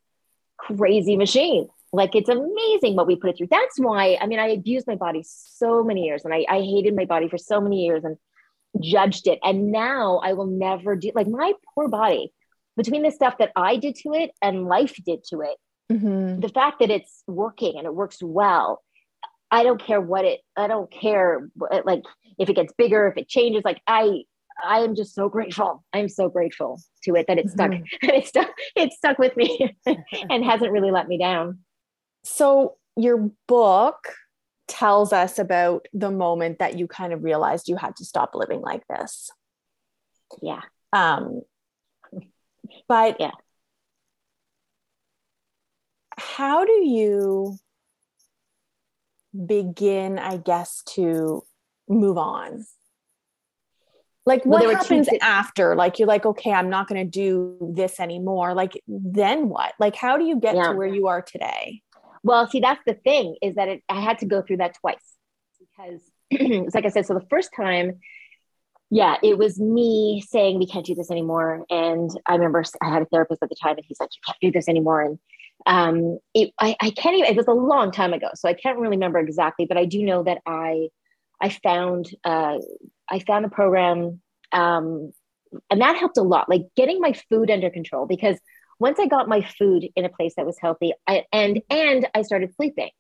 crazy 0.57 1.17
machine. 1.17 1.69
Like 1.93 2.15
it's 2.15 2.29
amazing 2.29 2.97
what 2.97 3.07
we 3.07 3.17
put 3.17 3.31
it 3.31 3.39
through. 3.39 3.49
That's 3.51 3.79
why, 3.79 4.19
I 4.21 4.27
mean, 4.27 4.39
I 4.39 4.49
abused 4.49 4.87
my 4.87 4.97
body 4.97 5.25
so 5.27 5.83
many 5.83 6.05
years 6.05 6.25
and 6.25 6.35
I, 6.35 6.45
I 6.49 6.61
hated 6.61 6.95
my 6.95 7.07
body 7.07 7.29
for 7.29 7.39
so 7.39 7.61
many 7.61 7.85
years 7.85 8.05
and 8.05 8.17
judged 8.81 9.27
it. 9.27 9.39
And 9.43 9.73
now 9.73 10.21
I 10.23 10.35
will 10.35 10.47
never 10.47 10.97
do 10.97 11.13
like 11.15 11.27
my 11.27 11.53
poor 11.75 11.89
body 11.89 12.33
between 12.77 13.03
the 13.03 13.11
stuff 13.11 13.39
that 13.39 13.53
I 13.57 13.77
did 13.77 13.97
to 13.97 14.13
it 14.13 14.33
and 14.43 14.67
life 14.67 14.97
did 15.05 15.25
to 15.31 15.41
it. 15.41 15.57
Mm-hmm. 15.91 16.41
The 16.41 16.51
fact 16.51 16.81
that 16.81 16.91
it's 16.91 17.23
working 17.27 17.79
and 17.79 17.87
it 17.87 17.95
works 17.95 18.19
well, 18.23 18.83
I 19.51 19.63
don't 19.63 19.83
care 19.83 20.01
what 20.01 20.27
it, 20.27 20.41
I 20.57 20.67
don't 20.67 20.91
care 20.91 21.49
like 21.85 22.03
if 22.39 22.51
it 22.51 22.55
gets 22.55 22.75
bigger, 22.77 23.09
if 23.09 23.17
it 23.17 23.29
changes, 23.29 23.63
like 23.65 23.81
I, 23.87 24.25
I 24.63 24.81
am 24.81 24.95
just 24.95 25.15
so 25.15 25.29
grateful. 25.29 25.85
I'm 25.93 26.09
so 26.09 26.29
grateful 26.29 26.81
to 27.05 27.15
it 27.15 27.27
that 27.29 27.39
it 27.39 27.51
stuck. 27.51 27.71
Mm-hmm. 27.71 27.85
it 28.11 28.27
stuck. 28.27 28.51
It 28.75 28.93
stuck 28.93 29.19
with 29.19 29.37
me 29.37 29.77
and 30.31 30.45
hasn't 30.45 30.73
really 30.73 30.91
let 30.91 31.09
me 31.09 31.19
down. 31.19 31.61
So 32.25 32.77
your 32.97 33.31
book 33.47 34.15
tells 34.67 35.13
us 35.13 35.39
about 35.39 35.87
the 35.93 36.11
moment 36.11 36.59
that 36.59 36.79
you 36.79 36.87
kind 36.87 37.13
of 37.13 37.25
realized 37.25 37.69
you 37.69 37.77
had 37.77 37.97
to 37.97 38.05
stop 38.05 38.35
living 38.35 38.61
like 38.61 38.83
this. 38.89 39.31
Yeah. 40.43 40.61
Um. 40.93 41.43
But 42.87 43.17
yeah. 43.21 43.31
How 46.19 46.65
do 46.65 46.73
you 46.73 47.57
begin, 49.47 50.19
I 50.19 50.37
guess, 50.37 50.83
to 50.95 51.45
move 51.89 52.19
on? 52.19 52.67
Like 54.29 54.45
what 54.45 54.63
well, 54.63 54.77
happens 54.77 55.09
after 55.23 55.75
like 55.75 55.99
you're 55.99 56.07
like 56.07 56.27
okay 56.27 56.53
i'm 56.53 56.69
not 56.69 56.87
going 56.87 57.03
to 57.03 57.11
do 57.11 57.57
this 57.75 57.99
anymore. 57.99 58.55
Like 58.55 58.81
then 58.87 59.49
what? 59.49 59.73
Like 59.81 59.97
how 59.97 60.19
do 60.19 60.25
you 60.25 60.39
get 60.39 60.55
yeah. 60.55 60.69
to 60.69 60.75
where 60.75 60.87
you 60.87 61.07
are 61.09 61.23
today? 61.23 61.83
Well 62.23 62.47
see 62.47 62.61
that's 62.61 62.83
the 62.87 62.95
thing 62.95 63.37
is 63.43 63.55
that 63.55 63.69
it, 63.69 63.83
i 63.89 64.01
had 64.01 64.19
to 64.19 64.27
go 64.27 64.43
through 64.43 64.59
that 64.59 64.75
twice 64.81 65.09
because 65.59 66.03
it's 66.31 66.75
like 66.75 66.85
i 66.85 66.89
said 66.91 67.07
so 67.07 67.15
the 67.15 67.27
first 67.31 67.51
time 67.57 68.01
yeah 68.91 69.17
it 69.23 69.39
was 69.39 69.59
me 69.59 70.23
saying 70.29 70.59
we 70.59 70.67
can't 70.67 70.85
do 70.85 70.95
this 70.95 71.11
anymore. 71.11 71.65
And 71.71 72.11
i 72.27 72.35
remember 72.35 72.63
i 72.83 72.91
had 72.91 73.03
a 73.03 73.07
therapist 73.07 73.43
at 73.43 73.49
the 73.49 73.57
time 73.63 73.77
and 73.77 73.85
he's 73.89 74.01
like 74.01 74.11
you 74.15 74.21
can't 74.27 74.39
do 74.43 74.53
this 74.53 74.69
anymore. 74.69 75.01
And 75.03 75.19
um 75.67 76.19
it, 76.35 76.53
I, 76.61 76.77
I 76.81 76.91
can't 76.91 77.17
even 77.17 77.31
it 77.31 77.37
was 77.37 77.49
a 77.49 77.53
long 77.53 77.91
time 77.91 78.13
ago 78.13 78.29
so 78.35 78.49
i 78.49 78.55
can't 78.55 78.79
really 78.79 78.97
remember 78.99 79.19
exactly 79.19 79.67
but 79.67 79.77
i 79.77 79.85
do 79.85 80.05
know 80.05 80.23
that 80.23 80.39
i 80.47 80.89
i 81.41 81.49
found 81.49 82.09
uh 82.25 82.59
I 83.11 83.21
found 83.21 83.45
a 83.45 83.49
program 83.49 84.21
um, 84.53 85.13
and 85.71 85.81
that 85.81 85.97
helped 85.97 86.19
a 86.19 86.23
lot, 86.23 86.49
like 86.49 86.63
getting 86.77 87.01
my 87.01 87.15
food 87.29 87.51
under 87.51 87.71
control 87.71 88.07
because 88.07 88.39
once 88.79 88.99
I 89.01 89.07
got 89.07 89.29
my 89.29 89.43
food 89.59 89.89
in 89.97 90.05
a 90.05 90.09
place 90.09 90.35
that 90.37 90.47
was 90.47 90.57
healthy 90.61 90.93
I, 91.07 91.25
and 91.33 91.61
and 91.71 92.07
I 92.15 92.23
started 92.23 92.55
sleeping 92.55 92.91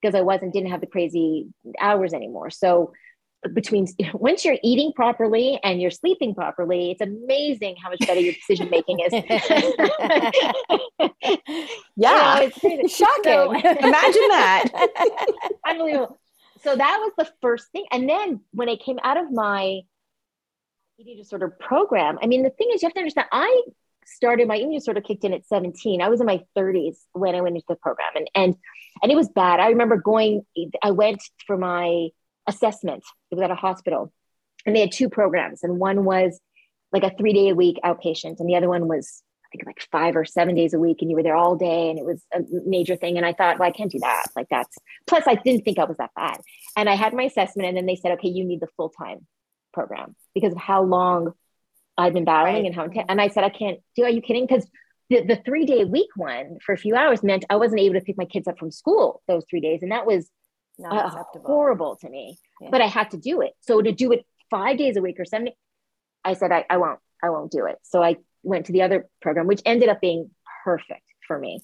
because 0.00 0.14
I 0.14 0.22
wasn't 0.22 0.52
didn't 0.52 0.70
have 0.70 0.80
the 0.80 0.86
crazy 0.86 1.48
hours 1.80 2.12
anymore. 2.12 2.50
So 2.50 2.92
between 3.54 3.86
once 4.14 4.44
you're 4.44 4.58
eating 4.62 4.92
properly 4.94 5.60
and 5.62 5.80
you're 5.80 5.90
sleeping 5.90 6.34
properly, 6.34 6.92
it's 6.92 7.00
amazing 7.00 7.76
how 7.82 7.90
much 7.90 8.00
better 8.00 8.20
your 8.20 8.34
decision 8.34 8.70
making 8.70 9.00
is. 9.00 9.12
yeah, 11.96 12.40
you 12.62 12.82
know, 12.82 12.88
shocking. 12.88 13.22
So, 13.24 13.52
Imagine 13.52 14.28
that. 14.28 14.64
Unbelievable 15.66 16.18
so 16.62 16.76
that 16.76 16.98
was 17.00 17.12
the 17.18 17.32
first 17.40 17.70
thing. 17.72 17.86
And 17.90 18.08
then 18.08 18.40
when 18.52 18.68
I 18.68 18.76
came 18.76 18.98
out 19.02 19.16
of 19.16 19.30
my 19.30 19.80
eating 20.98 21.16
disorder 21.16 21.48
program, 21.48 22.18
I 22.22 22.26
mean, 22.26 22.42
the 22.42 22.50
thing 22.50 22.68
is, 22.72 22.82
you 22.82 22.86
have 22.86 22.94
to 22.94 23.00
understand, 23.00 23.28
I 23.32 23.62
started 24.06 24.48
my 24.48 24.56
eating 24.56 24.72
disorder 24.72 25.00
kicked 25.00 25.24
in 25.24 25.32
at 25.32 25.46
17. 25.46 26.00
I 26.00 26.08
was 26.08 26.20
in 26.20 26.26
my 26.26 26.40
30s 26.56 26.96
when 27.12 27.34
I 27.34 27.40
went 27.40 27.56
into 27.56 27.66
the 27.68 27.76
program, 27.76 28.10
and 28.14 28.30
and 28.34 28.56
and 29.02 29.12
it 29.12 29.16
was 29.16 29.28
bad. 29.28 29.60
I 29.60 29.68
remember 29.68 29.96
going. 29.96 30.42
I 30.82 30.90
went 30.90 31.22
for 31.46 31.56
my 31.56 32.08
assessment. 32.46 33.04
It 33.30 33.36
was 33.36 33.42
at 33.42 33.50
a 33.50 33.56
hospital, 33.56 34.12
and 34.66 34.74
they 34.74 34.80
had 34.80 34.92
two 34.92 35.08
programs, 35.08 35.62
and 35.62 35.78
one 35.78 36.04
was 36.04 36.40
like 36.92 37.04
a 37.04 37.14
three 37.16 37.32
day 37.32 37.48
a 37.48 37.54
week 37.54 37.78
outpatient, 37.84 38.40
and 38.40 38.48
the 38.48 38.56
other 38.56 38.68
one 38.68 38.88
was 38.88 39.22
think 39.52 39.66
like 39.66 39.86
five 39.92 40.16
or 40.16 40.24
seven 40.24 40.54
days 40.54 40.74
a 40.74 40.78
week 40.78 40.98
and 41.00 41.10
you 41.10 41.16
were 41.16 41.22
there 41.22 41.36
all 41.36 41.56
day 41.56 41.90
and 41.90 41.98
it 41.98 42.04
was 42.04 42.24
a 42.34 42.40
major 42.66 42.96
thing. 42.96 43.16
And 43.16 43.26
I 43.26 43.32
thought, 43.32 43.58
well, 43.58 43.68
I 43.68 43.72
can't 43.72 43.90
do 43.90 44.00
that. 44.00 44.24
Like 44.34 44.48
that's 44.50 44.76
plus 45.06 45.24
I 45.26 45.36
didn't 45.36 45.64
think 45.64 45.78
I 45.78 45.84
was 45.84 45.98
that 45.98 46.10
bad. 46.16 46.40
And 46.76 46.88
I 46.88 46.94
had 46.94 47.14
my 47.14 47.24
assessment 47.24 47.68
and 47.68 47.76
then 47.76 47.86
they 47.86 47.96
said, 47.96 48.12
okay, 48.12 48.28
you 48.28 48.44
need 48.44 48.60
the 48.60 48.68
full 48.76 48.88
time 48.88 49.26
program 49.72 50.16
because 50.34 50.52
of 50.52 50.58
how 50.58 50.82
long 50.82 51.32
I've 51.96 52.14
been 52.14 52.24
battling 52.24 52.54
right. 52.54 52.64
and 52.66 52.74
how 52.74 52.84
intense. 52.84 53.06
And 53.08 53.20
I 53.20 53.28
said, 53.28 53.44
I 53.44 53.50
can't 53.50 53.80
do. 53.96 54.04
Are 54.04 54.10
you 54.10 54.22
kidding? 54.22 54.46
Because 54.46 54.66
the, 55.10 55.22
the 55.22 55.42
three 55.44 55.66
day 55.66 55.84
week 55.84 56.08
one 56.16 56.58
for 56.64 56.72
a 56.72 56.78
few 56.78 56.96
hours 56.96 57.22
meant 57.22 57.44
I 57.50 57.56
wasn't 57.56 57.80
able 57.80 57.94
to 57.94 58.00
pick 58.00 58.16
my 58.16 58.24
kids 58.24 58.48
up 58.48 58.58
from 58.58 58.70
school 58.70 59.22
those 59.28 59.44
three 59.48 59.60
days, 59.60 59.82
and 59.82 59.92
that 59.92 60.06
was 60.06 60.30
uh, 60.84 61.10
horrible 61.44 61.96
to 61.96 62.08
me. 62.08 62.38
Yeah. 62.60 62.68
But 62.70 62.80
I 62.80 62.86
had 62.86 63.10
to 63.10 63.18
do 63.18 63.42
it. 63.42 63.52
So 63.60 63.82
to 63.82 63.92
do 63.92 64.12
it 64.12 64.24
five 64.50 64.78
days 64.78 64.96
a 64.96 65.02
week 65.02 65.16
or 65.18 65.24
seven, 65.24 65.50
I 66.24 66.34
said 66.34 66.50
I, 66.50 66.64
I 66.70 66.78
won't. 66.78 66.98
I 67.22 67.30
won't 67.30 67.52
do 67.52 67.66
it. 67.66 67.76
So 67.84 68.02
I 68.02 68.16
went 68.42 68.66
to 68.66 68.72
the 68.72 68.82
other 68.82 69.08
program, 69.20 69.46
which 69.46 69.62
ended 69.64 69.88
up 69.88 70.00
being 70.00 70.30
perfect 70.64 71.02
for 71.26 71.38
me. 71.38 71.62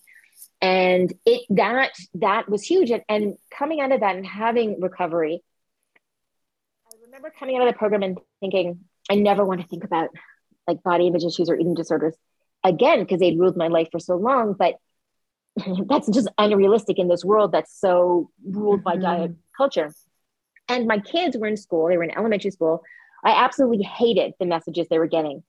And 0.60 1.12
it 1.24 1.42
that 1.50 1.92
that 2.14 2.48
was 2.48 2.62
huge. 2.64 2.90
And, 2.90 3.02
and 3.08 3.36
coming 3.56 3.80
out 3.80 3.92
of 3.92 4.00
that 4.00 4.16
and 4.16 4.26
having 4.26 4.80
recovery, 4.80 5.42
I 6.86 6.96
remember 7.04 7.32
coming 7.38 7.56
out 7.56 7.66
of 7.66 7.72
the 7.72 7.78
program 7.78 8.02
and 8.02 8.18
thinking, 8.40 8.80
I 9.10 9.14
never 9.14 9.44
want 9.44 9.60
to 9.60 9.66
think 9.66 9.84
about 9.84 10.10
like 10.66 10.82
body 10.82 11.06
image 11.06 11.24
issues 11.24 11.48
or 11.48 11.56
eating 11.56 11.74
disorders 11.74 12.14
again 12.64 13.00
because 13.00 13.20
they'd 13.20 13.38
ruled 13.38 13.56
my 13.56 13.68
life 13.68 13.88
for 13.92 14.00
so 14.00 14.16
long. 14.16 14.54
But 14.58 14.74
that's 15.86 16.08
just 16.08 16.28
unrealistic 16.38 16.98
in 16.98 17.08
this 17.08 17.24
world 17.24 17.52
that's 17.52 17.78
so 17.78 18.30
ruled 18.44 18.82
by 18.82 18.94
mm-hmm. 18.94 19.02
diet 19.02 19.32
culture. 19.56 19.92
And 20.68 20.86
my 20.86 20.98
kids 20.98 21.36
were 21.36 21.46
in 21.46 21.56
school, 21.56 21.88
they 21.88 21.96
were 21.96 22.04
in 22.04 22.16
elementary 22.16 22.50
school. 22.50 22.82
I 23.24 23.44
absolutely 23.44 23.82
hated 23.84 24.34
the 24.38 24.46
messages 24.46 24.86
they 24.88 24.98
were 24.98 25.06
getting 25.06 25.42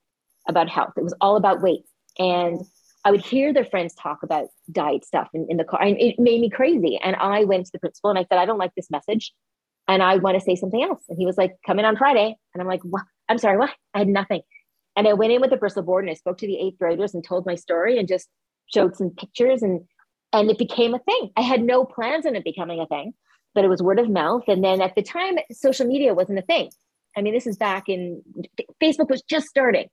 about 0.48 0.70
health. 0.70 0.94
It 0.98 1.04
was 1.04 1.16
all 1.22 1.36
about 1.36 1.62
weight. 1.62 1.84
And 2.18 2.62
I 3.06 3.12
would 3.12 3.26
hear 3.26 3.54
their 3.54 3.66
friends 3.66 3.94
talk 3.94 4.24
about 4.24 4.50
diet 4.72 5.06
stuff 5.06 5.30
in, 5.34 5.48
in 5.50 5.58
the 5.58 5.64
car, 5.64 5.82
and 5.82 5.98
it 6.00 6.20
made 6.20 6.42
me 6.42 6.50
crazy. 6.50 7.00
And 7.02 7.16
I 7.16 7.46
went 7.46 7.66
to 7.68 7.72
the 7.72 7.80
principal 7.80 8.10
and 8.10 8.20
I 8.20 8.24
said, 8.24 8.40
I 8.40 8.46
don't 8.46 8.58
like 8.58 8.76
this 8.76 8.92
message. 8.92 9.34
And 9.88 10.04
I 10.04 10.18
want 10.18 10.38
to 10.38 10.44
say 10.44 10.56
something 10.56 10.84
else. 10.84 11.04
And 11.10 11.18
he 11.18 11.26
was 11.26 11.38
like, 11.38 11.56
come 11.66 11.80
in 11.80 11.86
on 11.86 11.98
Friday. 11.98 12.36
And 12.54 12.62
I'm 12.62 12.68
like, 12.68 12.82
what? 12.84 13.04
I'm 13.28 13.38
sorry, 13.38 13.58
what? 13.58 13.72
I 13.94 14.00
had 14.00 14.08
nothing. 14.08 14.42
And 14.96 15.08
I 15.08 15.14
went 15.14 15.32
in 15.32 15.42
with 15.42 15.50
the 15.50 15.58
Bristol 15.58 15.84
board 15.84 16.04
and 16.04 16.12
I 16.12 16.16
spoke 16.16 16.38
to 16.40 16.48
the 16.48 16.60
eighth 16.60 16.78
graders 16.78 17.14
and 17.14 17.24
told 17.24 17.46
my 17.46 17.56
story 17.56 17.98
and 17.98 18.08
just 18.08 18.28
showed 18.68 18.96
some 18.96 19.12
pictures 19.12 19.64
and 19.64 19.82
and 20.32 20.52
it 20.52 20.60
became 20.60 20.94
a 20.94 21.00
thing. 21.00 21.32
I 21.36 21.42
had 21.42 21.64
no 21.64 21.86
plans 21.86 22.26
on 22.28 22.36
it 22.36 22.44
becoming 22.44 22.80
a 22.80 22.86
thing, 22.86 23.14
but 23.56 23.66
it 23.66 23.68
was 23.68 23.82
word 23.82 23.98
of 23.98 24.10
mouth. 24.10 24.44
And 24.48 24.64
then 24.64 24.80
at 24.80 24.94
the 24.94 25.02
time, 25.02 25.38
social 25.52 25.88
media 25.88 26.14
wasn't 26.14 26.38
a 26.38 26.44
thing. 26.44 26.70
I 27.18 27.22
mean, 27.22 27.34
this 27.34 27.48
is 27.48 27.58
back 27.58 27.90
in 27.90 28.22
Facebook 28.82 29.10
was 29.10 29.24
just 29.24 29.48
starting, 29.48 29.88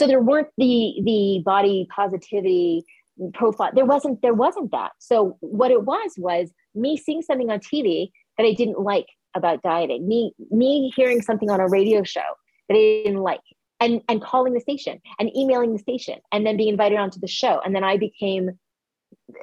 so 0.00 0.06
there 0.06 0.22
weren't 0.22 0.48
the 0.56 0.94
the 1.04 1.42
body 1.44 1.86
positivity 1.94 2.86
profile. 3.34 3.70
There 3.74 3.84
wasn't 3.84 4.22
there 4.22 4.32
wasn't 4.32 4.70
that. 4.70 4.92
So 4.98 5.36
what 5.40 5.70
it 5.70 5.84
was 5.84 6.14
was 6.16 6.50
me 6.74 6.96
seeing 6.96 7.20
something 7.20 7.50
on 7.50 7.60
TV 7.60 8.10
that 8.38 8.46
I 8.46 8.54
didn't 8.54 8.80
like 8.80 9.08
about 9.34 9.62
dieting. 9.62 10.08
Me 10.08 10.32
me 10.50 10.90
hearing 10.96 11.20
something 11.20 11.50
on 11.50 11.60
a 11.60 11.68
radio 11.68 12.02
show 12.02 12.28
that 12.68 12.76
I 12.76 13.02
didn't 13.04 13.20
like, 13.20 13.42
and 13.78 14.00
and 14.08 14.22
calling 14.22 14.54
the 14.54 14.60
station 14.60 15.02
and 15.18 15.36
emailing 15.36 15.74
the 15.74 15.78
station, 15.78 16.18
and 16.32 16.46
then 16.46 16.56
being 16.56 16.70
invited 16.70 16.96
onto 16.96 17.20
the 17.20 17.28
show, 17.28 17.60
and 17.62 17.76
then 17.76 17.84
I 17.84 17.98
became 17.98 18.58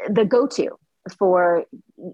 the 0.10 0.26
go-to 0.26 0.72
for 1.20 1.66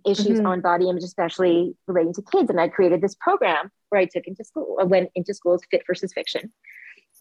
issues 0.06 0.40
mm-hmm. 0.40 0.48
on 0.48 0.60
body 0.60 0.90
image, 0.90 1.04
especially 1.04 1.78
relating 1.88 2.14
to 2.16 2.22
kids. 2.30 2.50
And 2.50 2.60
I 2.60 2.68
created 2.68 3.00
this 3.00 3.16
program 3.16 3.72
where 3.88 4.02
I 4.02 4.06
took 4.06 4.28
into 4.28 4.44
school, 4.44 4.78
I 4.82 4.84
went 4.84 5.12
into 5.16 5.34
schools, 5.34 5.62
fit 5.72 5.84
versus 5.88 6.12
fiction, 6.12 6.52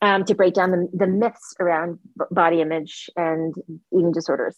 um, 0.02 0.24
to 0.24 0.34
break 0.34 0.52
down 0.52 0.72
the, 0.72 0.88
the 0.92 1.06
myths 1.06 1.54
around 1.60 1.98
b- 2.18 2.24
body 2.30 2.60
image 2.60 3.08
and 3.16 3.54
eating 3.96 4.12
disorders. 4.12 4.56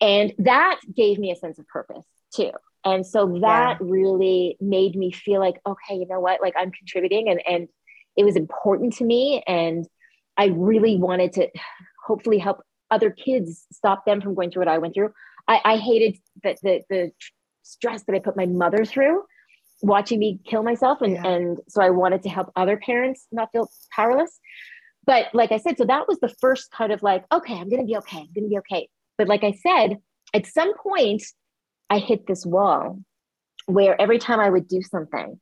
And 0.00 0.34
that 0.38 0.80
gave 0.94 1.18
me 1.18 1.30
a 1.30 1.36
sense 1.36 1.58
of 1.58 1.66
purpose 1.68 2.04
too. 2.34 2.50
And 2.84 3.06
so 3.06 3.38
that 3.40 3.78
yeah. 3.80 3.86
really 3.88 4.58
made 4.60 4.96
me 4.96 5.12
feel 5.12 5.40
like, 5.40 5.60
okay, 5.64 5.94
you 5.94 6.06
know 6.06 6.20
what? 6.20 6.42
Like 6.42 6.54
I'm 6.58 6.72
contributing 6.72 7.30
and, 7.30 7.40
and 7.48 7.68
it 8.16 8.24
was 8.24 8.36
important 8.36 8.94
to 8.94 9.04
me. 9.04 9.42
And 9.46 9.86
I 10.36 10.46
really 10.46 10.96
wanted 10.96 11.32
to 11.34 11.48
hopefully 12.04 12.38
help 12.38 12.60
other 12.90 13.10
kids, 13.10 13.66
stop 13.72 14.04
them 14.04 14.20
from 14.20 14.34
going 14.34 14.50
through 14.50 14.60
what 14.60 14.68
I 14.68 14.78
went 14.78 14.94
through. 14.94 15.12
I, 15.48 15.60
I 15.64 15.76
hated 15.76 16.18
the, 16.42 16.56
the, 16.62 16.82
the 16.90 17.12
stress 17.62 18.02
that 18.04 18.14
I 18.14 18.18
put 18.18 18.36
my 18.36 18.46
mother 18.46 18.84
through 18.84 19.22
watching 19.82 20.18
me 20.18 20.40
kill 20.46 20.62
myself. 20.62 21.02
And, 21.02 21.14
yeah. 21.14 21.26
and 21.26 21.60
so 21.68 21.82
I 21.82 21.90
wanted 21.90 22.22
to 22.22 22.28
help 22.28 22.52
other 22.56 22.76
parents 22.76 23.26
not 23.32 23.50
feel 23.52 23.70
powerless. 23.94 24.38
But 25.06 25.26
like 25.34 25.52
I 25.52 25.58
said, 25.58 25.76
so 25.76 25.84
that 25.84 26.08
was 26.08 26.18
the 26.20 26.34
first 26.40 26.70
kind 26.70 26.92
of 26.92 27.02
like, 27.02 27.24
okay, 27.32 27.54
I'm 27.54 27.68
going 27.68 27.82
to 27.82 27.86
be 27.86 27.96
okay. 27.98 28.18
I'm 28.18 28.32
going 28.34 28.44
to 28.44 28.48
be 28.48 28.58
okay. 28.58 28.88
But 29.18 29.28
like 29.28 29.44
I 29.44 29.52
said, 29.52 29.98
at 30.32 30.46
some 30.46 30.76
point, 30.78 31.22
I 31.90 31.98
hit 31.98 32.26
this 32.26 32.46
wall 32.46 32.98
where 33.66 34.00
every 34.00 34.18
time 34.18 34.40
I 34.40 34.48
would 34.48 34.66
do 34.66 34.82
something 34.82 35.40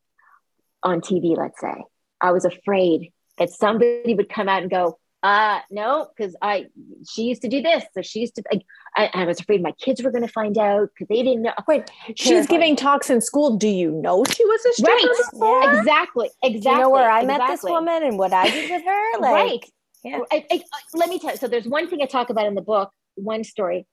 on 0.82 1.00
TV, 1.00 1.36
let's 1.36 1.60
say, 1.60 1.74
I 2.20 2.32
was 2.32 2.44
afraid 2.44 3.12
that 3.38 3.50
somebody 3.50 4.14
would 4.14 4.28
come 4.28 4.48
out 4.48 4.62
and 4.62 4.70
go, 4.70 4.98
uh 5.22 5.60
no 5.70 6.08
because 6.16 6.34
i 6.42 6.66
she 7.08 7.22
used 7.22 7.42
to 7.42 7.48
do 7.48 7.62
this 7.62 7.84
so 7.94 8.02
she 8.02 8.20
used 8.20 8.34
to 8.34 8.42
like 8.52 8.62
i, 8.96 9.08
I 9.14 9.24
was 9.24 9.40
afraid 9.40 9.62
my 9.62 9.72
kids 9.72 10.02
were 10.02 10.10
going 10.10 10.26
to 10.26 10.32
find 10.32 10.58
out 10.58 10.88
because 10.92 11.08
they 11.08 11.22
didn't 11.22 11.42
know 11.42 11.52
wait 11.68 11.90
she's 12.16 12.46
giving 12.46 12.74
talks 12.74 13.08
in 13.08 13.20
school 13.20 13.56
do 13.56 13.68
you 13.68 13.92
know 13.92 14.24
she 14.24 14.44
was 14.44 14.64
a 14.64 14.72
stripper 14.72 14.96
right 14.96 15.16
before? 15.32 15.62
Yeah. 15.62 15.78
exactly 15.78 16.30
exactly 16.42 16.60
do 16.60 16.70
you 16.70 16.76
know 16.78 16.90
where 16.90 17.10
i 17.10 17.20
exactly. 17.20 17.46
met 17.46 17.50
this 17.50 17.62
woman 17.62 18.02
and 18.02 18.18
what 18.18 18.32
i 18.32 18.50
did 18.50 18.70
with 18.70 18.84
her 18.84 19.12
like 19.20 19.32
right 19.32 19.72
yeah 20.02 20.18
I, 20.32 20.44
I, 20.50 20.62
let 20.94 21.08
me 21.08 21.20
tell 21.20 21.30
you 21.30 21.36
so 21.36 21.46
there's 21.46 21.66
one 21.66 21.88
thing 21.88 22.02
i 22.02 22.06
talk 22.06 22.30
about 22.30 22.46
in 22.46 22.54
the 22.54 22.62
book 22.62 22.90
one 23.14 23.44
story 23.44 23.86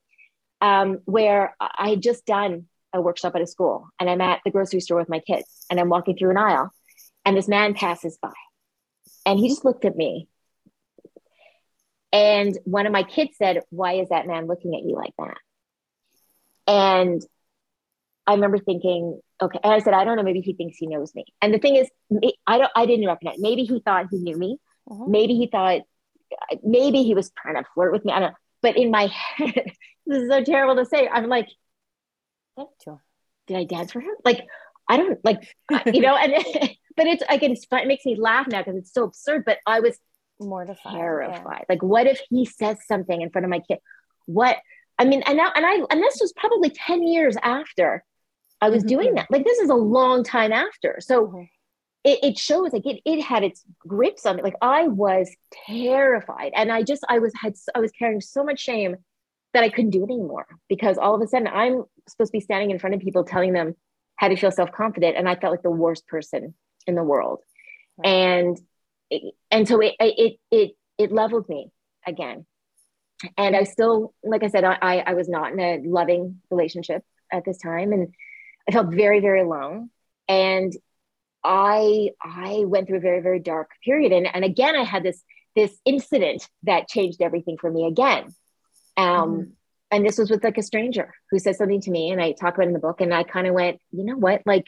um, 0.62 1.00
where 1.06 1.56
i 1.60 1.90
had 1.90 2.02
just 2.02 2.26
done 2.26 2.66
a 2.92 3.02
workshop 3.02 3.36
at 3.36 3.42
a 3.42 3.48
school 3.48 3.88
and 4.00 4.10
i'm 4.10 4.20
at 4.20 4.42
the 4.44 4.52
grocery 4.52 4.80
store 4.80 4.98
with 4.98 5.10
my 5.10 5.20
kids 5.20 5.66
and 5.70 5.80
i'm 5.80 5.90
walking 5.90 6.18
through 6.18 6.32
an 6.32 6.38
aisle 6.38 6.72
and 7.24 7.38
this 7.38 7.48
man 7.48 7.76
passes 7.76 8.18
by 8.20 8.34
and 9.28 9.38
he 9.38 9.48
just 9.48 9.64
looked 9.64 9.86
at 9.86 9.96
me 9.96 10.28
and 12.12 12.58
one 12.64 12.86
of 12.86 12.92
my 12.92 13.04
kids 13.04 13.32
said, 13.38 13.62
Why 13.70 13.94
is 13.94 14.10
that 14.10 14.28
man 14.28 14.48
looking 14.48 14.76
at 14.76 14.84
you 14.84 14.96
like 14.96 15.14
that? 15.18 15.38
And 16.68 17.22
I 18.28 18.34
remember 18.34 18.60
thinking, 18.60 19.20
okay. 19.42 19.60
And 19.64 19.74
I 19.74 19.80
said, 19.80 19.94
I 19.94 20.04
don't 20.04 20.16
know, 20.18 20.24
maybe 20.24 20.42
he 20.42 20.54
thinks 20.54 20.78
he 20.78 20.88
knows 20.88 21.14
me. 21.16 21.26
And 21.42 21.54
the 21.54 21.60
thing 21.60 21.76
is, 21.76 21.90
I 22.46 22.58
don't 22.60 22.72
I 22.76 22.86
didn't 22.86 23.08
recognize. 23.08 23.40
Maybe 23.40 23.64
he 23.64 23.82
thought 23.84 24.08
he 24.12 24.18
knew 24.20 24.38
me. 24.38 24.58
Mm-hmm. 24.88 25.12
Maybe 25.12 25.36
he 25.36 25.48
thought 25.48 25.82
maybe 26.64 27.04
he 27.04 27.16
was 27.16 27.32
trying 27.32 27.56
to 27.56 27.64
flirt 27.74 27.92
with 27.92 28.06
me. 28.06 28.14
I 28.14 28.20
don't 28.20 28.30
know. 28.30 28.38
But 28.62 28.78
in 28.78 28.92
my 28.92 29.08
head, 29.36 29.72
this 30.06 30.24
is 30.24 30.30
so 30.30 30.44
terrible 30.44 30.76
to 30.76 30.86
say. 30.86 31.08
I'm 31.08 31.28
like, 31.28 31.48
did 33.48 33.58
I 33.58 33.64
dance 33.64 33.92
for 33.92 34.00
him? 34.00 34.14
Like, 34.24 34.46
I 34.88 34.98
don't 34.98 35.24
like, 35.24 35.42
you 35.88 36.02
know, 36.02 36.16
and 36.16 36.34
but 36.98 37.08
it's 37.08 37.24
it's. 37.30 37.66
It 37.72 37.88
makes 37.88 38.06
me 38.06 38.16
laugh 38.16 38.48
now 38.48 38.60
because 38.60 38.76
it's 38.76 38.94
so 38.94 39.04
absurd. 39.04 39.44
But 39.46 39.58
I 39.66 39.80
was 39.80 39.98
mortified 40.40 40.94
terrified 40.94 41.60
yeah. 41.60 41.66
like 41.70 41.84
what 41.84 42.08
if 42.08 42.22
he 42.30 42.46
says 42.46 42.78
something 42.88 43.22
in 43.22 43.30
front 43.30 43.46
of 43.46 43.50
my 43.50 43.60
kid 43.60 43.80
what 44.26 44.58
i 44.98 45.06
mean 45.06 45.22
and 45.26 45.38
now 45.38 45.52
and 45.56 45.66
i 45.66 45.74
and 45.90 46.02
this 46.02 46.18
was 46.22 46.34
probably 46.34 46.70
10 46.70 47.04
years 47.04 47.36
after 47.44 48.04
i 48.62 48.70
was 48.70 48.84
mm-hmm. 48.84 48.90
doing 48.90 49.16
that 49.16 49.28
like 49.30 49.44
this 49.44 49.60
is 49.60 49.70
a 49.70 49.76
long 49.76 50.24
time 50.24 50.52
after 50.52 50.98
so 51.00 51.28
mm-hmm. 51.28 51.44
it, 52.04 52.20
it 52.24 52.38
shows 52.38 52.72
like 52.72 52.86
it, 52.86 53.02
it 53.06 53.22
had 53.22 53.44
its 53.44 53.64
grips 53.80 54.26
on 54.26 54.38
me 54.38 54.42
like 54.42 54.56
i 54.62 54.88
was 54.88 55.30
terrified 55.68 56.52
and 56.56 56.72
i 56.72 56.84
just 56.84 57.04
i 57.10 57.20
was 57.20 57.34
had 57.40 57.54
i 57.76 57.80
was 57.80 57.92
carrying 57.92 58.22
so 58.22 58.44
much 58.44 58.60
shame 58.60 58.96
that 59.54 59.64
i 59.64 59.70
couldn't 59.70 59.92
do 59.92 60.04
it 60.04 60.12
anymore 60.12 60.48
because 60.68 60.98
all 60.98 61.16
of 61.16 61.22
a 61.22 61.28
sudden 61.28 61.48
i'm 61.48 61.84
supposed 62.08 62.32
to 62.32 62.38
be 62.38 62.42
standing 62.42 62.72
in 62.72 62.80
front 62.80 62.96
of 62.96 63.02
people 63.02 63.24
telling 63.24 63.54
them 63.54 63.76
how 64.16 64.28
to 64.28 64.36
feel 64.36 64.52
self-confident 64.52 65.18
and 65.18 65.28
i 65.28 65.36
felt 65.36 65.52
like 65.52 65.64
the 65.64 65.70
worst 65.70 66.08
person 66.08 66.54
in 66.88 66.96
the 66.96 67.04
world 67.04 67.40
right. 67.98 68.10
and 68.10 68.60
and 69.52 69.68
so 69.68 69.80
it, 69.82 69.96
it, 70.00 70.40
it, 70.52 70.72
it 70.98 71.12
leveled 71.12 71.48
me 71.50 71.72
again. 72.06 72.46
And 73.38 73.56
I 73.56 73.64
still, 73.64 74.14
like 74.24 74.44
I 74.44 74.48
said, 74.48 74.64
I, 74.64 75.04
I 75.06 75.14
was 75.14 75.28
not 75.28 75.52
in 75.52 75.60
a 75.60 75.82
loving 75.84 76.42
relationship 76.50 77.04
at 77.32 77.44
this 77.46 77.58
time. 77.58 77.92
And 77.92 78.14
I 78.68 78.72
felt 78.72 78.94
very, 78.94 79.20
very 79.20 79.42
alone. 79.42 79.90
And 80.28 80.74
I, 81.44 82.12
I 82.22 82.64
went 82.66 82.88
through 82.88 82.98
a 82.98 83.02
very, 83.02 83.22
very 83.22 83.40
dark 83.40 83.72
period. 83.84 84.12
And, 84.12 84.28
and 84.34 84.46
again, 84.46 84.76
I 84.76 84.84
had 84.84 85.04
this, 85.04 85.22
this 85.56 85.78
incident 85.86 86.48
that 86.64 86.88
changed 86.88 87.22
everything 87.22 87.58
for 87.58 87.70
me 87.70 87.88
again. 87.88 88.34
Um, 88.96 89.32
mm. 89.32 89.52
And 89.92 90.06
this 90.06 90.18
was 90.18 90.30
with 90.30 90.44
like 90.44 90.58
a 90.58 90.64
stranger 90.64 91.14
who 91.32 91.40
said 91.40 91.56
something 91.56 91.82
to 91.82 91.92
me, 91.92 92.12
and 92.12 92.22
I 92.22 92.34
talk 92.34 92.56
about 92.56 92.68
in 92.68 92.74
the 92.74 92.80
book. 92.80 93.02
And 93.02 93.14
I 93.14 93.24
kind 93.24 93.48
of 93.48 93.56
went, 93.56 93.80
you 93.92 94.04
know 94.04 94.16
what? 94.16 94.44
Like, 94.46 94.68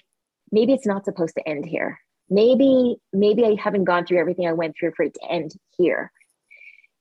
maybe 0.52 0.74
it's 0.74 0.88
not 0.88 1.06
supposed 1.06 1.36
to 1.36 1.48
end 1.48 1.66
here 1.66 2.00
maybe 2.32 2.96
maybe 3.14 3.46
i 3.46 3.56
haven't 3.62 3.84
gone 3.84 4.06
through 4.06 4.20
everything 4.20 4.48
i 4.48 4.54
went 4.54 4.76
through 4.80 4.92
for 4.96 5.04
it 5.04 5.14
to 5.14 5.32
end 5.32 5.54
here. 5.78 6.12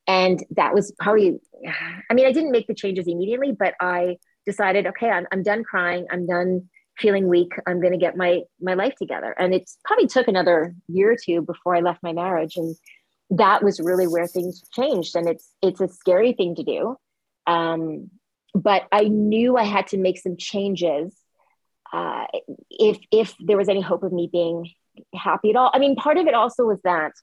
And 0.07 0.43
that 0.57 0.73
was 0.73 0.93
probably 0.99 1.39
i 2.09 2.13
mean 2.13 2.27
i 2.27 2.31
didn't 2.31 2.51
make 2.51 2.67
the 2.67 2.75
changes 2.75 3.07
immediately 3.07 3.51
but 3.57 3.73
i 3.79 4.17
decided 4.45 4.87
okay 4.87 5.09
i'm, 5.09 5.25
I'm 5.31 5.41
done 5.41 5.63
crying. 5.63 6.05
I'm 6.11 6.27
done 6.27 6.69
feeling 6.97 7.27
weak. 7.27 7.53
I'm 7.65 7.79
going 7.79 7.93
to 7.93 8.05
get 8.05 8.17
my 8.17 8.41
my 8.59 8.73
life 8.73 8.95
together. 8.95 9.33
And 9.39 9.53
it 9.53 9.69
probably 9.85 10.07
took 10.07 10.27
another 10.27 10.75
year 10.87 11.13
or 11.13 11.17
two 11.23 11.41
before 11.41 11.75
i 11.75 11.79
left 11.79 12.03
my 12.03 12.13
marriage. 12.13 12.57
And 12.57 12.75
that 13.31 13.63
was 13.63 13.79
really 13.79 14.07
where 14.07 14.27
things 14.27 14.61
changed. 14.73 15.15
And 15.15 15.27
it's 15.27 15.49
it's 15.61 15.81
a 15.81 15.87
scary 15.87 16.33
thing 16.33 16.55
to 16.55 16.63
do. 16.63 16.97
Um, 17.47 18.11
but 18.53 18.83
i 18.91 19.03
knew 19.03 19.57
i 19.57 19.63
had 19.63 19.87
to 19.87 19.97
make 19.97 20.19
some 20.19 20.35
changes 20.37 21.15
uh, 21.93 22.25
if 22.69 22.97
if 23.11 23.35
there 23.39 23.57
was 23.57 23.69
any 23.69 23.81
hope 23.81 24.03
of 24.03 24.13
me 24.13 24.29
being 24.31 24.69
happy 25.15 25.51
at 25.51 25.55
all. 25.55 25.71
I 25.73 25.79
mean, 25.79 25.95
part 25.95 26.17
of 26.17 26.27
it 26.27 26.33
also 26.33 26.65
was 26.65 26.79
that 26.83 27.13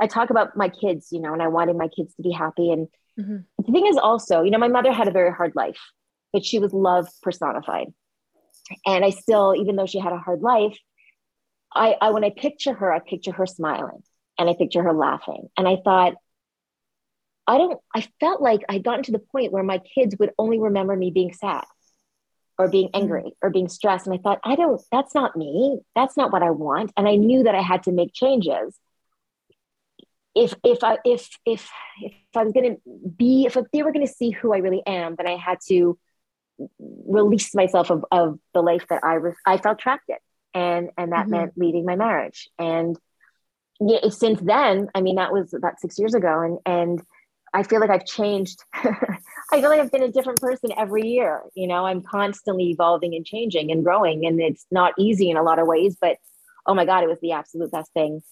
I 0.00 0.06
talk 0.06 0.30
about 0.30 0.56
my 0.56 0.68
kids, 0.68 1.08
you 1.10 1.20
know, 1.20 1.32
and 1.32 1.42
I 1.42 1.48
wanted 1.48 1.76
my 1.76 1.88
kids 1.88 2.14
to 2.14 2.22
be 2.22 2.30
happy. 2.30 2.70
And 2.70 2.88
mm-hmm. 3.18 3.38
the 3.58 3.72
thing 3.72 3.86
is 3.86 3.96
also, 3.96 4.42
you 4.42 4.50
know, 4.50 4.58
my 4.58 4.68
mother 4.68 4.92
had 4.92 5.08
a 5.08 5.12
very 5.12 5.32
hard 5.32 5.52
life, 5.54 5.80
but 6.32 6.44
she 6.44 6.58
was 6.58 6.72
love 6.72 7.08
personified. 7.22 7.88
And 8.86 9.04
I 9.04 9.10
still, 9.10 9.54
even 9.56 9.76
though 9.76 9.86
she 9.86 9.98
had 9.98 10.12
a 10.12 10.18
hard 10.18 10.42
life, 10.42 10.78
I, 11.74 11.96
I 12.00 12.10
when 12.10 12.24
I 12.24 12.30
picture 12.30 12.74
her, 12.74 12.92
I 12.92 13.00
picture 13.00 13.32
her 13.32 13.46
smiling 13.46 14.02
and 14.38 14.48
I 14.48 14.54
picture 14.54 14.82
her 14.82 14.92
laughing. 14.92 15.48
And 15.56 15.66
I 15.66 15.76
thought, 15.82 16.14
I 17.46 17.56
don't, 17.56 17.80
I 17.94 18.06
felt 18.20 18.42
like 18.42 18.60
I'd 18.68 18.84
gotten 18.84 19.04
to 19.04 19.12
the 19.12 19.18
point 19.18 19.52
where 19.52 19.62
my 19.62 19.80
kids 19.94 20.14
would 20.18 20.32
only 20.38 20.58
remember 20.58 20.94
me 20.94 21.10
being 21.10 21.32
sad 21.32 21.64
or 22.58 22.68
being 22.68 22.88
mm-hmm. 22.88 23.02
angry 23.02 23.32
or 23.40 23.50
being 23.50 23.68
stressed. 23.68 24.06
And 24.06 24.14
I 24.14 24.18
thought, 24.18 24.40
I 24.44 24.56
don't, 24.56 24.80
that's 24.90 25.14
not 25.14 25.36
me. 25.36 25.80
That's 25.94 26.16
not 26.16 26.32
what 26.32 26.42
I 26.42 26.50
want. 26.50 26.92
And 26.96 27.06
I 27.08 27.16
knew 27.16 27.44
that 27.44 27.54
I 27.54 27.62
had 27.62 27.84
to 27.84 27.92
make 27.92 28.12
changes. 28.12 28.76
if 30.34 30.54
if 30.62 30.84
I 30.84 30.98
if 31.04 31.28
if 31.44 31.68
if 32.00 32.12
I 32.36 32.44
was 32.44 32.52
gonna 32.52 32.76
be 33.16 33.46
if 33.46 33.56
they 33.72 33.82
were 33.82 33.92
gonna 33.92 34.06
see 34.06 34.30
who 34.30 34.52
I 34.52 34.58
really 34.58 34.82
am, 34.86 35.16
then 35.16 35.26
I 35.26 35.36
had 35.36 35.58
to 35.68 35.98
release 37.06 37.54
myself 37.54 37.90
of, 37.90 38.04
of 38.10 38.38
the 38.54 38.62
life 38.62 38.86
that 38.88 39.02
I 39.04 39.18
was 39.18 39.34
I 39.46 39.58
felt 39.58 39.78
trapped 39.78 40.08
in. 40.08 40.16
And 40.54 40.90
and 40.96 41.12
that 41.12 41.22
mm-hmm. 41.22 41.30
meant 41.30 41.52
leaving 41.56 41.84
my 41.84 41.96
marriage. 41.96 42.48
And 42.58 42.96
yeah, 43.80 44.08
since 44.10 44.40
then, 44.40 44.88
I 44.94 45.00
mean 45.00 45.16
that 45.16 45.32
was 45.32 45.54
about 45.54 45.80
six 45.80 45.98
years 45.98 46.14
ago 46.14 46.40
and 46.40 46.58
and 46.66 47.02
I 47.54 47.62
feel 47.62 47.80
like 47.80 47.90
I've 47.90 48.04
changed. 48.04 48.62
I 48.74 49.60
feel 49.60 49.70
like 49.70 49.80
I've 49.80 49.90
been 49.90 50.02
a 50.02 50.12
different 50.12 50.40
person 50.40 50.70
every 50.76 51.08
year. 51.08 51.42
You 51.54 51.66
know, 51.66 51.86
I'm 51.86 52.02
constantly 52.02 52.70
evolving 52.70 53.14
and 53.14 53.24
changing 53.24 53.70
and 53.70 53.84
growing. 53.84 54.26
And 54.26 54.40
it's 54.40 54.66
not 54.70 54.92
easy 54.98 55.30
in 55.30 55.36
a 55.36 55.42
lot 55.42 55.58
of 55.58 55.66
ways, 55.66 55.96
but 56.00 56.18
oh 56.66 56.74
my 56.74 56.84
God, 56.84 57.02
it 57.02 57.08
was 57.08 57.20
the 57.20 57.32
absolute 57.32 57.72
best 57.72 57.92
thing 57.92 58.22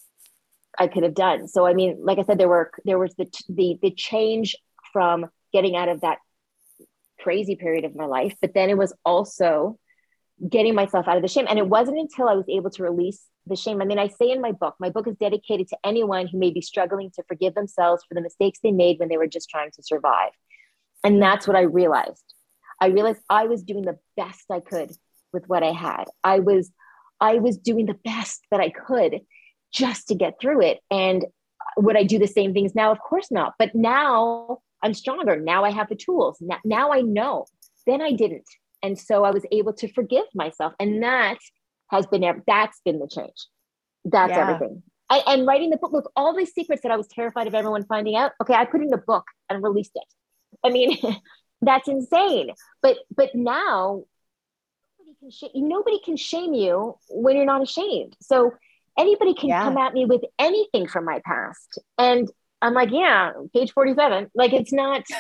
I 0.78 0.88
could 0.88 1.02
have 1.02 1.14
done. 1.14 1.48
So 1.48 1.66
I 1.66 1.74
mean, 1.74 1.98
like 2.02 2.18
I 2.18 2.24
said, 2.24 2.38
there 2.38 2.48
were 2.48 2.70
there 2.84 2.98
was 2.98 3.14
the 3.16 3.26
the 3.48 3.78
the 3.80 3.90
change 3.90 4.56
from 4.92 5.26
getting 5.52 5.76
out 5.76 5.88
of 5.88 6.02
that 6.02 6.18
crazy 7.20 7.56
period 7.56 7.84
of 7.84 7.96
my 7.96 8.04
life, 8.04 8.34
but 8.40 8.52
then 8.54 8.68
it 8.68 8.76
was 8.76 8.92
also 9.04 9.78
getting 10.46 10.74
myself 10.74 11.08
out 11.08 11.16
of 11.16 11.22
the 11.22 11.28
shame. 11.28 11.46
And 11.48 11.58
it 11.58 11.66
wasn't 11.66 11.98
until 11.98 12.28
I 12.28 12.34
was 12.34 12.44
able 12.48 12.70
to 12.70 12.82
release 12.82 13.22
the 13.47 13.57
shame. 13.57 13.80
I 13.80 13.84
mean, 13.84 13.99
I 13.99 14.09
say 14.09 14.30
in 14.30 14.40
my 14.40 14.53
book, 14.53 14.74
my 14.78 14.90
book 14.90 15.07
is 15.07 15.16
dedicated 15.16 15.68
to 15.68 15.78
anyone 15.84 16.26
who 16.26 16.38
may 16.38 16.51
be 16.51 16.61
struggling 16.61 17.11
to 17.16 17.22
forgive 17.28 17.55
themselves 17.55 18.03
for 18.09 18.14
the 18.14 18.20
mistakes 18.20 18.59
they 18.62 18.72
made 18.72 18.99
when 18.99 19.09
they 19.09 19.16
were 19.16 19.26
just 19.26 19.49
trying 19.49 19.70
to 19.72 19.82
survive. 19.82 20.30
And 21.05 21.22
that's 21.22 21.47
what 21.47 21.57
I 21.57 21.62
realized. 21.62 22.24
I 22.80 22.86
realized 22.88 23.20
I 23.30 23.47
was 23.47 23.62
doing 23.62 23.84
the 23.84 23.99
best 24.16 24.44
I 24.51 24.61
could 24.61 24.90
with 25.32 25.49
what 25.49 25.62
I 25.62 25.72
had. 25.72 26.05
I 26.24 26.40
was 26.40 26.70
I 27.20 27.36
was 27.36 27.57
doing 27.57 27.86
the 27.86 27.99
best 28.05 28.44
that 28.51 28.61
I 28.61 28.70
could 28.70 29.20
just 29.72 30.09
to 30.09 30.14
get 30.14 30.40
through 30.40 30.62
it. 30.62 30.80
And 30.90 31.24
would 31.76 31.97
I 31.97 32.03
do 32.03 32.18
the 32.18 32.26
same 32.26 32.53
things 32.53 32.74
now? 32.74 32.92
Of 32.92 32.99
course 33.01 33.30
not. 33.30 33.55
But 33.59 33.74
now 33.74 34.59
I'm 34.82 34.94
stronger. 34.94 35.36
Now 35.36 35.64
I 35.64 35.70
have 35.70 35.88
the 35.88 35.97
tools. 35.97 36.38
Now, 36.40 36.59
now 36.64 36.92
I 36.92 37.01
know. 37.01 37.47
Then 37.86 38.03
I 38.03 38.12
didn't. 38.12 38.47
And 38.82 38.99
so 38.99 39.24
I 39.24 39.30
was 39.30 39.44
able 39.51 39.72
to 39.74 39.92
forgive 39.92 40.24
myself. 40.34 40.74
And 40.78 41.03
that 41.03 41.38
has 41.91 42.07
been, 42.07 42.22
that's 42.47 42.80
been 42.84 42.99
the 42.99 43.09
change. 43.09 43.47
That's 44.05 44.30
yeah. 44.30 44.51
everything. 44.51 44.82
I, 45.09 45.22
and 45.26 45.47
writing 45.47 45.70
the 45.70 45.76
book, 45.76 45.93
look, 45.93 46.11
all 46.16 46.34
these 46.34 46.53
secrets 46.53 46.82
that 46.82 46.91
I 46.91 46.97
was 46.97 47.07
terrified 47.07 47.47
of 47.47 47.55
everyone 47.55 47.84
finding 47.84 48.16
out. 48.16 48.32
Okay, 48.43 48.55
I 48.55 48.64
put 48.64 48.82
in 48.82 48.93
a 48.93 48.99
book 48.99 49.24
and 49.49 49.62
released 49.62 49.93
it. 49.95 50.05
I 50.64 50.70
mean, 50.70 50.99
that's 51.62 51.87
insane. 51.87 52.51
But 52.82 52.97
but 53.14 53.30
now 53.34 54.03
nobody 54.99 55.16
can 55.20 55.30
sh- 55.30 55.55
nobody 55.55 56.01
can 56.05 56.16
shame 56.16 56.55
you 56.55 56.97
when 57.09 57.37
you're 57.37 57.47
not 57.47 57.62
ashamed. 57.62 58.16
So 58.20 58.53
anybody 58.99 59.34
can 59.34 59.49
yeah. 59.49 59.62
come 59.62 59.76
at 59.76 59.93
me 59.93 60.05
with 60.05 60.22
anything 60.39 60.87
from 60.87 61.05
my 61.05 61.20
past 61.24 61.78
and 61.99 62.30
i'm 62.62 62.74
like 62.74 62.91
yeah 62.91 63.32
page 63.55 63.72
47 63.72 64.30
like 64.34 64.53
it's 64.53 64.72
not 64.72 65.03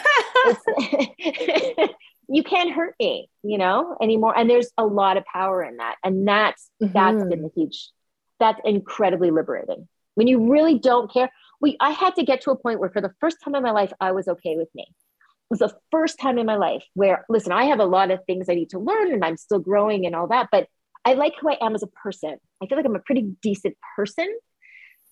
it's, 0.46 1.94
you 2.28 2.42
can't 2.42 2.72
hurt 2.72 2.94
me 2.98 3.28
you 3.42 3.58
know 3.58 3.96
anymore 4.00 4.36
and 4.36 4.48
there's 4.48 4.70
a 4.78 4.84
lot 4.84 5.16
of 5.16 5.24
power 5.24 5.62
in 5.62 5.76
that 5.76 5.96
and 6.04 6.26
that's 6.26 6.70
mm-hmm. 6.82 6.92
that's 6.92 7.24
been 7.24 7.42
the 7.42 7.50
huge 7.54 7.90
that's 8.38 8.60
incredibly 8.64 9.30
liberating 9.30 9.88
when 10.14 10.26
you 10.26 10.50
really 10.50 10.78
don't 10.78 11.12
care 11.12 11.30
we 11.60 11.76
i 11.80 11.90
had 11.90 12.14
to 12.14 12.24
get 12.24 12.40
to 12.40 12.50
a 12.50 12.56
point 12.56 12.80
where 12.80 12.90
for 12.90 13.00
the 13.00 13.12
first 13.20 13.38
time 13.44 13.54
in 13.54 13.62
my 13.62 13.70
life 13.70 13.92
i 14.00 14.12
was 14.12 14.28
okay 14.28 14.56
with 14.56 14.68
me 14.74 14.84
it 14.88 15.50
was 15.50 15.60
the 15.60 15.74
first 15.92 16.18
time 16.18 16.38
in 16.38 16.46
my 16.46 16.56
life 16.56 16.84
where 16.94 17.24
listen 17.28 17.52
i 17.52 17.64
have 17.64 17.80
a 17.80 17.84
lot 17.84 18.10
of 18.10 18.20
things 18.26 18.48
i 18.48 18.54
need 18.54 18.70
to 18.70 18.78
learn 18.78 19.12
and 19.12 19.24
i'm 19.24 19.36
still 19.36 19.60
growing 19.60 20.06
and 20.06 20.14
all 20.14 20.26
that 20.26 20.48
but 20.50 20.68
I 21.06 21.14
like 21.14 21.34
who 21.40 21.48
I 21.48 21.56
am 21.60 21.76
as 21.76 21.84
a 21.84 21.86
person. 21.86 22.36
I 22.60 22.66
feel 22.66 22.76
like 22.76 22.84
I'm 22.84 22.96
a 22.96 23.00
pretty 23.00 23.36
decent 23.40 23.76
person. 23.94 24.26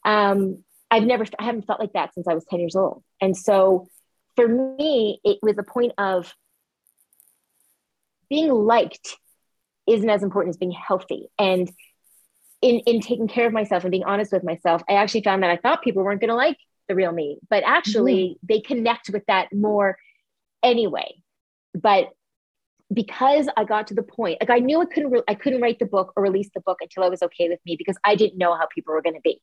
Um, 0.04 0.64
I've 0.90 1.04
never, 1.04 1.24
I 1.38 1.44
haven't 1.44 1.66
felt 1.66 1.78
like 1.78 1.92
that 1.92 2.12
since 2.14 2.26
I 2.26 2.34
was 2.34 2.44
10 2.50 2.58
years 2.58 2.74
old. 2.74 3.04
And 3.20 3.36
so 3.36 3.86
for 4.34 4.46
me, 4.48 5.20
it 5.22 5.38
was 5.40 5.56
a 5.56 5.62
point 5.62 5.92
of 5.96 6.34
being 8.28 8.50
liked 8.50 9.16
isn't 9.86 10.08
as 10.08 10.22
important 10.22 10.54
as 10.54 10.58
being 10.58 10.72
healthy. 10.72 11.28
And 11.38 11.70
in, 12.62 12.80
in 12.80 13.00
taking 13.00 13.28
care 13.28 13.46
of 13.46 13.52
myself 13.52 13.84
and 13.84 13.90
being 13.90 14.04
honest 14.04 14.32
with 14.32 14.44
myself, 14.44 14.82
I 14.88 14.94
actually 14.94 15.22
found 15.22 15.42
that 15.42 15.50
I 15.50 15.56
thought 15.56 15.82
people 15.82 16.02
weren't 16.02 16.20
going 16.20 16.30
to 16.30 16.34
like 16.34 16.56
the 16.88 16.94
real 16.94 17.12
me, 17.12 17.38
but 17.50 17.62
actually 17.66 18.14
mm-hmm. 18.14 18.46
they 18.48 18.60
connect 18.60 19.10
with 19.10 19.24
that 19.26 19.52
more 19.52 19.98
anyway. 20.62 21.14
But 21.74 22.10
because 22.92 23.48
I 23.56 23.64
got 23.64 23.88
to 23.88 23.94
the 23.94 24.02
point, 24.02 24.38
like 24.40 24.50
I 24.50 24.60
knew 24.60 24.80
I 24.80 24.86
couldn't, 24.86 25.10
re- 25.10 25.22
I 25.28 25.34
couldn't 25.34 25.60
write 25.60 25.78
the 25.78 25.86
book 25.86 26.12
or 26.16 26.22
release 26.22 26.50
the 26.54 26.60
book 26.60 26.78
until 26.80 27.02
I 27.02 27.08
was 27.08 27.22
okay 27.22 27.48
with 27.48 27.60
me 27.66 27.76
because 27.76 27.96
I 28.04 28.14
didn't 28.14 28.38
know 28.38 28.54
how 28.54 28.66
people 28.74 28.94
were 28.94 29.02
going 29.02 29.16
to 29.16 29.20
be. 29.22 29.40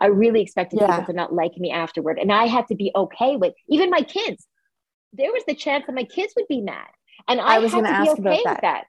I 0.00 0.06
really 0.06 0.40
expected 0.40 0.80
yeah. 0.80 0.86
people 0.88 1.06
to 1.06 1.12
not 1.12 1.32
like 1.32 1.56
me 1.56 1.70
afterward, 1.70 2.18
and 2.18 2.32
I 2.32 2.46
had 2.46 2.66
to 2.68 2.74
be 2.74 2.90
okay 2.94 3.36
with 3.36 3.54
even 3.68 3.90
my 3.90 4.00
kids. 4.00 4.46
There 5.12 5.32
was 5.32 5.44
the 5.46 5.54
chance 5.54 5.86
that 5.86 5.94
my 5.94 6.02
kids 6.02 6.32
would 6.36 6.48
be 6.48 6.60
mad, 6.60 6.88
and 7.28 7.40
I, 7.40 7.56
I 7.56 7.58
was 7.58 7.72
had 7.72 7.82
to 7.82 8.22
be 8.22 8.30
okay 8.30 8.42
that. 8.44 8.54
with 8.54 8.60
that. 8.62 8.84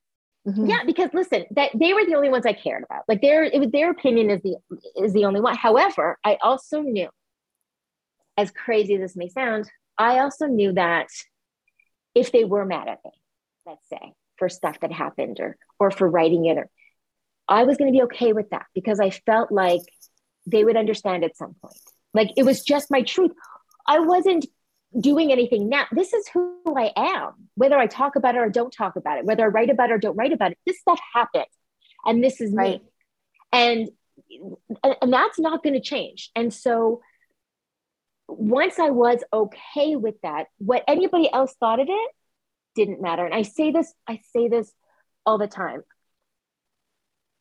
Mm-hmm. 0.48 0.66
Yeah, 0.68 0.84
because 0.86 1.10
listen, 1.14 1.46
that 1.52 1.72
they 1.74 1.94
were 1.94 2.06
the 2.06 2.16
only 2.16 2.30
ones 2.30 2.46
I 2.46 2.54
cared 2.54 2.84
about. 2.84 3.04
Like 3.08 3.22
their 3.22 3.44
it 3.44 3.60
was 3.60 3.72
their 3.72 3.92
opinion 3.92 4.30
is 4.30 4.42
the 4.42 4.58
is 4.96 5.14
the 5.14 5.26
only 5.26 5.42
one. 5.42 5.56
However, 5.56 6.18
I 6.24 6.38
also 6.42 6.82
knew, 6.82 7.10
as 8.38 8.52
crazy 8.52 8.96
as 8.96 9.02
this 9.02 9.16
may 9.16 9.30
sound, 9.30 9.70
I 9.98 10.20
also 10.20 10.46
knew 10.46 10.74
that 10.74 11.08
if 12.14 12.32
they 12.32 12.46
were 12.46 12.66
mad 12.66 12.88
at 12.88 13.00
me, 13.04 13.12
let's 13.66 13.88
say, 13.90 14.14
for 14.38 14.50
stuff 14.50 14.80
that 14.82 14.92
happened 14.92 15.40
or 15.40 15.58
or 15.80 15.90
for 15.90 16.08
writing 16.08 16.46
it 16.46 16.58
or 16.58 16.70
I 17.48 17.64
was 17.64 17.78
going 17.78 17.92
to 17.92 17.98
be 17.98 18.04
okay 18.04 18.34
with 18.34 18.50
that 18.50 18.66
because 18.74 19.00
I 19.00 19.10
felt 19.12 19.52
like 19.52 19.82
they 20.46 20.64
would 20.64 20.78
understand 20.78 21.24
at 21.24 21.38
some 21.38 21.56
point. 21.62 21.80
Like 22.14 22.30
it 22.38 22.44
was 22.44 22.64
just 22.64 22.92
my 22.92 23.02
truth. 23.02 23.32
I 23.88 24.00
wasn't 24.00 24.46
doing 25.00 25.32
anything 25.32 25.70
now. 25.70 25.86
This 25.92 26.14
is 26.14 26.28
who 26.28 26.58
I 26.76 26.92
am. 26.96 27.50
Whether 27.56 27.78
I 27.78 27.88
talk 27.88 28.16
about 28.16 28.36
it 28.36 28.40
or 28.40 28.50
don't 28.50 28.72
talk 28.72 28.96
about 28.96 29.18
it, 29.18 29.26
whether 29.26 29.44
I 29.44 29.48
write 29.48 29.70
about 29.70 29.90
it 29.90 29.94
or 29.94 29.98
don't 29.98 30.16
write 30.16 30.34
about 30.34 30.52
it, 30.52 30.58
this 30.66 30.80
stuff 30.80 31.00
happened. 31.14 31.46
And 32.06 32.24
this 32.24 32.42
is 32.42 32.54
right. 32.54 32.82
me. 32.82 32.88
And 33.52 33.90
and 34.84 35.14
that's 35.14 35.40
not 35.40 35.64
going 35.64 35.74
to 35.74 35.82
change. 35.82 36.32
And 36.36 36.54
so 36.54 37.02
once 38.28 38.80
I 38.80 38.90
was 38.90 39.24
okay 39.32 39.96
with 39.96 40.16
that, 40.24 40.48
what 40.58 40.84
anybody 40.88 41.32
else 41.32 41.54
thought 41.60 41.80
of 41.80 41.88
it 41.90 42.12
didn't 42.76 43.02
matter. 43.02 43.26
And 43.26 43.34
I 43.34 43.44
say 43.44 43.72
this, 43.72 43.94
I 44.08 44.20
say 44.34 44.48
this 44.48 44.72
all 45.26 45.38
the 45.38 45.48
time. 45.48 45.84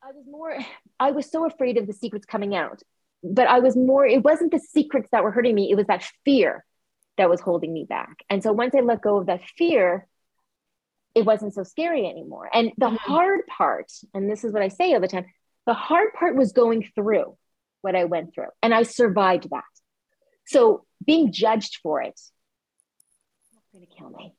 I 0.03 0.11
was 0.11 0.25
more, 0.29 0.57
I 0.99 1.11
was 1.11 1.29
so 1.29 1.45
afraid 1.45 1.77
of 1.77 1.87
the 1.87 1.93
secrets 1.93 2.25
coming 2.25 2.55
out, 2.55 2.83
but 3.23 3.47
I 3.47 3.59
was 3.59 3.75
more, 3.75 4.05
it 4.05 4.23
wasn't 4.23 4.51
the 4.51 4.59
secrets 4.59 5.09
that 5.11 5.23
were 5.23 5.31
hurting 5.31 5.55
me, 5.55 5.71
it 5.71 5.75
was 5.75 5.87
that 5.87 6.07
fear 6.23 6.63
that 7.17 7.29
was 7.29 7.41
holding 7.41 7.73
me 7.73 7.85
back. 7.85 8.23
And 8.29 8.43
so 8.43 8.51
once 8.51 8.75
I 8.75 8.81
let 8.81 9.01
go 9.01 9.17
of 9.17 9.27
that 9.27 9.41
fear, 9.57 10.07
it 11.13 11.25
wasn't 11.25 11.53
so 11.53 11.63
scary 11.63 12.05
anymore. 12.05 12.49
And 12.53 12.71
the 12.77 12.87
mm-hmm. 12.87 12.95
hard 12.95 13.41
part, 13.47 13.91
and 14.13 14.29
this 14.29 14.43
is 14.43 14.51
what 14.51 14.61
I 14.61 14.67
say 14.67 14.93
all 14.93 14.99
the 14.99 15.07
time, 15.07 15.25
the 15.65 15.73
hard 15.73 16.13
part 16.13 16.35
was 16.35 16.51
going 16.51 16.89
through 16.93 17.37
what 17.81 17.95
I 17.95 18.05
went 18.05 18.33
through, 18.33 18.49
and 18.61 18.73
I 18.73 18.83
survived 18.83 19.49
that. 19.51 19.63
So 20.47 20.85
being 21.05 21.31
judged 21.31 21.79
for 21.81 22.01
it, 22.01 22.19
not 23.53 23.63
going 23.73 23.87
to 23.87 23.95
kill 23.95 24.09
me 24.09 24.35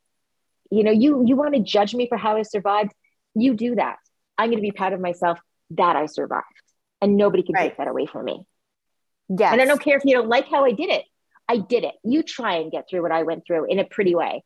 you 0.71 0.83
know 0.83 0.91
you 0.91 1.25
you 1.27 1.37
want 1.37 1.55
to 1.55 1.61
judge 1.61 1.95
me 1.95 2.09
for 2.09 2.17
how 2.17 2.37
i 2.37 2.43
survived 2.43 2.93
you 3.35 3.55
do 3.55 3.75
that 3.75 3.97
i'm 4.39 4.51
going 4.51 4.59
to 4.59 4.63
be 4.63 4.73
proud 4.73 4.93
of 4.93 5.01
myself 5.01 5.39
that 5.71 5.97
i 5.97 6.07
survived 6.07 6.45
and 7.01 7.17
nobody 7.17 7.43
can 7.43 7.55
right. 7.55 7.69
take 7.69 7.79
that 7.79 7.89
away 7.89 8.07
from 8.07 8.25
me 8.25 8.47
yeah 9.29 9.53
and 9.53 9.61
i 9.61 9.65
don't 9.65 9.83
care 9.83 9.97
if 9.97 10.05
you 10.05 10.15
don't 10.15 10.29
like 10.29 10.49
how 10.49 10.65
i 10.65 10.73
did 10.73 10.91
it 10.91 11.05
i 11.49 11.59
did 11.59 11.85
it. 11.85 11.95
You 12.05 12.23
try 12.23 12.57
and 12.57 12.71
get 12.71 12.89
through 12.89 13.03
what 13.03 13.13
i 13.13 13.23
went 13.23 13.47
through 13.47 13.67
in 13.67 13.79
a 13.79 13.85
pretty 13.85 14.15
way. 14.15 14.45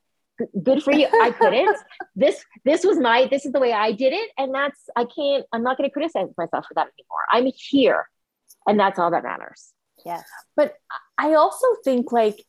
Good 0.62 0.82
for 0.82 0.92
you. 0.92 1.06
I 1.06 1.30
couldn't. 1.32 1.76
This 2.16 2.44
this 2.64 2.84
was 2.84 2.98
my 2.98 3.26
this 3.30 3.46
is 3.46 3.52
the 3.52 3.60
way 3.60 3.72
i 3.72 3.92
did 3.92 4.12
it 4.12 4.30
and 4.36 4.54
that's 4.54 4.80
i 4.96 5.04
can't 5.04 5.44
i'm 5.52 5.62
not 5.62 5.78
going 5.78 5.88
to 5.88 5.92
criticize 5.92 6.28
myself 6.36 6.66
for 6.66 6.74
that 6.74 6.88
anymore. 6.98 7.24
I'm 7.30 7.50
here 7.54 8.08
and 8.66 8.78
that's 8.78 8.98
all 8.98 9.10
that 9.10 9.22
matters. 9.22 9.72
Yes, 10.04 10.24
but 10.56 10.74
i 11.18 11.34
also 11.34 11.66
think 11.84 12.12
like 12.12 12.44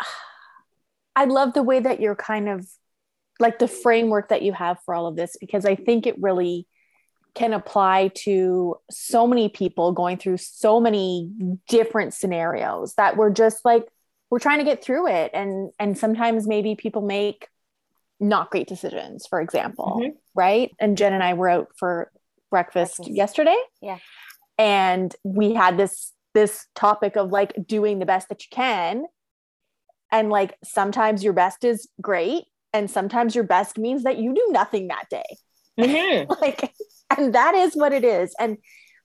I 1.16 1.26
love 1.26 1.52
the 1.52 1.62
way 1.62 1.78
that 1.78 2.00
you're 2.00 2.16
kind 2.16 2.48
of 2.48 2.66
like 3.38 3.58
the 3.58 3.68
framework 3.68 4.28
that 4.28 4.42
you 4.42 4.52
have 4.52 4.78
for 4.84 4.94
all 4.94 5.06
of 5.06 5.16
this 5.16 5.36
because 5.40 5.64
I 5.64 5.74
think 5.74 6.06
it 6.06 6.16
really 6.20 6.66
can 7.34 7.52
apply 7.52 8.10
to 8.14 8.76
so 8.90 9.26
many 9.26 9.48
people 9.48 9.92
going 9.92 10.16
through 10.16 10.36
so 10.36 10.80
many 10.80 11.30
different 11.68 12.14
scenarios 12.14 12.94
that 12.94 13.16
we're 13.16 13.30
just 13.30 13.64
like 13.64 13.86
we're 14.30 14.38
trying 14.38 14.58
to 14.58 14.64
get 14.64 14.82
through 14.82 15.08
it. 15.08 15.30
And 15.34 15.70
and 15.78 15.96
sometimes 15.98 16.46
maybe 16.46 16.74
people 16.74 17.02
make 17.02 17.48
not 18.20 18.50
great 18.50 18.68
decisions 18.68 19.26
for 19.26 19.40
example 19.40 19.98
mm-hmm. 20.00 20.16
right? 20.34 20.70
And 20.78 20.96
jen 20.96 21.12
and 21.12 21.22
i 21.22 21.34
were 21.34 21.48
out 21.48 21.68
for 21.76 22.10
breakfast, 22.50 22.98
breakfast. 22.98 23.16
yesterday. 23.16 23.56
Yeah. 23.82 23.98
And 24.58 25.14
we 25.24 25.54
had 25.54 25.76
this 25.76 26.12
this 26.34 26.66
topic 26.74 27.16
of 27.16 27.30
like 27.30 27.52
doing 27.66 27.98
the 27.98 28.06
best 28.06 28.28
that 28.28 28.42
you 28.42 28.48
can. 28.50 29.04
And 30.12 30.30
like 30.30 30.56
sometimes 30.62 31.24
your 31.24 31.32
best 31.32 31.64
is 31.64 31.88
great 32.00 32.44
and 32.72 32.90
sometimes 32.90 33.34
your 33.34 33.44
best 33.44 33.78
means 33.78 34.04
that 34.04 34.18
you 34.18 34.34
do 34.34 34.48
nothing 34.50 34.88
that 34.88 35.06
day. 35.10 35.24
Mm-hmm. 35.78 36.32
like 36.40 36.72
and 37.18 37.34
that 37.34 37.54
is 37.54 37.74
what 37.74 37.92
it 37.92 38.04
is 38.04 38.34
and 38.38 38.58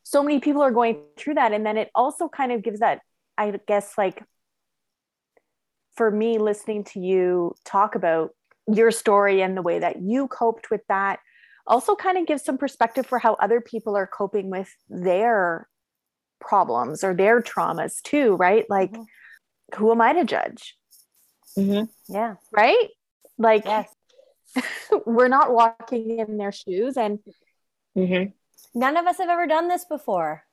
so 0.03 0.23
many 0.23 0.39
people 0.39 0.61
are 0.61 0.71
going 0.71 1.01
through 1.17 1.35
that 1.35 1.51
and 1.53 1.65
then 1.65 1.77
it 1.77 1.89
also 1.93 2.27
kind 2.27 2.51
of 2.51 2.63
gives 2.63 2.79
that 2.79 3.01
I 3.37 3.59
guess 3.67 3.97
like 3.97 4.23
for 5.95 6.09
me 6.09 6.37
listening 6.37 6.83
to 6.85 6.99
you 6.99 7.55
talk 7.65 7.95
about 7.95 8.31
your 8.67 8.91
story 8.91 9.41
and 9.41 9.55
the 9.55 9.61
way 9.61 9.79
that 9.79 10.01
you 10.01 10.27
coped 10.27 10.69
with 10.69 10.81
that 10.87 11.19
also 11.69 11.95
kind 11.95 12.17
of 12.17 12.25
gives 12.25 12.43
some 12.43 12.57
perspective 12.57 13.05
for 13.05 13.19
how 13.19 13.35
other 13.35 13.61
people 13.61 13.95
are 13.95 14.07
coping 14.07 14.49
with 14.49 14.73
their 14.89 15.67
problems 16.39 17.03
or 17.03 17.13
their 17.13 17.41
traumas 17.41 18.01
too, 18.01 18.35
right? 18.35 18.65
Like, 18.69 18.91
mm-hmm. 18.91 19.77
who 19.77 19.91
am 19.91 20.01
I 20.01 20.13
to 20.13 20.25
judge? 20.25 20.75
Mm-hmm. 21.57 22.13
Yeah. 22.13 22.35
Right? 22.51 22.87
Like, 23.37 23.65
yes. 23.65 23.93
we're 25.05 25.27
not 25.27 25.53
walking 25.53 26.17
in 26.17 26.37
their 26.37 26.51
shoes, 26.51 26.97
and 26.97 27.19
mm-hmm. 27.97 28.31
none 28.79 28.97
of 28.97 29.05
us 29.05 29.17
have 29.17 29.29
ever 29.29 29.47
done 29.47 29.67
this 29.67 29.85
before. 29.85 30.43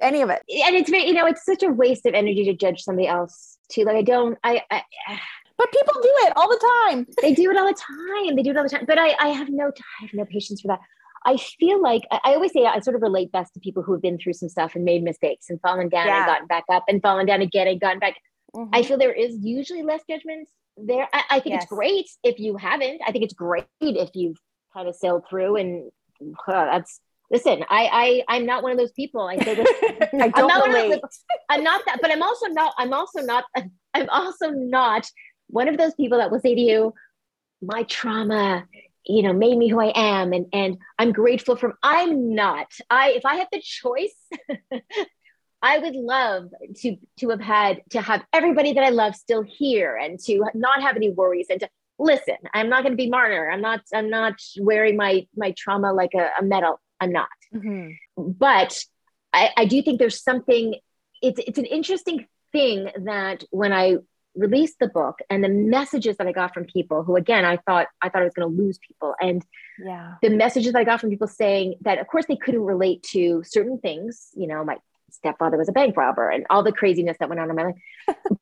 Any 0.00 0.22
of 0.22 0.30
it. 0.30 0.42
And 0.66 0.74
it's 0.74 0.90
very, 0.90 1.06
you 1.06 1.12
know, 1.12 1.26
it's 1.26 1.44
such 1.44 1.62
a 1.62 1.68
waste 1.68 2.06
of 2.06 2.14
energy 2.14 2.44
to 2.44 2.54
judge 2.54 2.80
somebody 2.80 3.06
else 3.06 3.58
too. 3.70 3.84
Like, 3.84 3.96
I 3.96 4.02
don't, 4.02 4.38
I, 4.42 4.62
I 4.70 4.82
but 5.58 5.72
people 5.72 5.94
do 6.02 6.12
it 6.22 6.32
all 6.36 6.48
the 6.48 6.86
time. 6.88 7.06
They 7.22 7.34
do 7.34 7.50
it 7.50 7.56
all 7.56 7.66
the 7.66 7.74
time. 7.74 8.36
They 8.36 8.42
do 8.42 8.50
it 8.50 8.56
all 8.56 8.62
the 8.62 8.70
time. 8.70 8.86
But 8.86 8.98
I, 8.98 9.14
I 9.20 9.28
have 9.28 9.48
no, 9.50 9.66
I 9.66 10.02
have 10.02 10.14
no 10.14 10.24
patience 10.24 10.62
for 10.62 10.68
that. 10.68 10.80
I 11.26 11.36
feel 11.36 11.82
like 11.82 12.02
I 12.10 12.34
always 12.34 12.52
say 12.52 12.64
I 12.64 12.78
sort 12.80 12.96
of 12.96 13.02
relate 13.02 13.30
best 13.30 13.52
to 13.54 13.60
people 13.60 13.82
who 13.82 13.92
have 13.92 14.00
been 14.00 14.18
through 14.18 14.32
some 14.32 14.48
stuff 14.48 14.74
and 14.74 14.84
made 14.84 15.02
mistakes 15.02 15.50
and 15.50 15.60
fallen 15.60 15.90
down 15.90 16.06
yeah. 16.06 16.18
and 16.18 16.26
gotten 16.26 16.46
back 16.46 16.64
up 16.72 16.84
and 16.88 17.02
fallen 17.02 17.26
down 17.26 17.42
again 17.42 17.68
and 17.68 17.78
gotten 17.78 17.98
back. 17.98 18.14
Mm-hmm. 18.54 18.74
I 18.74 18.82
feel 18.82 18.96
there 18.96 19.12
is 19.12 19.36
usually 19.42 19.82
less 19.82 20.00
judgment 20.08 20.48
there. 20.78 21.08
I, 21.12 21.22
I 21.30 21.40
think 21.40 21.54
yes. 21.54 21.64
it's 21.64 21.70
great 21.70 22.08
if 22.24 22.38
you 22.38 22.56
haven't. 22.56 23.02
I 23.06 23.12
think 23.12 23.24
it's 23.24 23.34
great 23.34 23.66
if 23.80 24.10
you've 24.14 24.38
kind 24.72 24.88
of 24.88 24.96
sailed 24.96 25.24
through 25.28 25.56
and 25.56 25.90
that's 26.46 27.00
listen. 27.30 27.64
I 27.68 28.24
I 28.28 28.36
I'm 28.36 28.46
not 28.46 28.62
one 28.62 28.72
of 28.72 28.78
those 28.78 28.92
people. 28.92 29.22
I 29.22 29.36
say 29.38 29.54
this. 29.54 29.68
I 30.14 30.28
don't 30.28 30.36
I'm 30.36 30.46
not 30.46 30.68
relate. 30.68 31.00
Those, 31.02 31.24
I'm 31.48 31.64
not 31.64 31.82
that, 31.86 31.98
but 32.00 32.10
I'm 32.10 32.22
also 32.22 32.46
not. 32.48 32.74
I'm 32.78 32.92
also 32.92 33.20
not. 33.20 33.44
I'm 33.94 34.08
also 34.08 34.50
not 34.50 35.10
one 35.50 35.68
of 35.68 35.76
those 35.76 35.94
people 35.94 36.18
that 36.18 36.30
will 36.30 36.40
say 36.40 36.54
to 36.54 36.60
you, 36.60 36.94
my 37.62 37.82
trauma, 37.84 38.66
you 39.06 39.22
know, 39.22 39.32
made 39.32 39.56
me 39.56 39.68
who 39.68 39.80
I 39.80 39.92
am. 39.94 40.32
And, 40.32 40.46
and 40.52 40.78
I'm 40.98 41.12
grateful 41.12 41.56
for, 41.56 41.76
I'm 41.82 42.34
not, 42.34 42.72
I, 42.88 43.10
if 43.10 43.26
I 43.26 43.36
had 43.36 43.48
the 43.52 43.60
choice, 43.60 44.14
I 45.62 45.78
would 45.78 45.94
love 45.94 46.48
to, 46.76 46.96
to 47.18 47.28
have 47.30 47.40
had, 47.40 47.82
to 47.90 48.00
have 48.00 48.24
everybody 48.32 48.72
that 48.74 48.84
I 48.84 48.90
love 48.90 49.14
still 49.14 49.42
here 49.42 49.96
and 49.96 50.18
to 50.20 50.44
not 50.54 50.80
have 50.80 50.96
any 50.96 51.10
worries 51.10 51.48
and 51.50 51.60
to 51.60 51.68
listen, 52.00 52.36
I'm 52.52 52.68
not 52.68 52.82
going 52.82 52.92
to 52.92 52.96
be 52.96 53.08
martyr. 53.08 53.50
I'm 53.50 53.60
not, 53.60 53.82
I'm 53.94 54.10
not 54.10 54.34
wearing 54.58 54.96
my, 54.96 55.26
my 55.36 55.54
trauma 55.56 55.92
like 55.92 56.14
a, 56.14 56.30
a 56.40 56.42
medal. 56.42 56.80
I'm 56.98 57.12
not. 57.12 57.28
Mm-hmm. 57.54 58.30
But 58.32 58.76
I, 59.32 59.50
I 59.56 59.64
do 59.66 59.82
think 59.82 59.98
there's 59.98 60.22
something, 60.22 60.74
it's, 61.22 61.40
it's 61.46 61.58
an 61.58 61.66
interesting 61.66 62.26
thing 62.52 62.90
that 63.04 63.44
when 63.50 63.72
I 63.72 63.98
released 64.34 64.78
the 64.78 64.88
book 64.88 65.18
and 65.28 65.44
the 65.44 65.48
messages 65.48 66.16
that 66.16 66.26
I 66.26 66.32
got 66.32 66.54
from 66.54 66.64
people 66.64 67.02
who 67.02 67.16
again 67.16 67.44
I 67.44 67.56
thought 67.56 67.88
I 68.00 68.08
thought 68.08 68.22
I 68.22 68.24
was 68.24 68.32
going 68.34 68.48
to 68.48 68.62
lose 68.62 68.78
people 68.78 69.12
and 69.20 69.44
yeah 69.84 70.14
the 70.22 70.30
messages 70.30 70.72
that 70.72 70.78
I 70.78 70.84
got 70.84 71.00
from 71.00 71.10
people 71.10 71.26
saying 71.26 71.74
that 71.80 71.98
of 71.98 72.06
course 72.06 72.26
they 72.26 72.36
couldn't 72.36 72.60
relate 72.60 73.02
to 73.10 73.42
certain 73.44 73.78
things 73.78 74.28
you 74.34 74.46
know 74.46 74.64
my 74.64 74.76
stepfather 75.10 75.56
was 75.56 75.68
a 75.68 75.72
bank 75.72 75.96
robber 75.96 76.30
and 76.30 76.46
all 76.48 76.62
the 76.62 76.70
craziness 76.70 77.16
that 77.18 77.28
went 77.28 77.40
on 77.40 77.50
in 77.50 77.56
my 77.56 77.64
life 77.64 78.16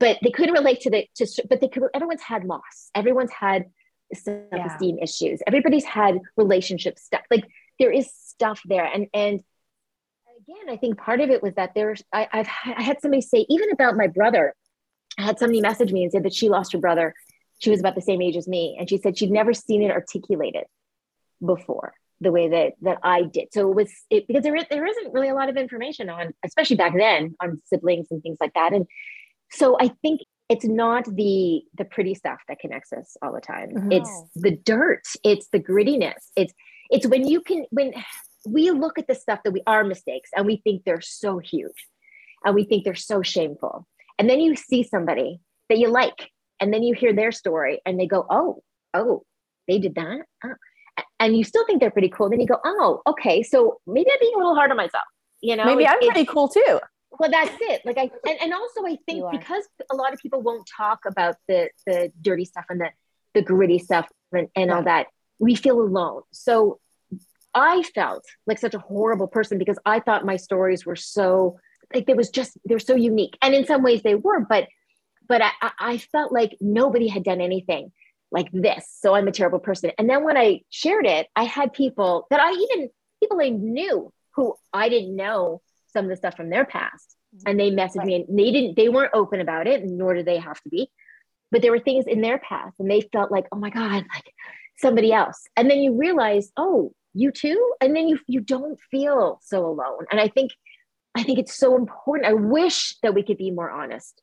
but 0.00 0.18
they 0.22 0.30
couldn't 0.30 0.54
relate 0.54 0.80
to 0.80 0.90
the 0.90 1.06
to 1.14 1.26
but 1.48 1.60
they 1.60 1.68
could 1.68 1.84
everyone's 1.94 2.22
had 2.22 2.44
loss 2.44 2.90
everyone's 2.94 3.32
had 3.32 3.66
self-esteem 4.12 4.96
yeah. 4.98 5.04
issues 5.04 5.40
everybody's 5.46 5.84
had 5.84 6.18
relationship 6.36 6.98
stuff 6.98 7.22
like 7.30 7.46
there 7.78 7.92
is 7.92 8.10
stuff 8.12 8.60
there 8.64 8.84
and 8.84 9.06
and 9.14 9.40
again 10.42 10.68
I 10.68 10.76
think 10.76 10.98
part 10.98 11.20
of 11.20 11.30
it 11.30 11.42
was 11.42 11.54
that 11.54 11.74
there's 11.76 12.02
I, 12.12 12.26
I've 12.32 12.48
I 12.64 12.82
had 12.82 13.00
somebody 13.00 13.20
say 13.20 13.46
even 13.48 13.70
about 13.70 13.96
my 13.96 14.08
brother 14.08 14.54
I 15.20 15.22
had 15.22 15.38
somebody 15.38 15.60
message 15.60 15.92
me 15.92 16.02
and 16.02 16.12
said 16.12 16.22
that 16.22 16.34
she 16.34 16.48
lost 16.48 16.72
her 16.72 16.78
brother. 16.78 17.14
She 17.58 17.70
was 17.70 17.80
about 17.80 17.94
the 17.94 18.00
same 18.00 18.22
age 18.22 18.36
as 18.36 18.48
me. 18.48 18.76
And 18.78 18.88
she 18.88 18.98
said 18.98 19.18
she'd 19.18 19.30
never 19.30 19.52
seen 19.52 19.82
it 19.82 19.90
articulated 19.90 20.64
before 21.44 21.94
the 22.22 22.32
way 22.32 22.48
that 22.48 22.72
that 22.82 22.98
I 23.02 23.22
did. 23.22 23.48
So 23.52 23.70
it 23.70 23.74
was 23.74 23.92
it, 24.10 24.26
because 24.26 24.42
there, 24.42 24.56
there 24.68 24.86
isn't 24.86 25.12
really 25.12 25.28
a 25.28 25.34
lot 25.34 25.48
of 25.48 25.56
information 25.56 26.08
on, 26.08 26.32
especially 26.44 26.76
back 26.76 26.94
then, 26.96 27.34
on 27.40 27.60
siblings 27.66 28.08
and 28.10 28.22
things 28.22 28.38
like 28.40 28.54
that. 28.54 28.72
And 28.72 28.86
so 29.52 29.76
I 29.80 29.88
think 30.02 30.20
it's 30.48 30.64
not 30.64 31.04
the 31.04 31.62
the 31.76 31.84
pretty 31.84 32.14
stuff 32.14 32.38
that 32.48 32.58
connects 32.58 32.92
us 32.92 33.16
all 33.22 33.32
the 33.32 33.40
time. 33.40 33.70
No. 33.72 33.96
It's 33.96 34.22
the 34.34 34.56
dirt. 34.56 35.02
It's 35.24 35.48
the 35.48 35.60
grittiness. 35.60 36.30
It's 36.36 36.52
it's 36.90 37.06
when 37.06 37.26
you 37.26 37.40
can 37.40 37.66
when 37.70 37.92
we 38.46 38.70
look 38.70 38.98
at 38.98 39.06
the 39.06 39.14
stuff 39.14 39.40
that 39.44 39.52
we 39.52 39.62
are 39.66 39.84
mistakes 39.84 40.30
and 40.34 40.46
we 40.46 40.56
think 40.64 40.84
they're 40.84 41.00
so 41.00 41.38
huge 41.38 41.86
and 42.44 42.54
we 42.54 42.64
think 42.64 42.84
they're 42.84 42.94
so 42.94 43.22
shameful 43.22 43.86
and 44.20 44.28
then 44.28 44.38
you 44.38 44.54
see 44.54 44.82
somebody 44.82 45.40
that 45.70 45.78
you 45.78 45.88
like, 45.88 46.30
and 46.60 46.74
then 46.74 46.82
you 46.82 46.94
hear 46.94 47.14
their 47.14 47.32
story 47.32 47.80
and 47.86 47.98
they 47.98 48.06
go, 48.06 48.26
oh, 48.28 48.62
oh, 48.92 49.22
they 49.66 49.78
did 49.78 49.94
that. 49.94 50.26
Oh. 50.44 50.54
And 51.18 51.34
you 51.34 51.42
still 51.42 51.64
think 51.64 51.80
they're 51.80 51.90
pretty 51.90 52.10
cool. 52.10 52.28
Then 52.28 52.38
you 52.38 52.46
go, 52.46 52.58
oh, 52.62 53.00
okay. 53.06 53.42
So 53.42 53.80
maybe 53.86 54.10
I'm 54.12 54.18
being 54.20 54.34
a 54.34 54.38
little 54.38 54.54
hard 54.54 54.70
on 54.70 54.76
myself. 54.76 55.04
You 55.40 55.56
know, 55.56 55.64
maybe 55.64 55.86
I'm 55.86 55.98
pretty 56.00 56.26
cool 56.26 56.48
too. 56.48 56.80
Well, 57.18 57.30
that's 57.30 57.56
it. 57.60 57.82
Like 57.84 57.98
I, 57.98 58.10
and, 58.26 58.38
and 58.42 58.52
also 58.52 58.86
I 58.86 58.96
think 59.06 59.24
because 59.30 59.64
a 59.90 59.96
lot 59.96 60.12
of 60.12 60.20
people 60.20 60.42
won't 60.42 60.68
talk 60.76 61.00
about 61.06 61.36
the 61.48 61.70
the 61.86 62.12
dirty 62.20 62.44
stuff 62.44 62.64
and 62.68 62.80
the 62.80 62.90
the 63.34 63.42
gritty 63.42 63.78
stuff 63.78 64.08
and, 64.32 64.48
and 64.56 64.70
all 64.70 64.82
that, 64.82 65.06
we 65.38 65.54
feel 65.54 65.80
alone. 65.80 66.22
So 66.32 66.80
I 67.54 67.82
felt 67.94 68.24
like 68.46 68.58
such 68.58 68.74
a 68.74 68.78
horrible 68.78 69.26
person 69.26 69.58
because 69.58 69.78
I 69.84 70.00
thought 70.00 70.24
my 70.24 70.36
stories 70.36 70.86
were 70.86 70.96
so 70.96 71.58
like 71.92 72.06
there 72.06 72.16
was 72.16 72.30
just 72.30 72.56
they're 72.64 72.78
so 72.78 72.94
unique. 72.94 73.36
And 73.42 73.54
in 73.54 73.66
some 73.66 73.82
ways 73.82 74.02
they 74.02 74.14
were 74.14 74.40
but 74.40 74.68
but 75.28 75.42
I, 75.42 75.70
I 75.78 75.98
felt 75.98 76.32
like 76.32 76.56
nobody 76.60 77.06
had 77.06 77.22
done 77.22 77.40
anything 77.40 77.92
like 78.30 78.48
this. 78.52 78.86
So 79.00 79.14
i'm 79.14 79.28
a 79.28 79.32
terrible 79.32 79.58
person. 79.58 79.90
And 79.98 80.08
then 80.08 80.24
when 80.24 80.36
i 80.36 80.60
shared 80.70 81.06
it 81.06 81.26
i 81.34 81.44
had 81.44 81.72
people 81.72 82.26
that 82.30 82.40
i 82.40 82.52
even 82.52 82.90
people 83.20 83.40
i 83.40 83.48
knew 83.48 84.12
who 84.36 84.54
i 84.72 84.88
didn't 84.88 85.16
know 85.16 85.60
some 85.92 86.04
of 86.04 86.10
the 86.10 86.16
stuff 86.16 86.36
from 86.36 86.50
their 86.50 86.64
past 86.64 87.16
and 87.46 87.58
they 87.58 87.70
messaged 87.70 87.96
right. 87.96 88.06
me 88.06 88.14
and 88.16 88.38
they 88.38 88.50
didn't 88.50 88.76
they 88.76 88.88
weren't 88.88 89.14
open 89.14 89.40
about 89.40 89.66
it 89.66 89.84
nor 89.84 90.14
do 90.14 90.22
they 90.22 90.38
have 90.38 90.60
to 90.62 90.68
be 90.68 90.90
but 91.50 91.62
there 91.62 91.72
were 91.72 91.78
things 91.78 92.06
in 92.06 92.20
their 92.20 92.38
past 92.38 92.78
and 92.78 92.90
they 92.90 93.00
felt 93.12 93.30
like 93.30 93.46
oh 93.52 93.58
my 93.58 93.70
god 93.70 94.04
like 94.14 94.32
somebody 94.78 95.12
else 95.12 95.44
and 95.56 95.70
then 95.70 95.78
you 95.78 95.96
realize 95.96 96.50
oh 96.56 96.92
you 97.14 97.30
too 97.30 97.72
and 97.80 97.94
then 97.94 98.08
you 98.08 98.18
you 98.26 98.40
don't 98.40 98.78
feel 98.90 99.38
so 99.42 99.66
alone 99.66 100.06
and 100.10 100.20
i 100.20 100.28
think 100.28 100.50
I 101.14 101.22
think 101.22 101.38
it's 101.38 101.56
so 101.56 101.76
important. 101.76 102.28
I 102.28 102.34
wish 102.34 102.96
that 103.02 103.14
we 103.14 103.22
could 103.22 103.36
be 103.36 103.50
more 103.50 103.70
honest 103.70 104.22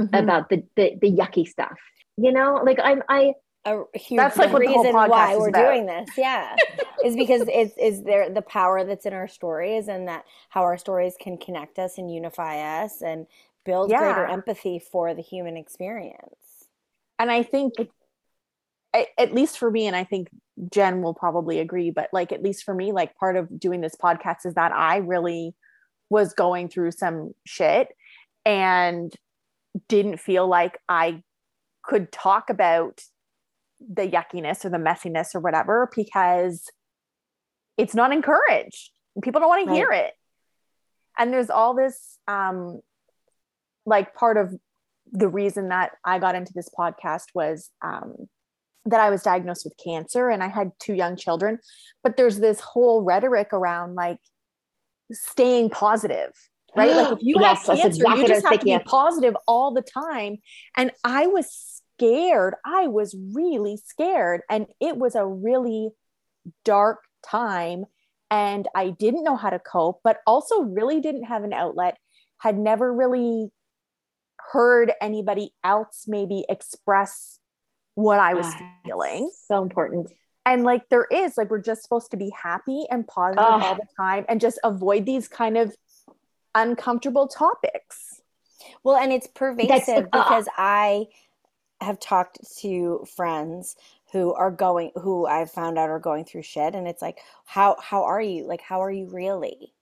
mm-hmm. 0.00 0.14
about 0.14 0.48
the, 0.48 0.64
the 0.76 0.96
the 1.00 1.10
yucky 1.10 1.46
stuff. 1.46 1.78
You 2.16 2.32
know, 2.32 2.62
like 2.64 2.78
I'm 2.82 3.02
I 3.08 3.34
a 3.66 3.98
huge 3.98 4.18
that's 4.18 4.36
like 4.36 4.52
reason 4.52 4.94
why 4.94 5.36
we're 5.36 5.48
about. 5.48 5.64
doing 5.66 5.86
this 5.86 6.08
yeah 6.16 6.54
is 7.04 7.14
because 7.16 7.42
it's 7.48 7.74
is 7.78 8.02
there 8.02 8.30
the 8.30 8.42
power 8.42 8.84
that's 8.84 9.06
in 9.06 9.12
our 9.12 9.28
stories 9.28 9.88
and 9.88 10.08
that 10.08 10.24
how 10.48 10.62
our 10.62 10.78
stories 10.78 11.14
can 11.20 11.36
connect 11.36 11.78
us 11.78 11.98
and 11.98 12.12
unify 12.12 12.82
us 12.82 13.02
and 13.02 13.26
build 13.64 13.90
yeah. 13.90 13.98
greater 13.98 14.26
empathy 14.26 14.78
for 14.78 15.14
the 15.14 15.22
human 15.22 15.56
experience 15.56 16.68
and 17.18 17.30
i 17.30 17.42
think 17.42 17.74
at 18.94 19.34
least 19.34 19.58
for 19.58 19.70
me 19.70 19.86
and 19.86 19.96
i 19.96 20.04
think 20.04 20.28
jen 20.72 21.02
will 21.02 21.14
probably 21.14 21.58
agree 21.58 21.90
but 21.90 22.08
like 22.12 22.32
at 22.32 22.42
least 22.42 22.64
for 22.64 22.72
me 22.72 22.92
like 22.92 23.14
part 23.16 23.36
of 23.36 23.60
doing 23.60 23.80
this 23.80 23.94
podcast 23.94 24.46
is 24.46 24.54
that 24.54 24.72
i 24.72 24.96
really 24.96 25.54
was 26.08 26.32
going 26.32 26.68
through 26.68 26.92
some 26.92 27.32
shit 27.44 27.88
and 28.44 29.12
didn't 29.88 30.18
feel 30.18 30.46
like 30.46 30.78
I 30.88 31.22
could 31.82 32.10
talk 32.10 32.50
about 32.50 33.02
the 33.80 34.08
yuckiness 34.08 34.64
or 34.64 34.70
the 34.70 34.78
messiness 34.78 35.34
or 35.34 35.40
whatever 35.40 35.90
because 35.94 36.70
it's 37.76 37.94
not 37.94 38.12
encouraged. 38.12 38.90
People 39.22 39.40
don't 39.40 39.48
want 39.48 39.66
right. 39.66 39.72
to 39.72 39.76
hear 39.76 39.92
it. 39.92 40.12
And 41.18 41.32
there's 41.32 41.50
all 41.50 41.74
this 41.74 42.18
um 42.28 42.80
like 43.84 44.14
part 44.14 44.36
of 44.36 44.54
the 45.12 45.28
reason 45.28 45.68
that 45.68 45.92
I 46.04 46.18
got 46.18 46.34
into 46.34 46.52
this 46.54 46.68
podcast 46.76 47.26
was 47.34 47.70
um 47.82 48.28
that 48.86 49.00
I 49.00 49.10
was 49.10 49.22
diagnosed 49.22 49.64
with 49.64 49.74
cancer 49.82 50.30
and 50.30 50.42
I 50.42 50.48
had 50.48 50.72
two 50.78 50.94
young 50.94 51.16
children. 51.16 51.58
But 52.02 52.16
there's 52.16 52.38
this 52.38 52.60
whole 52.60 53.02
rhetoric 53.02 53.52
around 53.52 53.94
like 53.94 54.18
staying 55.12 55.70
positive 55.70 56.32
right 56.76 56.94
like 56.94 57.12
if 57.18 57.18
you 57.22 57.36
yes, 57.38 57.66
have 57.66 57.78
cancer 57.78 57.86
exactly 57.86 58.22
you 58.22 58.28
just 58.28 58.46
have 58.46 58.58
to 58.58 58.64
be 58.64 58.78
positive 58.80 59.36
all 59.46 59.72
the 59.72 59.82
time 59.82 60.38
and 60.76 60.90
i 61.04 61.26
was 61.26 61.75
scared. 61.96 62.54
I 62.64 62.88
was 62.88 63.14
really 63.32 63.76
scared 63.76 64.42
and 64.50 64.66
it 64.80 64.96
was 64.96 65.14
a 65.14 65.26
really 65.26 65.90
dark 66.64 67.00
time 67.24 67.84
and 68.30 68.68
i 68.74 68.90
didn't 68.90 69.24
know 69.24 69.36
how 69.36 69.50
to 69.50 69.58
cope 69.58 70.00
but 70.04 70.18
also 70.26 70.60
really 70.60 71.00
didn't 71.00 71.24
have 71.24 71.44
an 71.44 71.52
outlet. 71.52 71.96
Had 72.38 72.58
never 72.58 72.92
really 72.92 73.50
heard 74.52 74.92
anybody 75.00 75.52
else 75.64 76.04
maybe 76.06 76.44
express 76.48 77.40
what 77.94 78.20
i 78.20 78.34
was 78.34 78.46
ah, 78.46 78.72
feeling. 78.84 79.30
so 79.48 79.62
important. 79.62 80.12
And 80.44 80.62
like 80.62 80.88
there 80.90 81.06
is 81.10 81.36
like 81.36 81.50
we're 81.50 81.60
just 81.60 81.82
supposed 81.82 82.12
to 82.12 82.16
be 82.16 82.30
happy 82.30 82.84
and 82.90 83.06
positive 83.06 83.44
all 83.44 83.74
the 83.74 83.86
time 83.96 84.24
and 84.28 84.40
just 84.40 84.60
avoid 84.62 85.04
these 85.04 85.26
kind 85.26 85.56
of 85.56 85.74
uncomfortable 86.54 87.26
topics. 87.26 88.22
Well, 88.84 88.96
and 88.96 89.12
it's 89.12 89.26
pervasive 89.26 90.06
uh, 90.12 90.18
because 90.22 90.48
I 90.56 91.06
have 91.80 92.00
talked 92.00 92.38
to 92.60 93.04
friends 93.16 93.76
who 94.12 94.32
are 94.34 94.50
going 94.50 94.92
who 94.94 95.26
I've 95.26 95.50
found 95.50 95.78
out 95.78 95.90
are 95.90 95.98
going 95.98 96.24
through 96.24 96.42
shit 96.42 96.74
and 96.74 96.88
it's 96.88 97.02
like 97.02 97.18
how 97.44 97.76
how 97.80 98.04
are 98.04 98.20
you? 98.20 98.46
Like 98.46 98.60
how 98.60 98.82
are 98.82 98.90
you 98.90 99.08
really? 99.08 99.72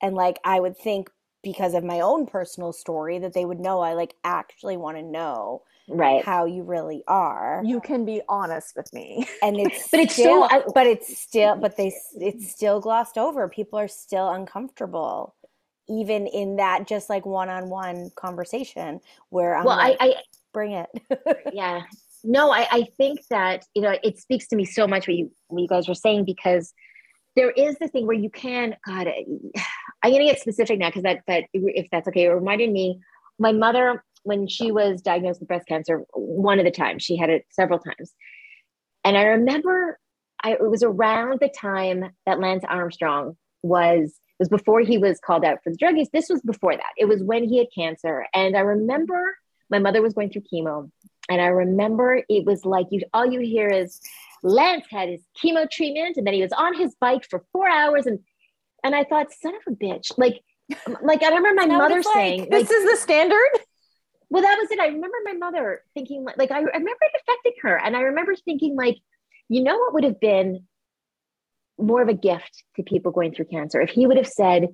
And 0.00 0.14
like 0.14 0.38
I 0.44 0.60
would 0.60 0.76
think 0.76 1.10
because 1.42 1.74
of 1.74 1.84
my 1.84 2.00
own 2.00 2.26
personal 2.26 2.72
story 2.72 3.18
that 3.20 3.32
they 3.32 3.44
would 3.44 3.60
know 3.60 3.80
I 3.80 3.94
like 3.94 4.14
actually 4.24 4.76
want 4.76 4.96
to 4.96 5.02
know 5.02 5.62
right 5.88 6.24
how 6.24 6.44
you 6.44 6.64
really 6.64 7.04
are 7.06 7.62
you 7.64 7.80
can 7.80 8.04
be 8.04 8.20
honest 8.28 8.74
with 8.74 8.92
me 8.92 9.24
and 9.42 9.56
it's 9.56 9.88
but 9.88 10.00
it's 10.00 10.14
still 10.14 10.48
so 10.48 10.64
but 10.74 10.86
it's 10.86 11.16
still 11.16 11.54
but 11.54 11.76
they 11.76 11.94
it's 12.16 12.50
still 12.50 12.80
glossed 12.80 13.16
over 13.16 13.48
people 13.48 13.78
are 13.78 13.86
still 13.86 14.30
uncomfortable 14.30 15.36
even 15.88 16.26
in 16.26 16.56
that 16.56 16.88
just 16.88 17.08
like 17.08 17.24
one-on-one 17.24 18.10
conversation 18.16 19.00
where 19.28 19.54
I'm 19.54 19.64
well 19.64 19.76
like, 19.76 19.96
I, 20.00 20.06
I 20.08 20.14
bring 20.56 20.72
it. 20.72 20.88
Yeah. 21.52 21.82
No 22.24 22.50
I, 22.50 22.66
I 22.70 22.86
think 22.96 23.20
that 23.28 23.64
you 23.74 23.82
know 23.82 23.94
it 24.02 24.18
speaks 24.18 24.48
to 24.48 24.56
me 24.56 24.64
so 24.64 24.88
much 24.88 25.06
what 25.06 25.16
you 25.16 25.30
what 25.48 25.60
you 25.60 25.68
guys 25.68 25.86
were 25.86 25.94
saying 25.94 26.24
because 26.24 26.72
there 27.36 27.50
is 27.50 27.76
the 27.78 27.88
thing 27.88 28.06
where 28.06 28.16
you 28.16 28.30
can 28.30 28.74
god 28.84 29.06
i'm 30.02 30.10
going 30.10 30.26
to 30.26 30.32
get 30.32 30.40
specific 30.40 30.78
now 30.78 30.88
because 30.88 31.04
that 31.04 31.20
that 31.28 31.44
if 31.52 31.86
that's 31.92 32.08
okay 32.08 32.24
it 32.24 32.30
reminded 32.30 32.72
me 32.72 32.98
my 33.38 33.52
mother 33.52 34.02
when 34.24 34.48
she 34.48 34.72
was 34.72 35.02
diagnosed 35.02 35.40
with 35.40 35.48
breast 35.48 35.68
cancer 35.68 36.04
one 36.14 36.58
of 36.58 36.64
the 36.64 36.70
times 36.70 37.04
she 37.04 37.16
had 37.16 37.30
it 37.30 37.44
several 37.50 37.78
times. 37.78 38.12
And 39.04 39.16
i 39.16 39.22
remember 39.22 39.98
I, 40.42 40.52
it 40.54 40.70
was 40.70 40.82
around 40.82 41.38
the 41.40 41.50
time 41.50 42.10
that 42.24 42.40
lance 42.40 42.64
armstrong 42.66 43.36
was 43.62 44.18
was 44.40 44.48
before 44.48 44.80
he 44.80 44.98
was 44.98 45.20
called 45.24 45.44
out 45.44 45.58
for 45.62 45.70
the 45.70 45.78
drug 45.78 45.96
use. 45.96 46.08
This 46.12 46.28
was 46.28 46.42
before 46.42 46.76
that. 46.76 46.92
It 46.98 47.06
was 47.06 47.22
when 47.22 47.44
he 47.44 47.58
had 47.58 47.68
cancer. 47.74 48.26
And 48.34 48.56
i 48.56 48.60
remember 48.60 49.36
my 49.70 49.78
mother 49.78 50.02
was 50.02 50.14
going 50.14 50.30
through 50.30 50.42
chemo 50.52 50.90
and 51.28 51.40
i 51.40 51.46
remember 51.46 52.22
it 52.28 52.44
was 52.44 52.64
like 52.64 52.86
you 52.90 53.00
all 53.12 53.26
you 53.26 53.40
hear 53.40 53.68
is 53.68 54.00
lance 54.42 54.86
had 54.90 55.08
his 55.08 55.22
chemo 55.42 55.68
treatment 55.70 56.16
and 56.16 56.26
then 56.26 56.34
he 56.34 56.42
was 56.42 56.52
on 56.52 56.74
his 56.74 56.94
bike 57.00 57.26
for 57.28 57.44
four 57.52 57.68
hours 57.68 58.06
and 58.06 58.20
and 58.84 58.94
i 58.94 59.04
thought 59.04 59.32
son 59.32 59.54
of 59.54 59.72
a 59.72 59.76
bitch. 59.76 60.12
Like 60.16 60.42
like 61.02 61.22
i 61.22 61.28
remember 61.28 61.54
my 61.54 61.66
mother 61.66 62.02
saying 62.02 62.40
like, 62.40 62.50
this 62.50 62.70
is 62.70 62.90
the 62.90 62.96
standard? 62.96 63.50
Well 64.28 64.42
that 64.42 64.58
was 64.60 64.70
it. 64.72 64.80
I 64.80 64.86
remember 64.86 65.16
my 65.24 65.34
mother 65.34 65.82
thinking 65.94 66.24
like, 66.24 66.36
like 66.36 66.50
I, 66.50 66.56
I 66.56 66.60
remember 66.60 66.96
it 67.02 67.20
affecting 67.20 67.52
her 67.62 67.76
and 67.76 67.96
i 67.96 68.00
remember 68.00 68.34
thinking 68.34 68.74
like 68.74 68.96
you 69.48 69.62
know 69.62 69.78
what 69.78 69.94
would 69.94 70.04
have 70.04 70.20
been 70.20 70.64
more 71.78 72.02
of 72.02 72.08
a 72.08 72.14
gift 72.14 72.64
to 72.76 72.82
people 72.82 73.12
going 73.12 73.32
through 73.32 73.44
cancer 73.46 73.80
if 73.80 73.90
he 73.90 74.06
would 74.06 74.16
have 74.16 74.26
said 74.26 74.68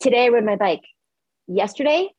today 0.00 0.26
i 0.26 0.28
rode 0.28 0.44
my 0.44 0.56
bike. 0.56 0.84
Yesterday 1.48 2.10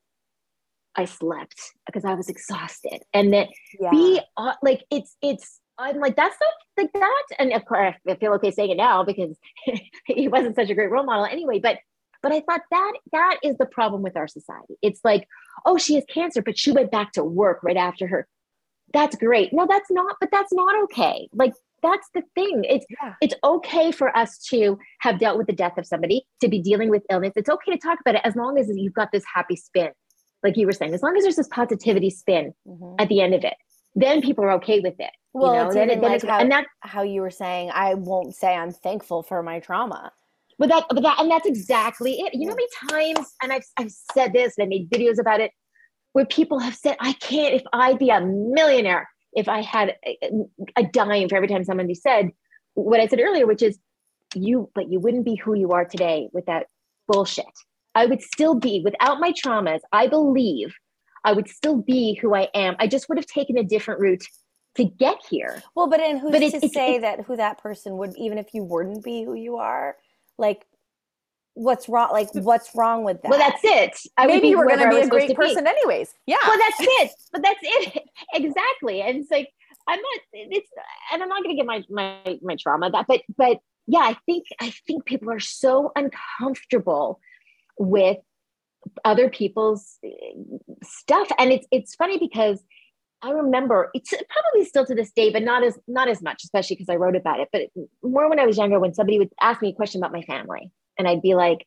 i 1.00 1.06
slept 1.06 1.74
because 1.86 2.06
i 2.06 2.14
was 2.14 2.30
exhausted 2.30 3.02
and 3.14 3.34
that 3.34 3.48
yeah. 3.80 3.90
be 3.92 4.20
uh, 4.38 4.54
like 4.62 4.84
it's 4.92 5.16
it's 5.22 5.60
i'm 5.78 6.00
like 6.00 6.16
that's 6.16 6.38
not 6.40 6.84
like 6.84 6.94
that 6.94 7.24
and 7.40 7.54
of 7.54 7.66
course 7.66 7.96
i 8.08 8.16
feel 8.16 8.34
okay 8.34 8.52
saying 8.52 8.72
it 8.72 8.78
now 8.78 9.04
because 9.04 9.38
he 10.06 10.28
wasn't 10.28 10.56
such 10.56 10.70
a 10.70 10.76
great 10.76 10.92
role 10.92 11.04
model 11.04 11.26
anyway 11.26 11.60
but 11.60 11.78
but 12.22 12.32
I 12.32 12.42
thought 12.42 12.62
that 12.72 12.94
that 13.12 13.38
is 13.44 13.58
the 13.58 13.66
problem 13.66 14.02
with 14.02 14.18
our 14.18 14.28
society. 14.28 14.76
It's 14.82 15.02
like, 15.04 15.28
oh, 15.66 15.78
she 15.78 15.96
has 15.96 16.04
cancer, 16.10 16.42
but 16.42 16.58
she 16.58 16.72
went 16.72 16.92
back 16.92 17.14
to 17.14 17.24
work 17.24 17.60
right 17.64 17.78
after 17.78 18.08
her. 18.08 18.28
That's 18.94 19.16
great. 19.16 19.54
No, 19.54 19.68
that's 19.70 19.90
not, 19.92 20.16
but 20.20 20.30
that's 20.32 20.52
not 20.52 20.84
okay. 20.84 21.30
Like 21.34 21.54
that's 21.82 22.10
the 22.14 22.24
thing. 22.36 22.66
It's 22.68 22.86
yeah. 23.02 23.14
it's 23.22 23.36
okay 23.44 23.92
for 23.92 24.16
us 24.18 24.38
to 24.50 24.78
have 25.00 25.20
dealt 25.20 25.38
with 25.38 25.48
the 25.48 25.54
death 25.54 25.78
of 25.78 25.86
somebody, 25.86 26.26
to 26.42 26.48
be 26.48 26.60
dealing 26.60 26.90
with 26.90 27.04
illness. 27.10 27.34
It's 27.36 27.50
okay 27.50 27.72
to 27.72 27.78
talk 27.78 28.00
about 28.02 28.16
it 28.16 28.22
as 28.24 28.36
long 28.36 28.58
as 28.58 28.70
you've 28.74 28.94
got 28.94 29.12
this 29.12 29.24
happy 29.34 29.56
spin. 29.56 29.92
Like 30.44 30.58
you 30.58 30.66
were 30.66 30.72
saying, 30.72 30.94
as 30.94 31.04
long 31.04 31.18
as 31.18 31.24
there's 31.24 31.36
this 31.36 31.48
positivity 31.50 32.10
spin 32.10 32.54
mm-hmm. 32.68 32.96
at 33.00 33.10
the 33.10 33.22
end 33.22 33.34
of 33.34 33.44
it, 33.44 33.56
then 33.96 34.22
people 34.22 34.44
are 34.44 34.52
okay 34.54 34.80
with 34.80 35.00
it. 35.00 35.12
Well, 35.34 35.54
you 35.54 35.60
know? 35.60 35.74
then, 35.74 35.88
then 35.90 36.02
like 36.02 36.24
how, 36.24 36.40
and 36.40 36.52
that 36.52 36.66
how 36.82 37.04
you 37.04 37.22
were 37.22 37.32
saying, 37.32 37.72
I 37.74 37.94
won't 37.96 38.36
say 38.36 38.56
I'm 38.56 38.72
thankful 38.72 39.24
for 39.24 39.44
my 39.44 39.60
trauma 39.60 40.12
but 40.60 40.68
that, 40.68 40.86
but 40.90 41.02
that, 41.02 41.20
and 41.20 41.32
that's 41.32 41.48
exactly 41.48 42.20
it. 42.20 42.34
You 42.34 42.46
know 42.46 42.52
how 42.52 42.58
many 42.92 43.14
times, 43.16 43.34
and 43.42 43.54
I've, 43.54 43.64
I've 43.78 43.92
said 43.92 44.34
this 44.34 44.56
and 44.58 44.66
I 44.66 44.68
made 44.68 44.90
videos 44.90 45.18
about 45.18 45.40
it, 45.40 45.52
where 46.12 46.26
people 46.26 46.60
have 46.60 46.76
said, 46.76 46.98
I 47.00 47.14
can't, 47.14 47.56
if 47.56 47.64
I'd 47.72 47.98
be 47.98 48.10
a 48.10 48.20
millionaire, 48.20 49.10
if 49.34 49.48
I 49.48 49.62
had 49.62 49.96
a, 50.06 50.18
a 50.76 50.84
dime 50.84 51.30
for 51.30 51.38
every 51.38 51.48
time 51.48 51.64
somebody 51.64 51.96
said 51.96 52.32
what 52.74 53.00
I 53.00 53.08
said 53.08 53.22
earlier, 53.22 53.48
which 53.48 53.64
is 53.64 53.80
you, 54.36 54.70
but 54.76 54.92
you 54.92 55.00
wouldn't 55.00 55.24
be 55.24 55.36
who 55.36 55.54
you 55.54 55.72
are 55.72 55.86
today 55.86 56.30
with 56.34 56.46
that 56.48 56.68
bullshit. 57.08 57.46
I 58.00 58.06
would 58.06 58.22
still 58.22 58.56
be, 58.56 58.82
without 58.84 59.20
my 59.20 59.34
traumas, 59.34 59.82
I 59.92 60.08
believe 60.08 60.74
I 61.26 61.34
would 61.34 61.50
still 61.50 61.76
be 61.76 62.16
who 62.16 62.34
I 62.34 62.48
am. 62.54 62.78
I 62.80 62.88
just 62.88 63.10
would 63.10 63.18
have 63.18 63.26
taken 63.26 63.58
a 63.58 63.64
different 63.64 64.00
route 64.00 64.24
to 64.76 64.86
get 64.86 65.18
here. 65.30 65.62
Well, 65.76 65.90
but 65.90 66.00
and 66.00 66.18
who's 66.18 66.32
but 66.32 66.40
to 66.40 66.70
say 66.70 67.00
that 67.00 67.26
who 67.26 67.36
that 67.36 67.58
person 67.58 67.98
would, 67.98 68.14
even 68.18 68.38
if 68.38 68.54
you 68.54 68.64
wouldn't 68.64 69.04
be 69.04 69.26
who 69.26 69.34
you 69.34 69.58
are, 69.58 69.98
like 70.38 70.66
what's 71.56 71.90
wrong 71.90 72.10
like 72.14 72.30
what's 72.36 72.70
wrong 72.74 73.04
with 73.04 73.22
that? 73.22 73.30
well 73.30 73.40
that's 73.40 73.62
it. 73.66 73.98
I 74.16 74.28
maybe 74.28 74.48
you 74.48 74.58
were 74.58 74.68
going 74.68 74.80
to 74.80 74.90
be 74.90 75.02
a 75.02 75.10
great 75.10 75.36
person 75.36 75.66
be. 75.66 75.70
anyways. 75.70 76.14
Yeah. 76.26 76.38
Well 76.48 76.58
that's 76.58 76.78
it. 76.80 77.12
But 77.34 77.44
that's 77.44 77.60
it. 77.62 78.04
Exactly. 78.34 79.02
And 79.02 79.18
it's 79.18 79.32
like 79.32 79.50
i'm 79.88 80.00
not 80.00 80.20
it's 80.34 80.70
and 81.12 81.24
i'm 81.24 81.30
not 81.30 81.44
going 81.44 81.56
to 81.56 81.62
get 81.62 81.66
my 81.66 81.84
my 81.90 82.38
my 82.42 82.56
trauma 82.56 82.90
that 82.92 83.06
but 83.08 83.22
but 83.38 83.58
yeah 83.88 84.00
i 84.00 84.16
think 84.26 84.46
i 84.62 84.72
think 84.86 85.06
people 85.06 85.32
are 85.32 85.40
so 85.40 85.92
uncomfortable 85.96 87.20
with 87.80 88.18
other 89.04 89.30
people's 89.30 89.98
eh, 90.04 90.10
stuff 90.84 91.28
and 91.38 91.52
it's 91.52 91.68
it's 91.72 91.96
funny 91.96 92.18
because 92.18 92.64
I 93.22 93.32
remember 93.32 93.90
it's 93.94 94.10
probably 94.10 94.66
still 94.66 94.86
to 94.86 94.96
this 94.96 95.12
day, 95.12 95.32
but 95.32 95.44
not 95.44 95.64
as 95.64 95.78
not 95.88 96.08
as 96.08 96.22
much, 96.22 96.44
especially 96.44 96.78
because 96.78 96.90
I 96.90 96.96
wrote 96.96 97.16
about 97.16 97.40
it. 97.40 97.50
But 97.52 97.64
more 98.02 98.30
when 98.30 98.40
I 98.40 98.46
was 98.46 98.58
younger, 98.58 98.80
when 98.80 98.94
somebody 98.94 99.20
would 99.20 99.32
ask 99.42 99.62
me 99.62 99.70
a 99.70 99.74
question 99.74 100.02
about 100.02 100.14
my 100.14 100.22
family, 100.22 100.72
and 100.98 101.08
I'd 101.08 101.22
be 101.22 101.36
like, 101.36 101.66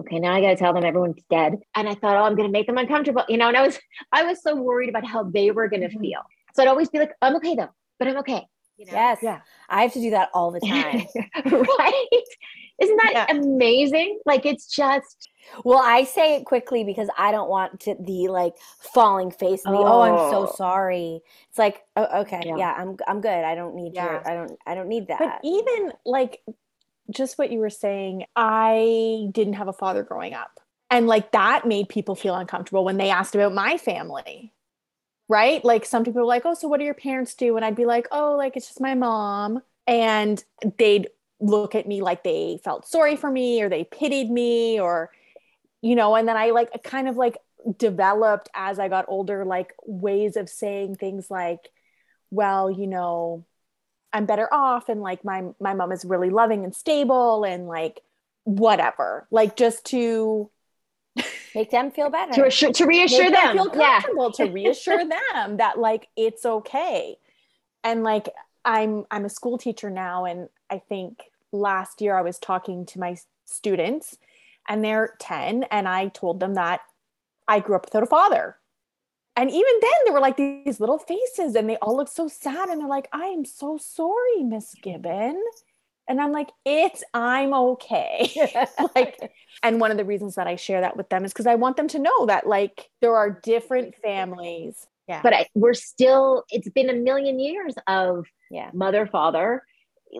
"Okay, 0.00 0.18
now 0.18 0.34
I 0.34 0.40
got 0.40 0.50
to 0.50 0.56
tell 0.56 0.74
them 0.74 0.84
everyone's 0.84 1.22
dead," 1.30 1.54
and 1.74 1.88
I 1.88 1.94
thought, 1.94 2.16
"Oh, 2.16 2.24
I'm 2.24 2.36
going 2.36 2.48
to 2.48 2.52
make 2.52 2.66
them 2.66 2.78
uncomfortable," 2.78 3.24
you 3.28 3.38
know. 3.38 3.48
And 3.48 3.56
I 3.56 3.62
was 3.62 3.78
I 4.12 4.24
was 4.24 4.42
so 4.42 4.54
worried 4.54 4.90
about 4.90 5.06
how 5.06 5.24
they 5.24 5.50
were 5.50 5.68
going 5.68 5.82
to 5.82 5.88
mm-hmm. 5.88 6.00
feel. 6.00 6.20
So 6.54 6.62
I'd 6.62 6.68
always 6.68 6.90
be 6.90 6.98
like, 6.98 7.12
"I'm 7.22 7.36
okay 7.36 7.54
though, 7.54 7.70
but 7.98 8.08
I'm 8.08 8.18
okay." 8.18 8.46
You 8.76 8.86
know? 8.86 8.92
Yes, 8.92 9.18
yeah. 9.22 9.40
I 9.68 9.82
have 9.82 9.92
to 9.94 10.00
do 10.00 10.10
that 10.10 10.30
all 10.34 10.50
the 10.50 10.60
time. 10.66 11.06
right? 11.44 12.06
Isn't 12.78 12.96
that 13.02 13.12
yeah. 13.12 13.26
amazing? 13.30 14.20
Like 14.26 14.44
it's 14.44 14.66
just 14.66 15.30
well, 15.64 15.80
I 15.82 16.04
say 16.04 16.36
it 16.36 16.44
quickly 16.44 16.84
because 16.84 17.08
I 17.16 17.30
don't 17.30 17.48
want 17.48 17.80
to 17.80 17.96
the 17.98 18.28
like 18.28 18.54
falling 18.80 19.30
face 19.30 19.64
and 19.64 19.74
the 19.74 19.78
oh, 19.78 19.86
oh 19.86 20.00
I'm 20.02 20.30
so 20.30 20.48
oh. 20.48 20.54
sorry. 20.54 21.20
It's 21.48 21.58
like 21.58 21.82
oh, 21.96 22.20
okay, 22.22 22.42
yeah. 22.44 22.56
yeah. 22.56 22.74
I'm 22.76 22.96
I'm 23.06 23.20
good. 23.20 23.30
I 23.44 23.54
don't 23.54 23.74
need 23.74 23.94
yeah. 23.94 24.04
your 24.04 24.28
I 24.28 24.34
don't 24.34 24.58
I 24.66 24.74
don't 24.74 24.88
need 24.88 25.08
that. 25.08 25.18
But 25.18 25.40
even 25.42 25.92
like 26.04 26.42
just 27.10 27.38
what 27.38 27.50
you 27.50 27.60
were 27.60 27.70
saying, 27.70 28.24
I 28.34 29.28
didn't 29.32 29.54
have 29.54 29.68
a 29.68 29.72
father 29.72 30.02
growing 30.02 30.34
up. 30.34 30.60
And 30.90 31.06
like 31.06 31.32
that 31.32 31.66
made 31.66 31.88
people 31.88 32.14
feel 32.14 32.34
uncomfortable 32.34 32.84
when 32.84 32.96
they 32.96 33.10
asked 33.10 33.34
about 33.34 33.54
my 33.54 33.78
family. 33.78 34.52
Right? 35.28 35.64
Like 35.64 35.84
some 35.84 36.04
people 36.04 36.20
were 36.22 36.26
like, 36.26 36.42
"Oh, 36.44 36.54
so 36.54 36.68
what 36.68 36.78
do 36.78 36.84
your 36.84 36.94
parents 36.94 37.34
do?" 37.34 37.56
And 37.56 37.64
I'd 37.64 37.76
be 37.76 37.84
like, 37.86 38.06
"Oh, 38.12 38.36
like 38.36 38.56
it's 38.56 38.68
just 38.68 38.80
my 38.80 38.94
mom." 38.94 39.62
And 39.86 40.42
they'd 40.78 41.08
look 41.40 41.74
at 41.74 41.86
me 41.86 42.00
like 42.02 42.24
they 42.24 42.58
felt 42.64 42.86
sorry 42.86 43.16
for 43.16 43.30
me 43.30 43.62
or 43.62 43.68
they 43.68 43.84
pitied 43.84 44.30
me 44.30 44.80
or 44.80 45.10
you 45.82 45.94
know 45.94 46.14
and 46.14 46.26
then 46.26 46.36
i 46.36 46.50
like 46.50 46.70
kind 46.82 47.08
of 47.08 47.16
like 47.16 47.36
developed 47.76 48.48
as 48.54 48.78
i 48.78 48.88
got 48.88 49.04
older 49.08 49.44
like 49.44 49.74
ways 49.84 50.36
of 50.36 50.48
saying 50.48 50.94
things 50.94 51.30
like 51.30 51.68
well 52.30 52.70
you 52.70 52.86
know 52.86 53.44
i'm 54.12 54.24
better 54.24 54.52
off 54.52 54.88
and 54.88 55.02
like 55.02 55.24
my 55.24 55.42
my 55.60 55.74
mom 55.74 55.92
is 55.92 56.04
really 56.04 56.30
loving 56.30 56.64
and 56.64 56.74
stable 56.74 57.44
and 57.44 57.66
like 57.66 58.00
whatever 58.44 59.26
like 59.30 59.56
just 59.56 59.84
to 59.84 60.50
make 61.56 61.70
them 61.70 61.90
feel 61.90 62.10
better. 62.10 62.32
To, 62.34 62.42
reassure, 62.42 62.72
to 62.72 62.86
reassure 62.86 63.30
them, 63.30 63.56
them. 63.56 63.70
yeah. 63.74 64.00
to 64.34 64.44
reassure 64.44 65.04
them 65.36 65.56
that 65.56 65.78
like 65.78 66.08
it's 66.16 66.44
okay. 66.44 67.16
And 67.82 68.04
like 68.04 68.28
i'm 68.66 69.04
i'm 69.10 69.24
a 69.24 69.30
school 69.30 69.56
teacher 69.56 69.88
now 69.88 70.24
and 70.24 70.48
i 70.68 70.78
think 70.78 71.22
last 71.52 72.02
year 72.02 72.18
i 72.18 72.20
was 72.20 72.38
talking 72.38 72.84
to 72.84 72.98
my 72.98 73.16
students 73.46 74.18
and 74.68 74.84
they're 74.84 75.14
10 75.20 75.62
and 75.70 75.88
i 75.88 76.08
told 76.08 76.40
them 76.40 76.54
that 76.54 76.80
i 77.48 77.60
grew 77.60 77.76
up 77.76 77.86
without 77.86 78.02
a 78.02 78.06
father. 78.06 78.56
And 79.38 79.50
even 79.50 79.72
then 79.82 79.92
there 80.06 80.14
were 80.14 80.20
like 80.20 80.38
these 80.38 80.80
little 80.80 80.96
faces 80.98 81.54
and 81.56 81.68
they 81.68 81.76
all 81.76 81.94
look 81.94 82.08
so 82.08 82.26
sad 82.26 82.70
and 82.70 82.80
they're 82.80 82.88
like 82.88 83.08
i 83.12 83.26
am 83.26 83.44
so 83.44 83.78
sorry 83.78 84.42
miss 84.42 84.74
gibbon 84.82 85.40
and 86.08 86.20
i'm 86.20 86.32
like 86.32 86.50
it's 86.64 87.02
i'm 87.14 87.52
okay. 87.54 88.30
Like 88.94 89.32
and 89.62 89.80
one 89.80 89.90
of 89.90 89.96
the 89.96 90.04
reasons 90.04 90.34
that 90.36 90.46
i 90.46 90.56
share 90.56 90.80
that 90.80 90.96
with 90.96 91.08
them 91.08 91.24
is 91.24 91.32
because 91.32 91.46
i 91.46 91.54
want 91.54 91.76
them 91.76 91.88
to 91.88 91.98
know 91.98 92.26
that 92.26 92.46
like 92.46 92.88
there 93.00 93.16
are 93.16 93.40
different 93.42 93.94
families. 94.02 94.86
Yeah. 95.08 95.20
But 95.22 95.34
I, 95.34 95.46
we're 95.54 95.74
still 95.74 96.44
it's 96.50 96.68
been 96.70 96.90
a 96.90 96.94
million 96.94 97.38
years 97.38 97.74
of 97.86 98.26
yeah. 98.50 98.70
mother 98.74 99.06
father 99.06 99.62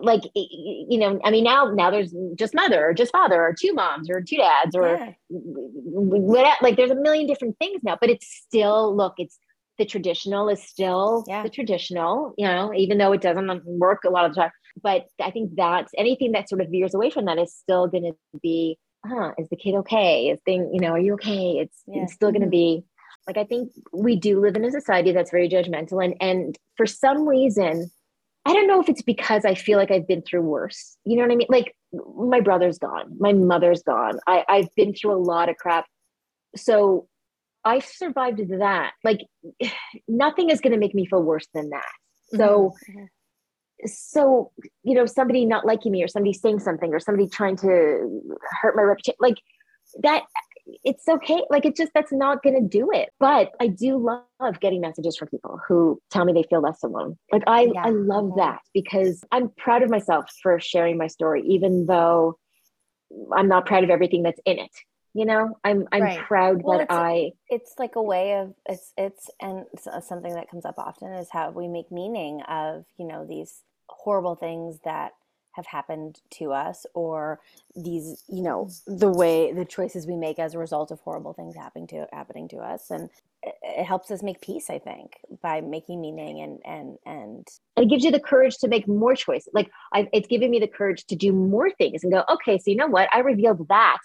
like 0.01 0.21
you 0.35 0.97
know 0.97 1.19
i 1.23 1.31
mean 1.31 1.43
now 1.43 1.71
now 1.71 1.89
there's 1.89 2.13
just 2.35 2.53
mother 2.53 2.87
or 2.87 2.93
just 2.93 3.11
father 3.11 3.41
or 3.41 3.55
two 3.57 3.73
moms 3.73 4.09
or 4.09 4.21
two 4.21 4.37
dads 4.37 4.75
or 4.75 4.97
yeah. 4.97 5.11
what 5.29 6.61
like 6.61 6.75
there's 6.75 6.91
a 6.91 6.95
million 6.95 7.25
different 7.25 7.57
things 7.57 7.81
now 7.83 7.97
but 7.99 8.09
it's 8.09 8.27
still 8.27 8.95
look 8.95 9.13
it's 9.17 9.39
the 9.77 9.85
traditional 9.85 10.49
is 10.49 10.61
still 10.61 11.23
yeah. 11.27 11.43
the 11.43 11.49
traditional 11.49 12.33
you 12.37 12.45
know 12.45 12.73
even 12.75 12.97
though 12.97 13.13
it 13.13 13.21
doesn't 13.21 13.65
work 13.65 14.03
a 14.03 14.09
lot 14.09 14.25
of 14.25 14.33
the 14.33 14.41
time 14.41 14.51
but 14.81 15.05
i 15.21 15.31
think 15.31 15.51
that's 15.55 15.91
anything 15.97 16.31
that 16.31 16.49
sort 16.49 16.61
of 16.61 16.69
veers 16.69 16.93
away 16.93 17.09
from 17.09 17.25
that 17.25 17.37
is 17.37 17.53
still 17.53 17.87
going 17.87 18.03
to 18.03 18.39
be 18.41 18.77
huh 19.05 19.31
is 19.37 19.49
the 19.49 19.55
kid 19.55 19.75
okay 19.75 20.29
is 20.29 20.39
thing 20.45 20.69
you 20.73 20.79
know 20.79 20.91
are 20.91 20.99
you 20.99 21.13
okay 21.13 21.57
it's, 21.59 21.77
yeah. 21.87 22.03
it's 22.03 22.13
still 22.13 22.31
going 22.31 22.41
to 22.41 22.47
mm-hmm. 22.47 22.81
be 22.81 22.83
like 23.27 23.37
i 23.37 23.43
think 23.43 23.71
we 23.91 24.15
do 24.15 24.39
live 24.39 24.55
in 24.55 24.65
a 24.65 24.71
society 24.71 25.11
that's 25.11 25.31
very 25.31 25.49
judgmental 25.49 26.03
and 26.03 26.15
and 26.21 26.57
for 26.75 26.85
some 26.85 27.27
reason 27.27 27.89
I 28.45 28.53
don't 28.53 28.67
know 28.67 28.79
if 28.79 28.87
it's 28.87 29.01
because 29.01 29.43
I 29.43 29.55
feel 29.55 29.77
like 29.77 29.91
I've 29.91 30.07
been 30.07 30.21
through 30.21 30.43
worse. 30.43 30.95
You 31.03 31.17
know 31.17 31.23
what 31.23 31.33
I 31.33 31.35
mean? 31.35 31.47
Like 31.49 31.75
my 32.15 32.39
brother's 32.39 32.79
gone, 32.79 33.17
my 33.19 33.33
mother's 33.33 33.83
gone. 33.83 34.19
I, 34.25 34.45
I've 34.47 34.73
been 34.73 34.93
through 34.93 35.15
a 35.15 35.19
lot 35.19 35.49
of 35.49 35.57
crap. 35.57 35.85
So 36.55 37.09
I 37.65 37.79
survived 37.79 38.39
that. 38.59 38.93
Like 39.03 39.19
nothing 40.07 40.49
is 40.49 40.61
going 40.61 40.71
to 40.71 40.79
make 40.79 40.95
me 40.95 41.05
feel 41.05 41.21
worse 41.21 41.47
than 41.53 41.71
that. 41.71 41.91
So, 42.33 42.73
mm-hmm. 42.89 43.05
So, 43.85 44.51
you 44.83 44.95
know, 44.95 45.05
somebody 45.05 45.45
not 45.45 45.65
liking 45.65 45.91
me 45.91 46.03
or 46.03 46.07
somebody 46.07 46.33
saying 46.33 46.59
something 46.59 46.93
or 46.93 46.99
somebody 46.99 47.27
trying 47.27 47.57
to 47.57 48.21
hurt 48.61 48.75
my 48.75 48.81
reputation, 48.81 49.17
like 49.19 49.37
that 50.01 50.23
it's 50.83 51.07
okay. 51.07 51.41
Like 51.49 51.65
it 51.65 51.75
just 51.75 51.91
that's 51.93 52.11
not 52.11 52.43
gonna 52.43 52.61
do 52.61 52.89
it. 52.91 53.09
But 53.19 53.51
I 53.59 53.67
do 53.67 53.97
love 53.97 54.59
getting 54.59 54.81
messages 54.81 55.17
from 55.17 55.29
people 55.29 55.59
who 55.67 56.01
tell 56.11 56.25
me 56.25 56.33
they 56.33 56.43
feel 56.43 56.61
less 56.61 56.83
alone. 56.83 57.17
Like 57.31 57.43
I 57.47 57.69
yeah. 57.73 57.83
I 57.85 57.89
love 57.89 58.33
that 58.37 58.59
because 58.73 59.23
I'm 59.31 59.49
proud 59.49 59.83
of 59.83 59.89
myself 59.89 60.25
for 60.41 60.59
sharing 60.59 60.97
my 60.97 61.07
story, 61.07 61.43
even 61.45 61.85
though 61.85 62.37
I'm 63.35 63.47
not 63.47 63.65
proud 63.65 63.83
of 63.83 63.89
everything 63.89 64.23
that's 64.23 64.41
in 64.45 64.59
it. 64.59 64.71
You 65.13 65.25
know, 65.25 65.57
I'm 65.63 65.87
I'm 65.91 66.03
right. 66.03 66.19
proud 66.19 66.61
well, 66.63 66.77
that 66.77 66.83
it's, 66.85 66.93
I. 66.93 67.31
It's 67.49 67.73
like 67.79 67.95
a 67.95 68.01
way 68.01 68.39
of 68.39 68.53
it's 68.67 68.93
it's 68.97 69.29
and 69.41 69.65
something 70.01 70.33
that 70.33 70.49
comes 70.49 70.65
up 70.65 70.77
often 70.77 71.13
is 71.13 71.29
how 71.31 71.49
we 71.51 71.67
make 71.67 71.91
meaning 71.91 72.41
of 72.41 72.85
you 72.97 73.07
know 73.07 73.25
these 73.25 73.63
horrible 74.07 74.35
things 74.35 74.79
that 74.85 75.11
have 75.51 75.65
happened 75.65 76.21
to 76.29 76.53
us 76.53 76.85
or 76.93 77.41
these 77.75 78.23
you 78.29 78.41
know 78.41 78.69
the 78.85 79.11
way 79.11 79.51
the 79.51 79.65
choices 79.65 80.07
we 80.07 80.15
make 80.15 80.39
as 80.39 80.53
a 80.53 80.57
result 80.57 80.91
of 80.91 80.99
horrible 81.01 81.33
things 81.33 81.57
happening 81.57 81.87
to 81.87 82.07
happening 82.13 82.47
to 82.47 82.55
us. 82.59 82.89
And 82.89 83.09
it, 83.43 83.55
it 83.61 83.83
helps 83.83 84.09
us 84.09 84.23
make 84.23 84.39
peace 84.39 84.69
i 84.69 84.79
think 84.79 85.17
by 85.41 85.59
making 85.59 85.99
meaning 85.99 86.39
and 86.39 86.59
and 86.63 86.97
and 87.05 87.47
it 87.75 87.89
gives 87.89 88.05
you 88.05 88.11
the 88.11 88.19
courage 88.21 88.55
to 88.59 88.69
make 88.69 88.87
more 88.87 89.13
choices. 89.13 89.49
Like 89.53 89.69
I, 89.93 90.07
it's 90.13 90.29
giving 90.29 90.51
me 90.51 90.59
the 90.59 90.69
courage 90.69 91.05
to 91.07 91.17
do 91.17 91.33
more 91.33 91.69
things 91.71 92.01
and 92.01 92.13
go 92.13 92.23
okay 92.35 92.57
so 92.59 92.71
you 92.71 92.77
know 92.77 92.87
what? 92.87 93.09
I 93.11 93.19
revealed 93.19 93.67
that 93.67 94.03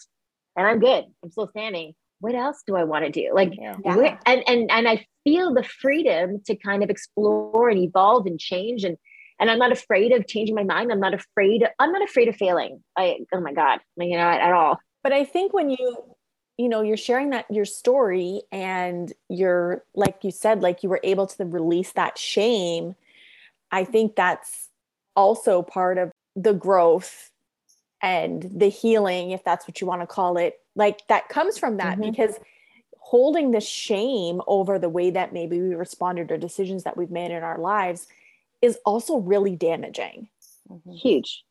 and 0.57 0.67
i'm 0.67 0.81
good. 0.81 1.05
I'm 1.23 1.31
still 1.31 1.47
standing. 1.47 1.95
What 2.19 2.35
else 2.35 2.63
do 2.67 2.75
I 2.75 2.85
want 2.85 3.05
to 3.05 3.11
do? 3.11 3.31
Like, 3.35 3.53
yeah. 3.57 3.77
where, 3.97 4.19
and 4.27 4.43
and 4.49 4.69
and 4.69 4.89
I 4.89 5.07
feel 5.23 5.55
the 5.55 5.65
freedom 5.65 6.41
to 6.47 6.57
kind 6.57 6.83
of 6.83 6.91
explore 6.91 7.69
and 7.69 7.79
evolve 7.79 8.27
and 8.27 8.39
change 8.41 8.85
and 8.85 8.97
and 9.41 9.51
I'm 9.51 9.59
not 9.59 9.73
afraid 9.73 10.13
of 10.13 10.27
changing 10.27 10.55
my 10.55 10.65
mind. 10.65 10.93
I'm 10.93 11.01
not 11.01 11.15
afraid. 11.15 11.65
I'm 11.79 11.93
not 11.93 12.03
afraid 12.03 12.29
of 12.29 12.37
failing. 12.37 12.83
I 12.97 13.19
oh 13.33 13.41
my 13.41 13.53
god, 13.53 13.81
you 13.97 14.17
know, 14.17 14.29
at 14.29 14.53
all. 14.53 14.79
But 15.03 15.13
I 15.13 15.25
think 15.25 15.53
when 15.53 15.71
you 15.71 16.15
you 16.59 16.69
know 16.69 16.83
you're 16.83 16.97
sharing 16.97 17.31
that 17.31 17.47
your 17.51 17.65
story 17.65 18.43
and 18.53 19.13
you're 19.29 19.85
like 19.95 20.19
you 20.23 20.31
said 20.31 20.63
like 20.63 20.83
you 20.83 20.89
were 20.89 21.01
able 21.03 21.27
to 21.27 21.45
release 21.45 21.93
that 21.93 22.19
shame 22.19 22.95
i 23.71 23.85
think 23.85 24.15
that's 24.15 24.69
also 25.17 25.63
part 25.63 25.99
of 25.99 26.11
the 26.37 26.53
growth 26.53 27.31
and 28.03 28.49
the 28.55 28.69
healing 28.69 29.31
if 29.31 29.43
that's 29.45 29.67
what 29.67 29.81
you 29.81 29.87
want 29.87 30.03
to 30.03 30.07
call 30.07 30.37
it 30.37 30.61
like 30.77 31.07
that 31.09 31.29
comes 31.29 31.59
from 31.59 31.79
that 31.79 31.99
mm-hmm. 31.99 32.11
because 32.11 32.39
holding 32.99 33.51
the 33.51 33.61
shame 33.61 34.41
over 34.47 34.79
the 34.79 34.89
way 34.89 35.11
that 35.11 35.33
maybe 35.33 35.61
we 35.61 35.75
responded 35.75 36.31
or 36.31 36.39
decisions 36.39 36.85
that 36.85 36.97
we've 36.97 37.11
made 37.11 37.31
in 37.31 37.43
our 37.43 37.59
lives 37.59 38.07
is 38.63 38.79
also 38.87 39.17
really 39.19 39.57
damaging. 39.57 40.29
Mm-hmm. 40.71 40.93
Huge. 40.93 41.45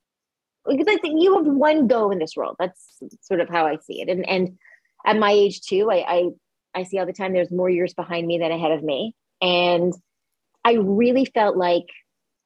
Because 0.68 0.88
I 0.90 0.98
think 0.98 1.22
you 1.22 1.36
have 1.36 1.46
one 1.46 1.88
go 1.88 2.12
in 2.12 2.20
this 2.20 2.36
world. 2.36 2.56
That's 2.58 3.00
sort 3.22 3.42
of 3.42 3.50
how 3.50 3.68
I 3.68 3.78
see 3.78 4.02
it. 4.02 4.10
And 4.10 4.28
and 4.28 4.58
at 5.06 5.18
my 5.18 5.32
age 5.32 5.62
too, 5.62 5.92
I 5.92 5.98
I, 6.08 6.30
I 6.74 6.84
see 6.84 6.98
all 6.98 7.06
the 7.06 7.14
time 7.14 7.34
there's 7.34 7.52
more 7.52 7.70
years 7.70 7.94
behind 7.94 8.26
me 8.26 8.38
than 8.38 8.52
ahead 8.52 8.72
of 8.72 8.84
me. 8.84 9.16
And 9.42 9.94
I 10.64 10.74
really 10.74 11.26
felt 11.26 11.58
like 11.58 11.88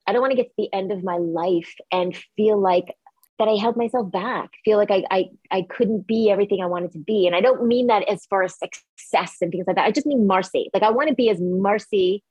I 0.08 0.14
don't 0.14 0.22
want 0.22 0.32
to 0.32 0.38
get 0.38 0.48
to 0.48 0.54
the 0.58 0.74
end 0.74 0.92
of 0.92 1.04
my 1.04 1.18
life 1.18 1.74
and 1.92 2.16
feel 2.36 2.60
like 2.60 2.96
that 3.38 3.50
I 3.50 3.56
held 3.56 3.76
myself 3.76 4.10
back, 4.10 4.52
feel 4.64 4.78
like 4.78 4.92
I, 4.92 5.04
I 5.12 5.26
I 5.52 5.66
couldn't 5.70 6.08
be 6.08 6.32
everything 6.32 6.62
I 6.64 6.68
wanted 6.68 6.94
to 6.94 7.00
be. 7.00 7.28
And 7.28 7.36
I 7.36 7.42
don't 7.42 7.68
mean 7.68 7.88
that 7.88 8.08
as 8.08 8.26
far 8.26 8.44
as 8.44 8.58
success 8.58 9.36
and 9.42 9.52
things 9.52 9.66
like 9.68 9.76
that. 9.76 9.86
I 9.86 9.92
just 9.92 10.08
mean 10.08 10.26
Marcy. 10.26 10.70
Like 10.74 10.84
I 10.84 10.92
want 10.92 11.10
to 11.10 11.16
be 11.16 11.30
as 11.30 11.42
Marcy 11.42 12.24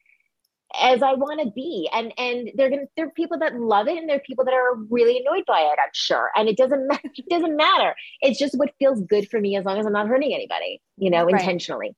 as 0.80 1.02
I 1.02 1.14
want 1.14 1.40
to 1.40 1.50
be. 1.50 1.88
And 1.92 2.12
and 2.18 2.50
they're 2.54 2.70
gonna 2.70 2.86
there 2.96 3.06
are 3.06 3.10
people 3.10 3.38
that 3.38 3.54
love 3.54 3.88
it 3.88 3.98
and 3.98 4.08
there 4.08 4.16
are 4.16 4.20
people 4.26 4.44
that 4.44 4.54
are 4.54 4.76
really 4.90 5.18
annoyed 5.18 5.44
by 5.46 5.60
it, 5.60 5.78
I'm 5.82 5.90
sure. 5.92 6.30
And 6.34 6.48
it 6.48 6.56
doesn't 6.56 6.86
matter, 6.88 7.10
it 7.14 7.28
doesn't 7.28 7.56
matter. 7.56 7.94
It's 8.20 8.38
just 8.38 8.58
what 8.58 8.74
feels 8.78 9.00
good 9.02 9.28
for 9.28 9.40
me 9.40 9.56
as 9.56 9.64
long 9.64 9.78
as 9.78 9.86
I'm 9.86 9.92
not 9.92 10.08
hurting 10.08 10.34
anybody, 10.34 10.80
you 10.96 11.10
know, 11.10 11.24
right. 11.24 11.40
intentionally. 11.40 11.96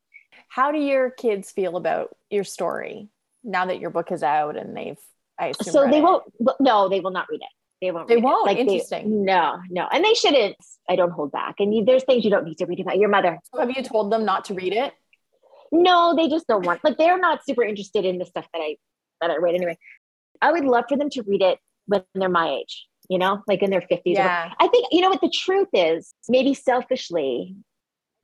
How 0.49 0.73
do 0.73 0.79
your 0.79 1.11
kids 1.11 1.51
feel 1.51 1.77
about 1.77 2.17
your 2.31 2.45
story 2.45 3.09
now 3.43 3.67
that 3.67 3.81
your 3.81 3.91
book 3.91 4.13
is 4.13 4.23
out 4.23 4.57
and 4.57 4.77
they've 4.77 4.99
I 5.39 5.49
assume 5.49 5.73
so 5.73 5.91
they 5.91 5.99
it? 5.99 6.03
won't 6.03 6.25
no, 6.61 6.89
they 6.89 7.01
will 7.01 7.11
not 7.11 7.27
read 7.31 7.41
it. 7.43 7.49
They 7.81 7.91
won't. 7.91 8.09
They 8.09 8.17
won't. 8.17 8.47
Like 8.47 8.59
Interesting. 8.59 9.11
They, 9.11 9.33
no, 9.33 9.59
no, 9.69 9.87
and 9.93 10.03
they 10.03 10.15
shouldn't. 10.15 10.57
I 10.89 10.97
don't 10.97 11.11
hold 11.11 11.33
back. 11.33 11.57
And 11.59 11.75
you, 11.75 11.85
there's 11.85 12.05
things 12.05 12.25
you 12.25 12.31
don't 12.31 12.45
need 12.45 12.59
to 12.59 12.67
read 12.67 12.81
about 12.81 12.97
your 12.97 13.11
mother. 13.11 13.39
So 13.53 13.61
have 13.61 13.71
you 13.71 13.83
told 13.83 14.11
them 14.11 14.25
not 14.25 14.47
to 14.47 14.55
read 14.55 14.73
it? 14.73 14.95
No, 15.83 16.15
they 16.17 16.29
just 16.29 16.47
don't 16.47 16.65
want. 16.65 16.83
Like 16.83 16.99
they're 16.99 17.19
not 17.19 17.45
super 17.45 17.63
interested 17.63 18.05
in 18.05 18.19
the 18.19 18.27
stuff 18.27 18.47
that 18.53 18.61
I 18.61 18.77
that 19.21 19.31
I 19.31 19.37
write 19.37 19.55
anyway. 19.55 19.79
I 20.41 20.53
would 20.53 20.65
love 20.65 20.85
for 20.89 20.97
them 20.97 21.11
to 21.11 21.23
read 21.23 21.43
it 21.43 21.59
when 21.87 22.03
they're 22.15 22.29
my 22.29 22.51
age, 22.51 22.87
you 23.09 23.19
know, 23.19 23.43
like 23.47 23.63
in 23.63 23.71
their 23.71 23.81
50s. 23.81 24.01
Yeah. 24.05 24.53
I 24.59 24.69
think, 24.69 24.87
you 24.91 25.01
know 25.01 25.09
what 25.09 25.21
the 25.21 25.31
truth 25.31 25.69
is, 25.73 26.13
maybe 26.29 26.55
selfishly, 26.55 27.57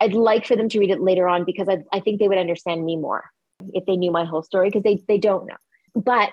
I'd 0.00 0.14
like 0.14 0.46
for 0.46 0.56
them 0.56 0.68
to 0.70 0.78
read 0.78 0.90
it 0.90 1.00
later 1.00 1.28
on 1.28 1.44
because 1.44 1.68
I, 1.68 1.78
I 1.92 2.00
think 2.00 2.20
they 2.20 2.28
would 2.28 2.38
understand 2.38 2.84
me 2.84 2.96
more 2.96 3.24
if 3.72 3.86
they 3.86 3.96
knew 3.96 4.10
my 4.10 4.24
whole 4.24 4.42
story 4.42 4.68
because 4.68 4.82
they, 4.82 5.02
they 5.08 5.18
don't 5.18 5.46
know. 5.46 5.56
But 5.94 6.32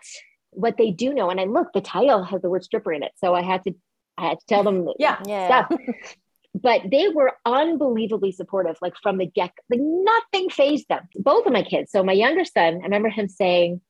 what 0.51 0.77
they 0.77 0.91
do 0.91 1.13
know, 1.13 1.29
and 1.29 1.39
I 1.39 1.45
look, 1.45 1.67
the 1.73 1.81
title 1.81 2.23
has 2.23 2.41
the 2.41 2.49
word 2.49 2.63
stripper 2.63 2.91
in 2.91 3.03
it. 3.03 3.11
So 3.17 3.35
I 3.35 3.41
had 3.41 3.63
to, 3.63 3.73
I 4.17 4.29
had 4.29 4.39
to 4.39 4.45
tell 4.47 4.63
them 4.63 4.89
yeah, 4.97 5.21
stuff. 5.21 5.71
but 6.53 6.81
they 6.89 7.09
were 7.09 7.33
unbelievably 7.45 8.31
supportive, 8.31 8.77
like 8.81 8.93
from 9.01 9.17
the 9.17 9.25
get, 9.25 9.51
like 9.69 9.79
nothing 9.81 10.49
fazed 10.49 10.87
them. 10.89 11.07
Both 11.15 11.45
of 11.45 11.53
my 11.53 11.63
kids. 11.63 11.91
So 11.91 12.03
my 12.03 12.13
younger 12.13 12.45
son, 12.45 12.79
I 12.81 12.85
remember 12.85 13.09
him 13.09 13.27
saying, 13.27 13.81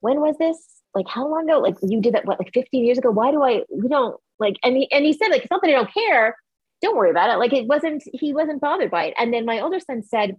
when 0.00 0.20
was 0.20 0.36
this? 0.38 0.58
Like 0.94 1.08
how 1.08 1.28
long 1.28 1.48
ago? 1.48 1.60
Like 1.60 1.76
you 1.82 2.00
did 2.00 2.14
that 2.14 2.24
what 2.24 2.38
like 2.40 2.52
15 2.52 2.84
years 2.84 2.98
ago? 2.98 3.10
Why 3.10 3.30
do 3.30 3.42
I 3.42 3.62
we 3.70 3.88
don't 3.88 4.16
like 4.38 4.56
and 4.64 4.76
he 4.76 4.90
and 4.90 5.04
he 5.04 5.12
said 5.12 5.28
like 5.28 5.42
it's 5.42 5.50
not 5.50 5.60
that 5.62 5.68
I 5.68 5.74
don't 5.74 5.92
care. 5.92 6.36
Don't 6.82 6.96
worry 6.96 7.10
about 7.10 7.30
it. 7.30 7.38
Like 7.38 7.52
it 7.52 7.66
wasn't 7.66 8.02
he 8.12 8.32
wasn't 8.32 8.60
bothered 8.60 8.90
by 8.90 9.04
it. 9.04 9.14
And 9.18 9.32
then 9.32 9.44
my 9.44 9.60
older 9.60 9.80
son 9.80 10.02
said, 10.02 10.36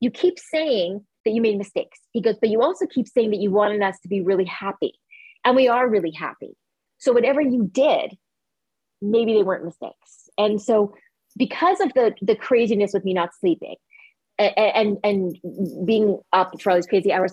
You 0.00 0.10
keep 0.10 0.38
saying 0.38 1.04
that 1.24 1.32
you 1.32 1.40
made 1.40 1.58
mistakes. 1.58 1.98
He 2.12 2.20
goes, 2.20 2.36
but 2.40 2.50
you 2.50 2.62
also 2.62 2.86
keep 2.86 3.08
saying 3.08 3.30
that 3.30 3.40
you 3.40 3.50
wanted 3.50 3.82
us 3.82 3.98
to 4.00 4.08
be 4.08 4.20
really 4.20 4.44
happy. 4.44 4.94
And 5.44 5.56
we 5.56 5.68
are 5.68 5.88
really 5.88 6.10
happy. 6.10 6.56
So 6.98 7.12
whatever 7.12 7.40
you 7.40 7.68
did, 7.72 8.16
maybe 9.00 9.34
they 9.34 9.42
weren't 9.42 9.64
mistakes. 9.64 10.28
And 10.38 10.60
so 10.60 10.94
because 11.36 11.80
of 11.80 11.92
the 11.94 12.14
the 12.22 12.36
craziness 12.36 12.92
with 12.92 13.04
me 13.04 13.14
not 13.14 13.34
sleeping 13.34 13.76
and 14.38 14.98
and, 15.04 15.36
and 15.42 15.86
being 15.86 16.18
up 16.32 16.60
for 16.60 16.70
all 16.70 16.76
these 16.76 16.86
crazy 16.86 17.12
hours, 17.12 17.32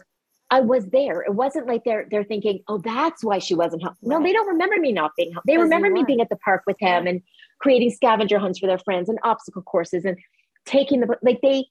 I 0.49 0.61
was 0.61 0.85
there. 0.87 1.21
It 1.21 1.33
wasn't 1.33 1.67
like 1.67 1.83
they're 1.83 2.07
they're 2.09 2.23
thinking, 2.23 2.63
oh, 2.67 2.79
that's 2.79 3.23
why 3.23 3.39
she 3.39 3.55
wasn't 3.55 3.83
home. 3.83 3.95
No, 4.01 4.21
they 4.21 4.33
don't 4.33 4.47
remember 4.47 4.77
me 4.77 4.91
not 4.91 5.11
being 5.17 5.33
home. 5.33 5.43
They 5.45 5.57
remember 5.57 5.89
me 5.89 6.03
being 6.03 6.21
at 6.21 6.29
the 6.29 6.37
park 6.37 6.63
with 6.65 6.77
him 6.79 7.07
and 7.07 7.21
creating 7.59 7.91
scavenger 7.91 8.39
hunts 8.39 8.59
for 8.59 8.67
their 8.67 8.79
friends 8.79 9.09
and 9.09 9.19
obstacle 9.23 9.61
courses 9.61 10.05
and 10.05 10.17
taking 10.65 11.01
the 11.01 11.17
like 11.21 11.39
they 11.41 11.65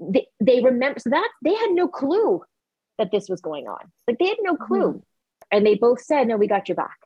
they, 0.00 0.26
they 0.40 0.60
remember 0.60 0.98
so 0.98 1.10
that 1.10 1.28
they 1.42 1.54
had 1.54 1.70
no 1.70 1.86
clue 1.86 2.42
that 2.98 3.10
this 3.12 3.28
was 3.28 3.40
going 3.40 3.68
on. 3.68 3.78
Like 4.06 4.18
they 4.18 4.26
had 4.26 4.38
no 4.42 4.56
clue. 4.56 4.88
Mm-hmm. 4.88 4.98
And 5.50 5.64
they 5.64 5.76
both 5.76 6.02
said, 6.02 6.28
No, 6.28 6.36
we 6.36 6.46
got 6.46 6.68
your 6.68 6.76
back. 6.76 6.98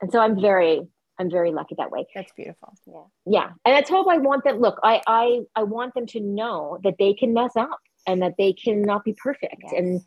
And 0.00 0.12
so 0.12 0.20
I'm 0.20 0.40
very, 0.40 0.82
I'm 1.18 1.30
very 1.30 1.52
lucky 1.52 1.74
that 1.78 1.90
way. 1.90 2.06
That's 2.14 2.32
beautiful. 2.32 2.74
Yeah. 2.86 3.02
Yeah. 3.26 3.50
And 3.64 3.74
that's 3.74 3.90
hope 3.90 4.06
I 4.08 4.18
want 4.18 4.44
them 4.44 4.58
look, 4.58 4.78
I 4.82 5.02
I 5.06 5.40
I 5.56 5.64
want 5.64 5.94
them 5.94 6.06
to 6.06 6.20
know 6.20 6.78
that 6.84 6.94
they 6.98 7.14
can 7.14 7.34
mess 7.34 7.56
up 7.56 7.80
and 8.06 8.22
that 8.22 8.34
they 8.38 8.52
cannot 8.52 9.04
be 9.04 9.14
perfect. 9.14 9.62
Yes. 9.64 9.72
And 9.76 10.02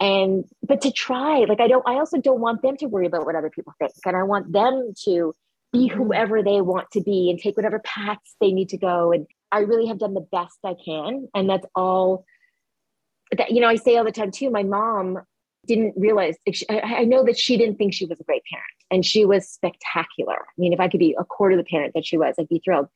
and 0.00 0.44
but 0.66 0.80
to 0.80 0.90
try 0.90 1.40
like 1.40 1.60
i 1.60 1.68
don't 1.68 1.86
i 1.86 1.94
also 1.94 2.18
don't 2.18 2.40
want 2.40 2.62
them 2.62 2.76
to 2.76 2.86
worry 2.86 3.06
about 3.06 3.26
what 3.26 3.36
other 3.36 3.50
people 3.50 3.74
think 3.78 3.92
and 4.06 4.16
i 4.16 4.22
want 4.22 4.50
them 4.50 4.92
to 5.04 5.34
be 5.72 5.88
mm-hmm. 5.88 5.98
whoever 5.98 6.42
they 6.42 6.60
want 6.60 6.90
to 6.90 7.02
be 7.02 7.30
and 7.30 7.38
take 7.38 7.56
whatever 7.56 7.78
paths 7.80 8.34
they 8.40 8.50
need 8.50 8.70
to 8.70 8.78
go 8.78 9.12
and 9.12 9.26
i 9.52 9.58
really 9.58 9.86
have 9.86 9.98
done 9.98 10.14
the 10.14 10.26
best 10.32 10.58
i 10.64 10.74
can 10.84 11.28
and 11.34 11.48
that's 11.48 11.66
all 11.74 12.24
that 13.36 13.50
you 13.50 13.60
know 13.60 13.68
i 13.68 13.76
say 13.76 13.96
all 13.96 14.04
the 14.04 14.10
time 14.10 14.30
too 14.30 14.50
my 14.50 14.62
mom 14.62 15.18
didn't 15.66 15.94
realize 15.96 16.36
I 16.70 17.04
know 17.04 17.24
that 17.24 17.38
she 17.38 17.56
didn't 17.56 17.76
think 17.76 17.92
she 17.92 18.06
was 18.06 18.20
a 18.20 18.24
great 18.24 18.42
parent 18.50 18.66
and 18.90 19.04
she 19.04 19.24
was 19.24 19.48
spectacular. 19.48 20.36
I 20.36 20.58
mean, 20.58 20.72
if 20.72 20.80
I 20.80 20.88
could 20.88 21.00
be 21.00 21.14
a 21.18 21.24
quarter 21.24 21.58
of 21.58 21.64
the 21.64 21.70
parent 21.70 21.92
that 21.94 22.06
she 22.06 22.16
was, 22.16 22.34
I'd 22.38 22.48
be 22.48 22.60
thrilled. 22.64 22.88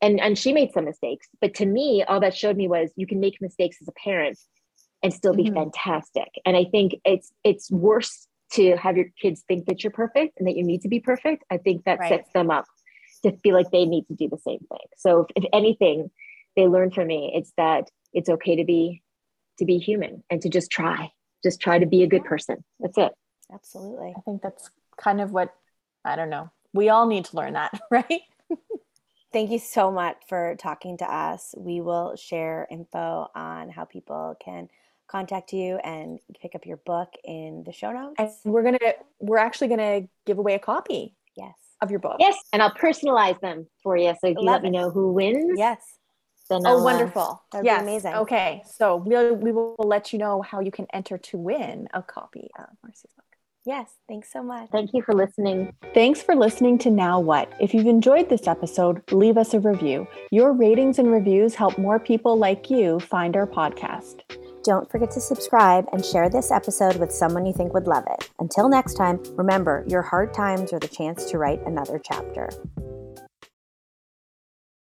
And 0.00 0.20
and 0.20 0.36
she 0.36 0.52
made 0.52 0.72
some 0.72 0.84
mistakes, 0.84 1.28
but 1.40 1.54
to 1.54 1.66
me, 1.66 2.02
all 2.02 2.20
that 2.20 2.36
showed 2.36 2.56
me 2.56 2.66
was 2.66 2.90
you 2.96 3.06
can 3.06 3.20
make 3.20 3.40
mistakes 3.40 3.76
as 3.80 3.88
a 3.88 3.92
parent 3.92 4.38
and 5.02 5.12
still 5.12 5.34
be 5.34 5.44
mm-hmm. 5.44 5.54
fantastic. 5.54 6.28
And 6.44 6.56
I 6.56 6.64
think 6.64 6.96
it's 7.04 7.32
it's 7.44 7.70
worse 7.70 8.26
to 8.54 8.76
have 8.76 8.96
your 8.96 9.06
kids 9.20 9.42
think 9.48 9.66
that 9.66 9.82
you're 9.82 9.92
perfect 9.92 10.38
and 10.38 10.46
that 10.46 10.56
you 10.56 10.64
need 10.64 10.82
to 10.82 10.88
be 10.88 11.00
perfect. 11.00 11.44
I 11.50 11.56
think 11.56 11.84
that 11.84 12.00
right. 12.00 12.08
sets 12.08 12.32
them 12.32 12.50
up 12.50 12.66
to 13.22 13.36
feel 13.38 13.54
like 13.54 13.70
they 13.70 13.84
need 13.84 14.06
to 14.08 14.14
do 14.14 14.28
the 14.28 14.38
same 14.38 14.58
thing. 14.58 14.86
So 14.96 15.26
if, 15.36 15.44
if 15.44 15.50
anything, 15.52 16.10
they 16.56 16.66
learn 16.66 16.90
from 16.90 17.06
me, 17.06 17.32
it's 17.34 17.52
that 17.56 17.88
it's 18.12 18.28
okay 18.28 18.56
to 18.56 18.64
be 18.64 19.02
to 19.58 19.64
be 19.64 19.78
human 19.78 20.24
and 20.30 20.40
to 20.42 20.48
just 20.48 20.70
try. 20.70 21.10
Just 21.42 21.60
try 21.60 21.78
to 21.78 21.86
be 21.86 22.02
a 22.02 22.06
good 22.06 22.24
person. 22.24 22.64
That's 22.80 22.98
it. 22.98 23.12
Absolutely. 23.52 24.14
I 24.16 24.20
think 24.20 24.42
that's 24.42 24.70
kind 24.96 25.20
of 25.20 25.32
what 25.32 25.54
I 26.04 26.16
don't 26.16 26.30
know. 26.30 26.50
We 26.72 26.88
all 26.88 27.06
need 27.06 27.26
to 27.26 27.36
learn 27.36 27.52
that, 27.54 27.78
right? 27.90 28.22
Thank 29.32 29.50
you 29.50 29.58
so 29.58 29.90
much 29.90 30.16
for 30.28 30.56
talking 30.58 30.98
to 30.98 31.10
us. 31.10 31.54
We 31.56 31.80
will 31.80 32.16
share 32.16 32.66
info 32.70 33.28
on 33.34 33.70
how 33.70 33.84
people 33.84 34.36
can 34.44 34.68
contact 35.08 35.52
you 35.52 35.76
and 35.76 36.18
pick 36.40 36.54
up 36.54 36.66
your 36.66 36.78
book 36.78 37.14
in 37.24 37.62
the 37.64 37.72
show 37.72 37.92
notes. 37.92 38.40
And 38.44 38.52
we're 38.52 38.62
gonna 38.62 38.78
we're 39.20 39.38
actually 39.38 39.68
gonna 39.68 40.02
give 40.26 40.38
away 40.38 40.54
a 40.54 40.58
copy. 40.58 41.14
Yes. 41.34 41.54
Of 41.80 41.90
your 41.90 42.00
book. 42.00 42.16
Yes. 42.18 42.36
And 42.52 42.62
I'll 42.62 42.74
personalize 42.74 43.40
them 43.40 43.66
for 43.82 43.96
you. 43.96 44.14
So 44.20 44.28
you 44.28 44.34
Love 44.36 44.44
let 44.44 44.60
it. 44.60 44.64
me 44.64 44.70
know 44.70 44.90
who 44.90 45.12
wins. 45.12 45.58
Yes. 45.58 45.80
Then 46.48 46.62
oh, 46.64 46.70
I'll, 46.70 46.78
uh, 46.80 46.84
wonderful. 46.84 47.42
That'd 47.52 47.64
yes. 47.64 47.82
amazing. 47.82 48.14
Okay. 48.14 48.62
So 48.66 48.96
we'll 48.96 49.34
we 49.34 49.52
will 49.52 49.76
let 49.78 50.12
you 50.12 50.18
know 50.18 50.42
how 50.42 50.60
you 50.60 50.70
can 50.70 50.86
enter 50.92 51.18
to 51.18 51.38
win 51.38 51.88
a 51.94 52.02
copy 52.02 52.50
of 52.58 52.66
Marcy's 52.82 53.12
book. 53.16 53.22
Yes, 53.64 53.92
thanks 54.08 54.32
so 54.32 54.42
much. 54.42 54.70
Thank 54.72 54.92
you 54.92 55.02
for 55.02 55.14
listening. 55.14 55.72
Thanks 55.94 56.20
for 56.20 56.34
listening 56.34 56.78
to 56.78 56.90
Now 56.90 57.20
What. 57.20 57.52
If 57.60 57.72
you've 57.72 57.86
enjoyed 57.86 58.28
this 58.28 58.48
episode, 58.48 59.02
leave 59.12 59.38
us 59.38 59.54
a 59.54 59.60
review. 59.60 60.08
Your 60.32 60.52
ratings 60.52 60.98
and 60.98 61.12
reviews 61.12 61.54
help 61.54 61.78
more 61.78 62.00
people 62.00 62.36
like 62.36 62.70
you 62.70 62.98
find 62.98 63.36
our 63.36 63.46
podcast. 63.46 64.22
Don't 64.64 64.90
forget 64.90 65.12
to 65.12 65.20
subscribe 65.20 65.86
and 65.92 66.04
share 66.04 66.28
this 66.28 66.50
episode 66.50 66.96
with 66.96 67.12
someone 67.12 67.46
you 67.46 67.52
think 67.52 67.72
would 67.72 67.86
love 67.86 68.04
it. 68.10 68.30
Until 68.40 68.68
next 68.68 68.94
time, 68.94 69.20
remember 69.36 69.84
your 69.88 70.02
hard 70.02 70.34
times 70.34 70.72
are 70.72 70.80
the 70.80 70.88
chance 70.88 71.30
to 71.30 71.38
write 71.38 71.60
another 71.64 72.00
chapter. 72.02 72.48